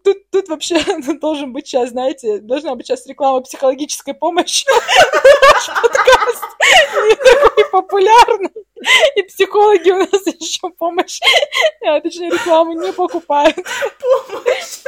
Тут, 0.03 0.29
тут 0.31 0.49
вообще 0.49 0.79
должен 1.19 1.53
быть 1.53 1.67
сейчас, 1.67 1.89
знаете, 1.89 2.39
должна 2.39 2.75
быть 2.75 2.87
сейчас 2.87 3.07
реклама 3.07 3.41
психологической 3.41 4.13
помощи. 4.13 4.65
Наш 4.69 5.67
подкаст 5.67 6.43
не 7.07 7.15
такой 7.15 7.71
популярный. 7.71 8.51
И 9.15 9.21
психологи 9.23 9.91
у 9.91 9.97
нас 9.97 10.25
еще 10.25 10.69
помощь, 10.71 11.19
а, 11.85 12.01
точнее, 12.01 12.31
рекламу 12.31 12.73
не 12.73 12.91
покупают. 12.91 13.55
Помощь. 13.55 14.79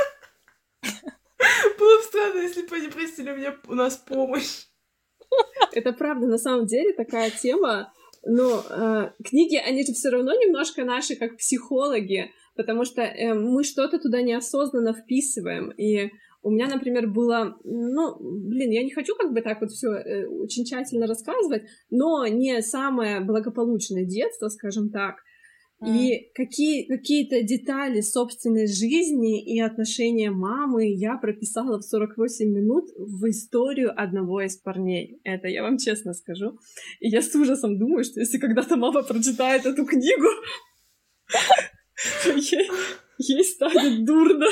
Было 1.78 1.98
бы 1.98 2.04
странно, 2.04 2.40
если 2.40 2.64
бы 2.64 2.76
они 2.76 2.88
просили 2.88 3.32
у 3.32 3.36
меня 3.36 3.56
у 3.68 3.76
нас 3.76 3.98
помощь. 3.98 4.66
Это 5.74 5.94
правда, 5.94 6.26
на 6.28 6.38
самом 6.38 6.66
деле 6.66 6.94
такая 6.94 7.30
тема, 7.30 7.92
но 8.26 8.64
э, 8.70 9.12
книги, 9.24 9.56
они 9.56 9.86
же 9.86 9.94
все 9.94 10.10
равно 10.10 10.34
немножко 10.34 10.84
наши, 10.86 11.16
как 11.16 11.38
психологи, 11.38 12.32
потому 12.56 12.86
что 12.86 13.02
э, 13.02 13.34
мы 13.34 13.64
что-то 13.64 14.00
туда 14.00 14.22
неосознанно 14.22 14.94
вписываем. 14.94 15.72
И 15.72 16.12
у 16.42 16.52
меня, 16.52 16.68
например, 16.68 17.08
было, 17.08 17.58
ну, 17.64 18.18
блин, 18.20 18.72
я 18.72 18.84
не 18.84 18.92
хочу 18.92 19.16
как 19.16 19.34
бы 19.34 19.42
так 19.42 19.62
вот 19.62 19.72
все 19.72 19.90
э, 19.90 20.26
очень 20.28 20.66
тщательно 20.66 21.08
рассказывать, 21.08 21.64
но 21.90 22.26
не 22.28 22.62
самое 22.62 23.22
благополучное 23.22 24.06
детство, 24.06 24.50
скажем 24.50 24.90
так. 24.90 25.16
И 25.86 26.32
какие, 26.34 26.86
какие-то 26.88 27.44
детали 27.44 28.02
собственной 28.02 28.68
жизни 28.68 29.44
и 29.44 29.60
отношения 29.60 30.32
мамы 30.32 30.90
я 30.94 31.18
прописала 31.18 31.78
в 31.78 31.84
48 31.84 32.48
минут 32.48 32.90
в 32.98 33.30
историю 33.30 33.92
одного 33.96 34.42
из 34.42 34.56
парней. 34.58 35.20
Это 35.24 35.48
я 35.48 35.62
вам 35.62 35.78
честно 35.78 36.14
скажу. 36.14 36.58
И 37.00 37.10
я 37.10 37.22
с 37.22 37.36
ужасом 37.36 37.78
думаю, 37.78 38.04
что 38.06 38.22
если 38.22 38.38
когда-то 38.38 38.78
мама 38.78 39.04
прочитает 39.04 39.66
эту 39.66 39.86
книгу, 39.86 40.28
ей 43.18 43.44
станет 43.44 44.06
дурно. 44.06 44.48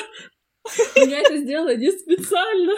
Я 0.96 1.22
это 1.22 1.38
сделала 1.38 1.76
не 1.76 1.92
специально. 1.92 2.74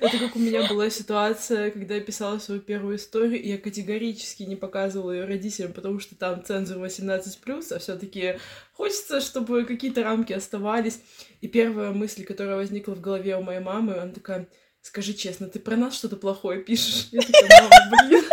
Это 0.00 0.18
как 0.18 0.36
у 0.36 0.38
меня 0.38 0.68
была 0.68 0.90
ситуация, 0.90 1.70
когда 1.70 1.94
я 1.94 2.00
писала 2.00 2.38
свою 2.38 2.60
первую 2.60 2.96
историю, 2.96 3.40
и 3.40 3.48
я 3.48 3.58
категорически 3.58 4.42
не 4.42 4.56
показывала 4.56 5.12
ее 5.12 5.24
родителям, 5.24 5.72
потому 5.72 6.00
что 6.00 6.14
там 6.14 6.44
цензура 6.44 6.84
18+, 6.86 7.72
а 7.72 7.78
все 7.78 7.96
таки 7.96 8.38
хочется, 8.72 9.20
чтобы 9.20 9.64
какие-то 9.64 10.02
рамки 10.02 10.32
оставались. 10.32 11.00
И 11.40 11.48
первая 11.48 11.90
мысль, 11.92 12.24
которая 12.24 12.56
возникла 12.56 12.94
в 12.94 13.00
голове 13.00 13.36
у 13.36 13.42
моей 13.42 13.60
мамы, 13.60 13.94
она 13.94 14.12
такая, 14.12 14.48
скажи 14.80 15.14
честно, 15.14 15.48
ты 15.48 15.58
про 15.58 15.76
нас 15.76 15.94
что-то 15.94 16.16
плохое 16.16 16.60
пишешь? 16.60 17.08
Я 17.12 17.20
такая, 17.20 17.62
мама, 17.62 18.08
блин. 18.08 18.24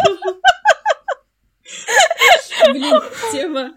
Блин, 2.72 3.02
тема, 3.32 3.74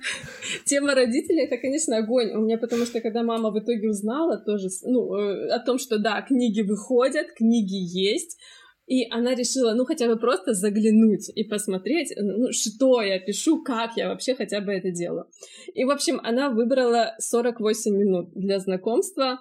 тема 0.65 0.95
родителей 0.95 1.45
это, 1.45 1.57
конечно, 1.59 1.97
огонь. 1.97 2.33
У 2.33 2.41
меня 2.41 2.59
потому 2.59 2.85
что, 2.85 3.01
когда 3.01 3.23
мама 3.23 3.51
в 3.51 3.59
итоге 3.59 3.89
узнала 3.89 4.39
тоже, 4.39 4.69
ну, 4.83 5.15
э, 5.15 5.49
о 5.49 5.59
том, 5.61 5.79
что 5.79 5.99
да, 5.99 6.23
книги 6.23 6.63
выходят, 6.63 7.33
книги 7.37 7.77
есть, 7.77 8.39
И 8.87 9.09
она 9.11 9.35
решила, 9.35 9.73
ну, 9.75 9.87
хотя 9.87 10.09
бы 10.09 10.19
просто 10.19 10.53
заглянуть 10.53 11.31
и 11.35 11.45
посмотреть, 11.45 12.13
ну, 12.17 12.53
что 12.53 13.01
я 13.01 13.19
пишу, 13.19 13.63
как 13.63 13.97
я 13.97 14.09
вообще 14.09 14.35
хотя 14.35 14.61
бы 14.61 14.73
это 14.73 14.91
делаю. 14.91 15.25
И, 15.73 15.85
в 15.85 15.91
общем, 15.91 16.21
она 16.23 16.51
выбрала 16.51 17.15
48 17.19 17.97
минут 17.97 18.31
для 18.35 18.59
знакомства 18.59 19.39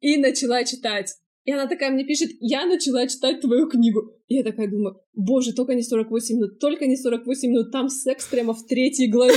и 0.00 0.16
начала 0.16 0.64
читать. 0.64 1.14
И 1.44 1.52
она 1.52 1.66
такая 1.66 1.90
мне 1.90 2.04
пишет, 2.04 2.30
я 2.40 2.66
начала 2.66 3.06
читать 3.08 3.40
твою 3.40 3.68
книгу. 3.68 4.12
И 4.28 4.36
я 4.36 4.44
такая 4.44 4.68
думаю, 4.68 5.00
боже, 5.12 5.52
только 5.52 5.74
не 5.74 5.82
48 5.82 6.36
минут, 6.36 6.60
только 6.60 6.86
не 6.86 6.96
48 6.96 7.50
минут, 7.50 7.72
там 7.72 7.88
секс 7.88 8.26
прямо 8.26 8.54
в 8.54 8.64
третьей 8.66 9.08
главе. 9.08 9.34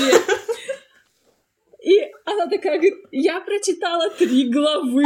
И 1.84 2.00
она 2.26 2.48
такая 2.48 2.78
говорит, 2.78 2.96
я 3.12 3.40
прочитала 3.42 4.10
три 4.12 4.50
главы. 4.50 5.04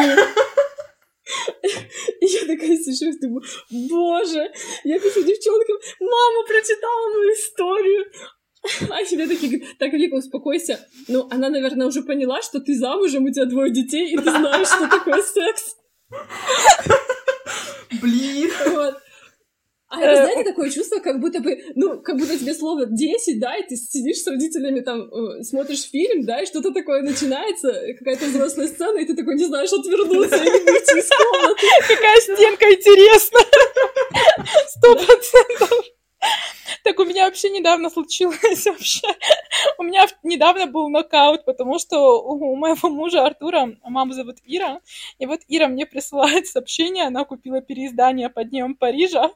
И 2.21 2.25
я 2.25 2.41
такая 2.41 2.77
сижу 2.77 3.11
и 3.11 3.19
думаю, 3.19 3.43
боже, 3.69 4.51
я 4.83 4.99
пишу 4.99 5.23
девчонкам, 5.23 5.77
мама 5.99 6.47
прочитала 6.47 7.15
мою 7.15 7.33
историю. 7.33 8.05
А 8.89 9.05
себе 9.05 9.27
такие 9.27 9.57
говорят, 9.57 9.77
так, 9.77 9.93
Вика, 9.93 10.15
успокойся. 10.15 10.85
Ну, 11.07 11.27
она, 11.29 11.49
наверное, 11.49 11.87
уже 11.87 12.01
поняла, 12.01 12.41
что 12.41 12.59
ты 12.59 12.75
замужем, 12.75 13.25
у 13.25 13.31
тебя 13.31 13.45
двое 13.45 13.71
детей, 13.71 14.13
и 14.13 14.17
ты 14.17 14.23
знаешь, 14.23 14.67
что 14.67 14.89
такое 14.89 15.21
секс. 15.21 15.75
Блин. 18.01 18.51
Вот. 18.67 18.95
А 19.91 20.01
это, 20.01 20.21
знаете, 20.21 20.43
такое 20.43 20.69
чувство, 20.69 20.99
как 20.99 21.19
будто 21.19 21.39
бы, 21.39 21.59
ну, 21.73 21.99
как 22.01 22.15
будто 22.17 22.37
тебе 22.37 22.53
слово 22.53 22.85
10, 22.85 23.39
да, 23.39 23.57
и 23.57 23.67
ты 23.67 23.75
сидишь 23.75 24.21
с 24.21 24.27
родителями, 24.27 24.81
там, 24.81 25.11
э, 25.11 25.43
смотришь 25.43 25.89
фильм, 25.89 26.25
да, 26.25 26.41
и 26.41 26.45
что-то 26.45 26.71
такое 26.71 27.01
начинается, 27.01 27.73
какая-то 27.97 28.25
взрослая 28.25 28.67
сцена, 28.67 28.99
и 28.99 29.05
ты 29.05 29.15
такой 29.15 29.33
не 29.35 29.45
знаешь, 29.45 29.73
отвернуться 29.73 30.35
или 30.35 30.71
выйти 30.71 30.99
из 30.99 31.09
комнаты. 31.09 31.67
Какая 31.87 32.21
стенка 32.21 32.71
интересная. 32.71 33.45
Сто 34.67 34.95
процентов. 34.95 35.85
Так 36.83 36.99
у 36.99 37.05
меня 37.05 37.25
вообще 37.25 37.49
недавно 37.49 37.89
случилось 37.89 38.65
вообще. 38.65 39.07
У 39.77 39.83
меня 39.83 40.07
недавно 40.23 40.67
был 40.67 40.89
нокаут, 40.89 41.45
потому 41.45 41.79
что 41.79 42.21
у 42.21 42.55
моего 42.55 42.89
мужа 42.89 43.25
Артура, 43.25 43.77
маму 43.83 44.13
зовут 44.13 44.37
Ира, 44.45 44.81
и 45.17 45.25
вот 45.25 45.41
Ира 45.47 45.67
мне 45.67 45.85
присылает 45.85 46.47
сообщение, 46.47 47.05
она 47.05 47.25
купила 47.25 47.61
переиздание 47.61 48.29
«Под 48.29 48.49
днем 48.49 48.75
Парижа», 48.75 49.31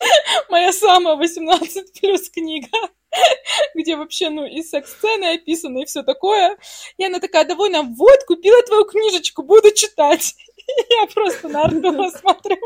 моя 0.48 0.72
самая 0.72 1.16
18 1.16 2.00
плюс 2.00 2.30
книга, 2.30 2.68
где 3.74 3.96
вообще, 3.96 4.30
ну, 4.30 4.44
и 4.44 4.62
секс-сцены 4.62 5.34
описаны, 5.34 5.82
и 5.82 5.86
все 5.86 6.02
такое. 6.02 6.56
И 6.96 7.04
она 7.04 7.20
такая 7.20 7.44
довольна, 7.44 7.82
вот, 7.82 8.24
купила 8.26 8.62
твою 8.62 8.84
книжечку, 8.84 9.42
буду 9.42 9.70
читать. 9.72 10.34
Я 10.90 11.06
просто 11.12 11.48
на 11.48 11.64
Артура 11.64 12.10
смотрю. 12.10 12.56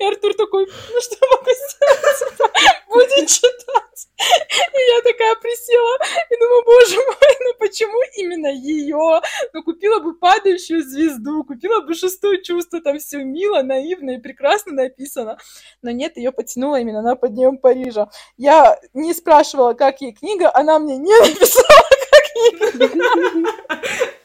И 0.00 0.04
Артур 0.04 0.34
такой, 0.34 0.66
ну 0.66 1.00
что 1.00 1.16
могу 1.30 1.50
сделать? 1.50 2.50
Будет 2.88 3.28
читать. 3.28 4.08
И 4.18 4.80
я 4.94 5.00
такая 5.02 5.34
присела 5.36 5.98
и 6.30 6.38
думаю, 6.38 6.62
боже 6.64 6.96
мой, 6.96 7.36
ну 7.40 7.54
почему 7.58 8.00
именно 8.16 8.48
ее? 8.48 9.20
Ну 9.52 9.62
купила 9.62 10.00
бы 10.00 10.14
падающую 10.14 10.82
звезду, 10.82 11.44
купила 11.44 11.80
бы 11.80 11.94
шестое 11.94 12.42
чувство, 12.42 12.80
там 12.80 12.98
все 12.98 13.18
мило, 13.18 13.62
наивно 13.62 14.10
и 14.10 14.18
прекрасно 14.18 14.72
написано. 14.72 15.38
Но 15.82 15.90
нет, 15.90 16.16
ее 16.16 16.32
потянуло 16.32 16.80
именно 16.80 17.02
на 17.02 17.16
подъем 17.16 17.58
Парижа. 17.58 18.10
Я 18.36 18.78
не 18.94 19.14
спрашивала, 19.14 19.74
как 19.74 20.00
ей 20.00 20.12
книга, 20.12 20.50
она 20.54 20.78
мне 20.78 20.96
не 20.98 21.14
написала, 21.20 21.66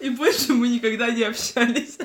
и 0.07 0.09
больше 0.09 0.53
мы 0.53 0.69
никогда 0.69 1.09
не 1.09 1.23
общались. 1.23 1.97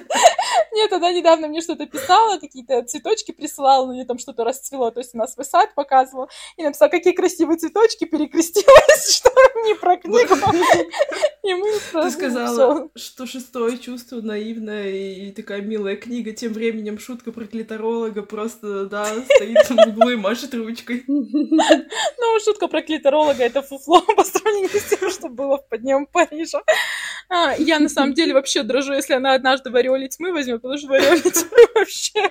Нет, 0.72 0.92
она 0.92 1.12
недавно 1.12 1.48
мне 1.48 1.60
что-то 1.60 1.86
писала, 1.86 2.38
какие-то 2.38 2.82
цветочки 2.84 3.32
присылала, 3.32 3.86
у 3.86 3.92
нее 3.92 4.04
там 4.04 4.18
что-то 4.18 4.42
расцвело, 4.44 4.90
то 4.90 5.00
есть 5.00 5.14
она 5.14 5.26
свой 5.26 5.44
сад 5.44 5.74
показывала, 5.74 6.28
и 6.56 6.62
написала, 6.62 6.88
какие 6.88 7.12
красивые 7.12 7.58
цветочки, 7.58 8.04
перекрестилась, 8.04 9.14
что 9.14 9.30
не 9.64 9.74
про 9.74 9.96
книгу. 9.96 10.34
И 11.42 11.54
мы 11.54 11.72
Ты 11.92 12.10
сказала, 12.10 12.88
что 12.94 13.26
шестое 13.26 13.76
чувство 13.76 14.20
наивное 14.20 14.90
и 14.90 15.32
такая 15.32 15.60
милая 15.60 15.96
книга, 15.96 16.30
тем 16.30 16.52
временем 16.52 17.00
шутка 17.00 17.32
про 17.32 17.46
клиторолога 17.46 18.22
просто, 18.22 18.86
да, 18.86 19.06
стоит 19.24 19.68
в 19.68 19.88
углу 19.88 20.10
и 20.10 20.16
машет 20.16 20.54
ручкой. 20.54 21.04
Ну, 22.18 22.40
шутка 22.40 22.68
про 22.68 22.82
клиторолога— 22.82 23.42
это 23.44 23.62
фуфло 23.62 24.00
по 24.00 24.24
сравнению 24.24 24.70
с 24.70 24.84
тем, 24.84 25.10
что 25.10 25.28
было 25.28 25.58
в 25.58 25.68
поднем 25.68 26.06
Парижа. 26.06 26.62
А, 27.28 27.54
я 27.56 27.78
на 27.78 27.88
самом 27.92 28.14
деле 28.14 28.34
вообще 28.34 28.62
дрожу, 28.62 28.92
если 28.92 29.14
она 29.14 29.34
однажды 29.34 29.70
в 29.70 29.76
ореоле 29.76 30.08
тьмы 30.08 30.32
возьмет, 30.32 30.62
потому 30.62 30.78
что 30.78 30.88
в 30.88 30.92
ореоле 30.92 31.20
тьмы 31.20 31.66
вообще... 31.74 32.30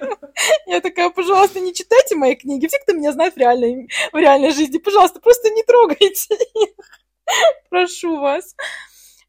Я 0.68 0.82
такая, 0.82 1.10
пожалуйста, 1.10 1.60
не 1.60 1.74
читайте 1.74 2.16
мои 2.16 2.36
книги. 2.36 2.68
Все, 2.68 2.80
кто 2.80 2.94
меня 2.94 3.12
знает 3.12 3.36
в 3.36 3.38
реальной, 3.38 3.90
в 4.12 4.18
реальной 4.18 4.52
жизни, 4.52 4.78
пожалуйста, 4.78 5.20
просто 5.20 5.50
не 5.50 5.64
трогайте 5.64 6.36
их. 6.36 6.70
Прошу 7.70 8.20
вас. 8.20 8.56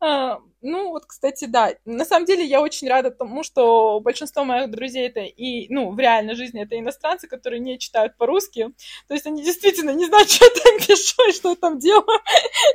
А, 0.05 0.41
ну, 0.63 0.91
вот, 0.91 1.07
кстати, 1.07 1.45
да. 1.45 1.75
На 1.85 2.05
самом 2.05 2.27
деле, 2.27 2.45
я 2.45 2.61
очень 2.61 2.89
рада 2.89 3.13
тому, 3.13 3.45
что 3.45 4.01
большинство 4.01 4.43
моих 4.43 4.69
друзей 4.69 5.07
это 5.07 5.21
и, 5.21 5.73
ну, 5.73 5.93
в 5.93 5.99
реальной 6.01 6.35
жизни 6.35 6.61
это 6.63 6.77
иностранцы, 6.77 7.29
которые 7.29 7.61
не 7.61 7.79
читают 7.79 8.17
по-русски. 8.17 8.71
То 9.07 9.15
есть 9.15 9.27
они 9.27 9.45
действительно 9.45 9.91
не 9.91 10.07
знают, 10.07 10.29
что 10.31 10.45
я 10.45 10.51
там 10.51 10.79
пишу 10.79 11.29
и 11.29 11.33
что 11.33 11.51
я 11.51 11.57
там 11.57 11.79
делаю. 11.79 12.21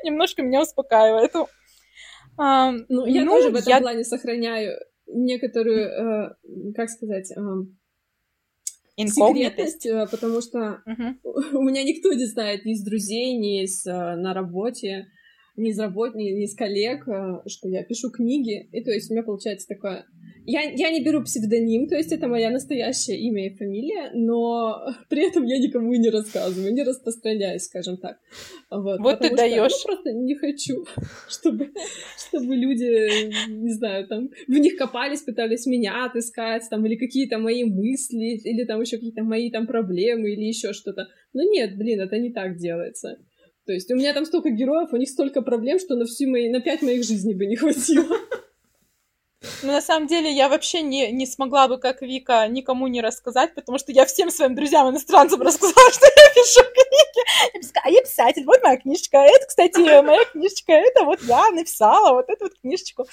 Немножко 0.04 0.42
меня 0.42 0.62
успокаивает. 0.62 1.34
А, 2.38 2.72
ну, 2.90 3.06
я 3.06 3.26
ну, 3.26 3.32
тоже 3.32 3.50
в 3.50 3.56
этом 3.56 3.70
я... 3.70 3.80
плане 3.80 4.04
сохраняю 4.04 4.80
некоторую, 5.08 5.88
э, 5.88 6.36
как 6.76 6.90
сказать, 6.90 7.32
э, 7.32 7.42
секретность, 9.08 9.88
потому 10.12 10.42
что 10.42 10.82
uh-huh. 10.86 11.16
у 11.54 11.62
меня 11.64 11.84
никто 11.84 12.14
не 12.14 12.26
знает 12.26 12.66
ни 12.66 12.74
из 12.74 12.84
друзей, 12.84 13.38
ни 13.38 13.64
из, 13.64 13.86
э, 13.86 14.16
на 14.16 14.34
работе 14.34 15.08
ни 15.58 15.72
из 15.72 15.80
работ, 15.80 16.16
ни, 16.16 16.30
ни 16.30 16.46
из 16.46 16.56
коллег, 16.56 17.08
э, 17.08 17.42
что 17.48 17.68
я 17.68 17.84
пишу 17.84 18.12
книги. 18.12 18.70
И 18.72 18.84
то 18.84 18.92
есть 18.92 19.10
у 19.10 19.14
меня 19.14 19.24
получается 19.24 19.68
такое... 19.68 20.06
Я, 20.46 20.62
я 20.62 20.92
не 20.92 21.04
беру 21.04 21.24
псевдоним, 21.24 21.90
то 21.90 21.98
есть 21.98 22.14
это 22.14 22.30
моя 22.30 22.50
настоящее 22.50 23.20
имя 23.20 23.48
и 23.48 23.56
фамилия, 23.56 24.12
но 24.14 24.80
при 25.10 25.28
этом 25.28 25.46
я 25.46 25.58
никому 25.58 25.94
не 25.96 26.10
рассказываю, 26.10 26.74
не 26.74 26.84
распространяюсь, 26.84 27.64
скажем 27.64 27.98
так. 27.98 28.18
Вот, 28.70 29.00
вот 29.00 29.20
ты 29.20 29.36
даешь. 29.36 29.74
Я 29.74 29.86
просто 29.86 30.14
не 30.14 30.36
хочу, 30.36 30.86
чтобы, 31.28 31.72
чтобы 32.18 32.56
люди, 32.56 33.50
не 33.50 33.74
знаю, 33.74 34.08
там, 34.08 34.30
в 34.48 34.58
них 34.58 34.78
копались, 34.78 35.22
пытались 35.22 35.66
меня 35.66 36.06
отыскать, 36.06 36.64
там, 36.70 36.86
или 36.86 36.96
какие-то 36.96 37.40
мои 37.40 37.66
мысли, 37.66 38.40
или 38.44 38.64
там 38.64 38.80
еще 38.80 38.98
какие-то 38.98 39.24
мои 39.24 39.52
там 39.52 39.68
проблемы, 39.68 40.32
или 40.32 40.46
еще 40.46 40.72
что-то. 40.72 41.08
Но 41.34 41.44
нет, 41.44 41.78
блин, 41.78 42.00
это 42.00 42.18
не 42.20 42.32
так 42.32 42.58
делается. 42.58 43.18
То 43.68 43.74
есть 43.74 43.92
у 43.92 43.96
меня 43.96 44.14
там 44.14 44.26
столько 44.26 44.50
героев, 44.50 44.94
у 44.94 44.96
них 44.96 45.10
столько 45.10 45.42
проблем, 45.42 45.78
что 45.78 45.96
на 45.96 46.06
всю 46.06 46.30
мои, 46.30 46.50
на 46.50 46.62
пять 46.62 46.82
моих 46.82 47.04
жизней 47.04 47.36
бы 47.36 47.46
не 47.46 47.58
хватило. 47.58 48.18
Ну, 49.62 49.72
на 49.72 49.82
самом 49.82 50.08
деле, 50.08 50.32
я 50.32 50.48
вообще 50.48 50.82
не, 50.82 51.12
не 51.12 51.26
смогла 51.26 51.68
бы, 51.68 51.78
как 51.78 52.02
Вика, 52.02 52.48
никому 52.48 52.88
не 52.88 53.02
рассказать, 53.02 53.54
потому 53.56 53.78
что 53.78 53.92
я 53.92 54.06
всем 54.06 54.32
своим 54.32 54.56
друзьям-иностранцам 54.56 55.42
рассказала, 55.42 55.92
что 55.92 56.06
я 56.06 56.30
пишу 56.34 56.62
книги. 56.64 57.56
Я 57.56 57.62
сказала, 57.62 57.86
а 57.86 57.90
я 57.90 58.02
писатель, 58.02 58.46
вот 58.46 58.64
моя 58.64 58.78
книжечка. 58.78 59.18
Это, 59.18 59.46
кстати, 59.46 60.02
моя 60.02 60.24
книжечка, 60.26 60.72
это 60.72 61.04
вот 61.04 61.22
я 61.24 61.50
написала, 61.50 62.14
вот 62.14 62.30
эту 62.30 62.46
вот 62.46 62.54
книжечку. 62.60 63.06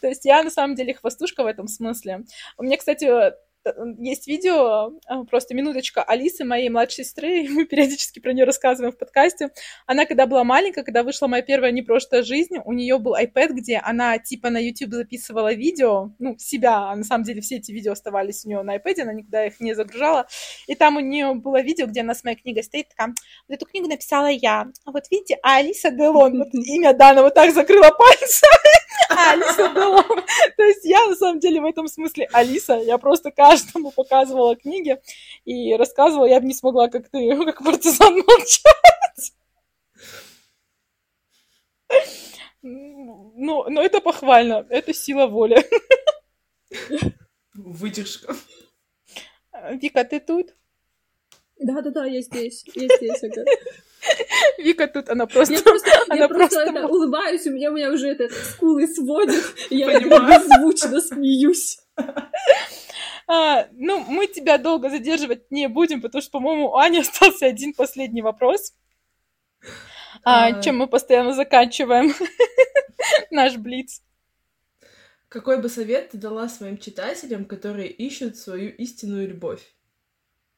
То 0.00 0.08
есть 0.08 0.24
я, 0.24 0.42
на 0.42 0.50
самом 0.50 0.74
деле, 0.74 0.92
хвостушка 0.94 1.44
в 1.44 1.46
этом 1.46 1.68
смысле. 1.68 2.24
У 2.58 2.64
меня, 2.64 2.76
кстати, 2.76 3.32
есть 3.98 4.26
видео, 4.26 4.92
а, 5.06 5.24
просто 5.24 5.54
минуточка, 5.54 6.02
Алисы, 6.02 6.44
моей 6.44 6.68
младшей 6.70 7.04
сестры, 7.04 7.46
мы 7.50 7.66
периодически 7.66 8.18
про 8.18 8.32
нее 8.32 8.44
рассказываем 8.44 8.92
в 8.92 8.98
подкасте. 8.98 9.50
Она, 9.86 10.06
когда 10.06 10.26
была 10.26 10.44
маленькая, 10.44 10.82
когда 10.82 11.02
вышла 11.02 11.26
моя 11.26 11.42
первая 11.42 11.70
непрожитая 11.72 12.22
жизнь, 12.22 12.56
у 12.64 12.72
нее 12.72 12.98
был 12.98 13.14
iPad, 13.14 13.52
где 13.52 13.78
она 13.78 14.18
типа 14.18 14.50
на 14.50 14.58
YouTube 14.58 14.94
записывала 14.94 15.52
видео, 15.52 16.10
ну, 16.18 16.36
себя, 16.38 16.90
а 16.90 16.96
на 16.96 17.04
самом 17.04 17.24
деле 17.24 17.40
все 17.40 17.56
эти 17.56 17.72
видео 17.72 17.92
оставались 17.92 18.44
у 18.44 18.48
нее 18.48 18.62
на 18.62 18.76
iPad, 18.76 19.02
она 19.02 19.12
никогда 19.12 19.46
их 19.46 19.60
не 19.60 19.74
загружала. 19.74 20.26
И 20.66 20.74
там 20.74 20.96
у 20.96 21.00
нее 21.00 21.34
было 21.34 21.60
видео, 21.60 21.86
где 21.86 22.00
она 22.00 22.14
с 22.14 22.24
моей 22.24 22.36
книгой 22.36 22.62
стоит, 22.62 22.88
такая, 22.88 23.14
вот 23.48 23.54
эту 23.54 23.66
книгу 23.66 23.88
написала 23.88 24.28
я. 24.28 24.66
А 24.84 24.90
вот 24.90 25.04
видите, 25.10 25.38
а 25.42 25.56
Алиса 25.56 25.90
Делон, 25.90 26.38
вот 26.38 26.48
имя 26.54 26.94
Дана 26.94 27.22
вот 27.22 27.34
так 27.34 27.52
закрыла 27.52 27.90
пальцы. 27.90 28.46
Алиса 29.10 29.68
Делон. 29.74 30.22
То 30.56 30.62
есть 30.62 30.84
я, 30.84 31.06
на 31.06 31.14
самом 31.14 31.40
деле, 31.40 31.60
в 31.60 31.66
этом 31.66 31.88
смысле 31.88 32.28
Алиса, 32.32 32.74
я 32.74 32.96
просто 32.96 33.30
каждый 33.30 33.49
каждому 33.50 33.90
показывала 33.90 34.56
книги 34.56 35.00
и 35.44 35.74
рассказывала, 35.74 36.26
я 36.26 36.40
бы 36.40 36.46
не 36.46 36.54
смогла, 36.54 36.88
как 36.88 37.08
ты, 37.08 37.36
как 37.44 37.64
партизан 37.64 38.14
молчать. 38.14 39.32
Ну, 42.62 43.68
но 43.68 43.82
это 43.82 44.00
похвально, 44.00 44.66
это 44.68 44.94
сила 44.94 45.26
воли. 45.26 45.64
Выдержка. 47.54 48.36
Вика, 49.72 50.04
ты 50.04 50.20
тут? 50.20 50.54
Да-да-да, 51.58 52.06
я 52.06 52.22
здесь, 52.22 52.64
я 52.74 52.96
здесь, 52.96 53.22
ага. 53.22 53.44
Вика 54.58 54.86
тут, 54.86 55.08
она 55.10 55.26
просто... 55.26 55.54
Я 55.54 55.62
просто, 55.62 55.90
она 56.08 56.16
я 56.16 56.28
просто, 56.28 56.60
просто 56.60 56.78
это, 56.78 56.88
улыбаюсь, 56.88 57.46
у 57.46 57.50
меня, 57.50 57.70
у 57.70 57.74
меня 57.74 57.92
уже 57.92 58.08
это 58.08 58.28
скулы 58.28 58.86
сводит, 58.86 59.44
и 59.70 59.76
я 59.76 60.00
беззвучно 60.00 61.00
смеюсь. 61.00 61.78
А, 63.32 63.68
ну, 63.74 64.00
мы 64.00 64.26
тебя 64.26 64.58
долго 64.58 64.90
задерживать 64.90 65.52
не 65.52 65.68
будем, 65.68 66.02
потому 66.02 66.20
что, 66.20 66.32
по-моему, 66.32 66.70
у 66.70 66.74
Ани 66.74 66.98
остался 67.02 67.46
один 67.46 67.74
последний 67.74 68.22
вопрос, 68.22 68.74
а, 70.24 70.46
а... 70.46 70.62
чем 70.62 70.78
мы 70.78 70.88
постоянно 70.88 71.32
заканчиваем 71.32 72.12
наш 73.30 73.56
блиц. 73.56 74.02
Какой 75.28 75.62
бы 75.62 75.68
совет 75.68 76.10
ты 76.10 76.18
дала 76.18 76.48
своим 76.48 76.76
читателям, 76.76 77.44
которые 77.44 77.88
ищут 77.88 78.36
свою 78.36 78.70
истинную 78.70 79.28
любовь? 79.28 79.62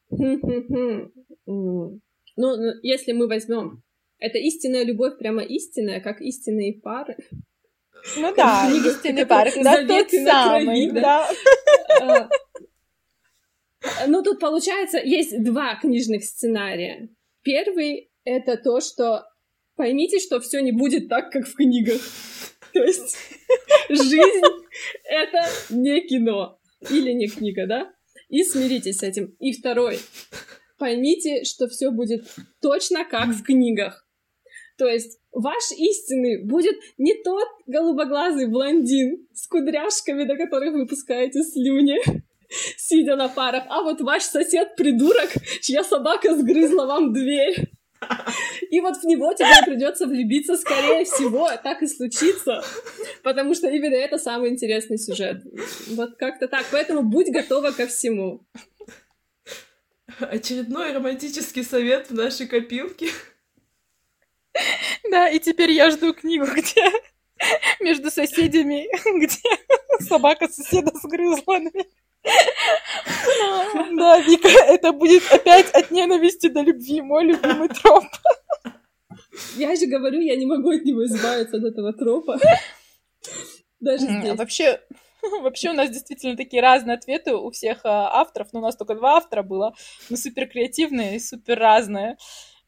Ну, 0.09 1.99
если 2.81 3.11
мы 3.11 3.27
возьмем, 3.27 3.83
это 4.17 4.39
истинная 4.39 4.83
любовь, 4.83 5.19
прямо 5.19 5.43
истинная, 5.43 6.01
как 6.01 6.21
истинные 6.21 6.73
пары. 6.81 7.17
Ну 8.17 8.33
да, 8.35 8.69
истинные 8.85 9.25
пары, 9.25 9.51
да, 9.63 9.85
тот 9.85 10.09
самый, 10.11 10.91
да. 10.91 11.29
А, 13.85 14.07
ну, 14.07 14.23
тут, 14.23 14.39
получается, 14.39 14.97
есть 14.97 15.43
два 15.43 15.75
книжных 15.75 16.23
сценария. 16.23 17.09
Первый— 17.41 18.09
это 18.23 18.55
то, 18.55 18.79
что 18.79 19.25
поймите, 19.75 20.19
что 20.19 20.39
все 20.39 20.61
не 20.61 20.71
будет 20.71 21.09
так, 21.09 21.31
как 21.31 21.45
в 21.45 21.53
книгах. 21.53 21.99
То 22.71 22.81
есть 22.81 23.17
жизнь— 23.89 24.41
это 25.03 25.49
не 25.69 25.99
кино 26.07 26.59
или 26.89 27.11
не 27.11 27.27
книга, 27.27 27.67
да? 27.67 27.91
И 28.29 28.45
смиритесь 28.45 28.99
с 28.99 29.03
этим. 29.03 29.35
И 29.39 29.51
второй— 29.51 29.99
поймите, 30.77 31.43
что 31.43 31.67
все 31.67 31.91
будет 31.91 32.25
точно 32.61 33.05
как 33.05 33.27
в 33.29 33.43
книгах. 33.43 34.02
То 34.77 34.87
есть 34.87 35.19
ваш 35.31 35.71
истинный 35.77 36.43
будет 36.43 36.75
не 36.97 37.13
тот 37.23 37.47
голубоглазый 37.67 38.47
блондин 38.47 39.27
с 39.33 39.47
кудряшками, 39.47 40.25
до 40.25 40.35
которых 40.35 40.73
вы 40.73 40.87
пускаете 40.87 41.43
слюни, 41.43 41.99
сидя 42.77 43.15
на 43.15 43.29
парах, 43.29 43.63
а 43.69 43.83
вот 43.83 44.01
ваш 44.01 44.23
сосед-придурок, 44.23 45.29
чья 45.61 45.83
собака 45.83 46.35
сгрызла 46.35 46.85
вам 46.85 47.13
дверь. 47.13 47.69
И 48.69 48.81
вот 48.81 48.97
в 48.97 49.03
него 49.05 49.33
тебе 49.33 49.65
придется 49.65 50.07
влюбиться, 50.07 50.57
скорее 50.57 51.05
всего, 51.05 51.49
так 51.63 51.81
и 51.81 51.87
случится, 51.87 52.61
потому 53.23 53.53
что 53.55 53.69
именно 53.69 53.95
это 53.95 54.17
самый 54.17 54.49
интересный 54.49 54.97
сюжет. 54.97 55.41
Вот 55.91 56.15
как-то 56.17 56.47
так. 56.47 56.65
Поэтому 56.71 57.03
будь 57.03 57.31
готова 57.31 57.71
ко 57.71 57.87
всему. 57.87 58.45
Очередной 60.19 60.91
романтический 60.91 61.63
совет 61.63 62.09
в 62.09 62.13
нашей 62.13 62.47
копилке. 62.47 63.07
Да, 65.11 65.29
и 65.29 65.39
теперь 65.39 65.71
я 65.71 65.91
жду 65.91 66.13
книгу, 66.13 66.45
где 66.45 66.91
между 67.79 68.11
соседями, 68.11 68.87
где 69.19 69.39
собака 70.07 70.47
соседа 70.47 70.91
сгрызла 70.95 71.59
дверь. 71.59 71.89
Да, 73.97 74.19
Вика, 74.19 74.47
это 74.47 74.93
будет 74.93 75.23
опять 75.31 75.71
от 75.71 75.91
ненависти 75.91 76.47
до 76.47 76.61
любви, 76.61 77.01
мой 77.01 77.25
любимый 77.25 77.69
троп. 77.69 78.05
Я 79.55 79.75
же 79.75 79.87
говорю, 79.87 80.21
я 80.21 80.35
не 80.35 80.45
могу 80.45 80.69
от 80.69 80.85
него 80.85 81.05
избавиться, 81.05 81.57
от 81.57 81.63
этого 81.63 81.91
тропа. 81.91 82.39
Даже 83.79 84.05
здесь. 84.05 84.37
Вообще, 84.37 84.79
Вообще 85.41 85.69
у 85.69 85.73
нас 85.73 85.89
действительно 85.89 86.35
такие 86.35 86.61
разные 86.61 86.97
ответы 86.97 87.33
у 87.33 87.49
всех 87.51 87.81
а, 87.85 88.19
авторов, 88.19 88.49
но 88.51 88.59
у 88.59 88.63
нас 88.63 88.75
только 88.75 88.95
два 88.95 89.17
автора 89.17 89.41
было, 89.41 89.73
но 90.09 90.17
супер 90.17 90.47
креативные 90.47 91.15
и 91.15 91.19
супер 91.19 91.57
разные. 91.57 92.17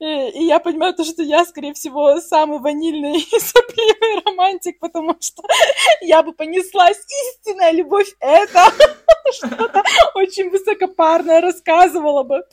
Э, 0.02 0.30
и 0.30 0.46
я 0.46 0.60
понимаю 0.60 0.94
то, 0.94 1.06
что 1.06 1.24
я, 1.24 1.46
скорее 1.46 1.74
всего, 1.74 2.20
самый 2.20 2.60
ванильный 2.60 3.18
и 3.32 3.40
сопливый 3.40 4.22
романтик, 4.26 4.80
потому 4.80 5.16
что 5.22 5.44
я 6.02 6.22
бы 6.24 6.34
понеслась. 6.34 7.00
Истинная 7.30 7.72
любовь— 7.72 8.14
это 8.20 8.66
что-то 9.32 9.84
очень 10.16 10.50
высокопарное 10.50 11.42
рассказывала 11.42 12.24
бы. 12.24 12.44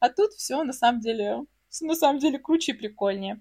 А 0.00 0.08
тут 0.08 0.32
все 0.32 0.62
на 0.62 0.72
самом 0.72 1.00
деле, 1.00 1.44
на 1.80 1.94
самом 1.94 2.18
деле 2.18 2.38
круче 2.38 2.72
и 2.72 2.76
прикольнее. 2.76 3.40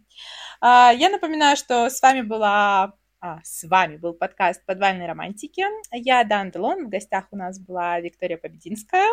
А, 0.61 0.91
я 0.91 1.09
напоминаю, 1.09 1.57
что 1.57 1.89
с 1.89 2.01
вами 2.01 2.21
была 2.21 2.93
а, 3.19 3.39
с 3.43 3.67
вами 3.67 3.97
был 3.97 4.13
подкаст 4.13 4.63
«Подвальной 4.67 5.07
романтики». 5.07 5.65
Я 5.91 6.23
Дан 6.23 6.51
Делон, 6.51 6.85
в 6.85 6.89
гостях 6.89 7.25
у 7.31 7.35
нас 7.35 7.59
была 7.59 7.99
Виктория 7.99 8.37
Побединская. 8.37 9.07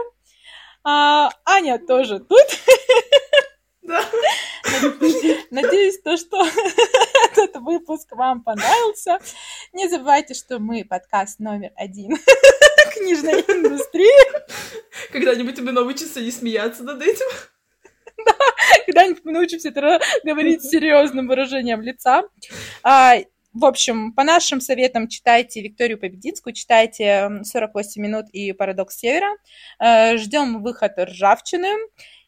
А, 0.84 1.30
Аня 1.46 1.78
тоже 1.78 2.20
тут. 2.20 2.46
Да. 3.84 4.02
Надеюсь, 5.50 6.00
то, 6.00 6.16
что 6.16 6.42
этот 7.32 7.56
выпуск 7.56 8.10
вам 8.12 8.42
понравился. 8.42 9.18
Не 9.72 9.88
забывайте, 9.88 10.34
что 10.34 10.58
мы 10.58 10.84
подкаст 10.84 11.38
номер 11.38 11.70
один 11.76 12.16
книжной 12.94 13.40
индустрии. 13.40 14.42
Когда-нибудь 15.12 15.60
мы 15.60 15.72
научимся 15.72 16.20
не 16.20 16.30
смеяться 16.30 16.82
над 16.82 17.02
этим. 17.02 17.26
Да, 18.24 18.32
когда-нибудь 18.86 19.24
мы 19.24 19.32
научимся 19.32 19.68
это 19.68 20.00
говорить 20.24 20.62
серьезным 20.62 21.28
выражением 21.28 21.82
лица. 21.82 22.22
А, 22.82 23.16
в 23.52 23.64
общем, 23.66 24.12
по 24.12 24.24
нашим 24.24 24.60
советам 24.60 25.08
читайте 25.08 25.60
Викторию 25.60 25.98
Побединскую, 25.98 26.54
читайте 26.54 27.30
48 27.44 28.02
минут 28.02 28.26
и 28.32 28.52
Парадокс 28.52 28.96
Севера. 28.96 29.36
Э, 29.78 30.16
Ждем 30.16 30.62
выход 30.62 30.92
ржавчины. 30.98 31.68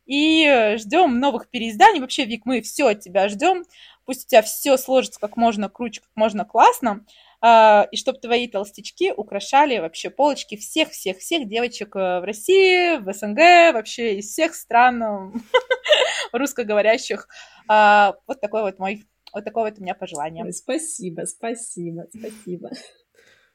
И 0.06 0.76
ждем 0.78 1.18
новых 1.18 1.48
переизданий. 1.50 2.00
Вообще, 2.00 2.24
Вик, 2.24 2.46
мы 2.46 2.62
все 2.62 2.86
от 2.86 3.00
тебя 3.00 3.28
ждем. 3.28 3.64
Пусть 4.04 4.26
у 4.26 4.28
тебя 4.28 4.42
все 4.42 4.76
сложится 4.76 5.18
как 5.18 5.36
можно 5.36 5.68
круче, 5.68 6.00
как 6.00 6.10
можно 6.14 6.44
классно. 6.44 7.04
А, 7.40 7.86
и 7.90 7.96
чтобы 7.96 8.18
твои 8.18 8.48
толстячки 8.48 9.12
украшали 9.12 9.78
вообще 9.78 10.10
полочки 10.10 10.56
всех-всех-всех 10.56 11.48
девочек 11.48 11.94
э, 11.94 12.20
в 12.20 12.24
России, 12.24 12.98
в 12.98 13.12
СНГ, 13.12 13.74
вообще 13.74 14.18
из 14.18 14.30
всех 14.30 14.54
стран 14.54 15.42
русскоговорящих. 16.32 17.28
А, 17.68 18.14
вот 18.26 18.40
такой 18.40 18.62
вот 18.62 18.78
мой, 18.78 19.04
вот 19.32 19.44
такое 19.44 19.70
вот 19.70 19.78
у 19.78 19.82
меня 19.82 19.94
пожелание. 19.94 20.50
Спасибо, 20.52 21.24
спасибо, 21.26 22.06
спасибо. 22.16 22.70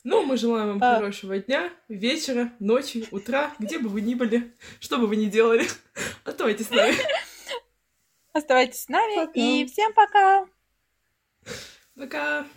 Ну, 0.03 0.23
мы 0.23 0.35
желаем 0.35 0.67
вам 0.67 0.83
а... 0.83 0.95
хорошего 0.95 1.37
дня, 1.37 1.71
вечера, 1.87 2.51
ночи, 2.59 3.07
утра, 3.11 3.53
где 3.59 3.77
бы 3.77 3.87
вы 3.89 4.01
ни 4.01 4.15
были, 4.15 4.55
что 4.79 4.97
бы 4.97 5.05
вы 5.05 5.15
ни 5.15 5.25
делали. 5.25 5.67
Оставайтесь 6.23 6.67
с 6.67 6.71
нами. 6.71 6.95
Оставайтесь 8.33 8.83
с 8.83 8.89
нами 8.89 9.25
пока. 9.25 9.39
и 9.39 9.65
всем 9.65 9.93
пока. 9.93 10.47
Пока. 11.95 12.47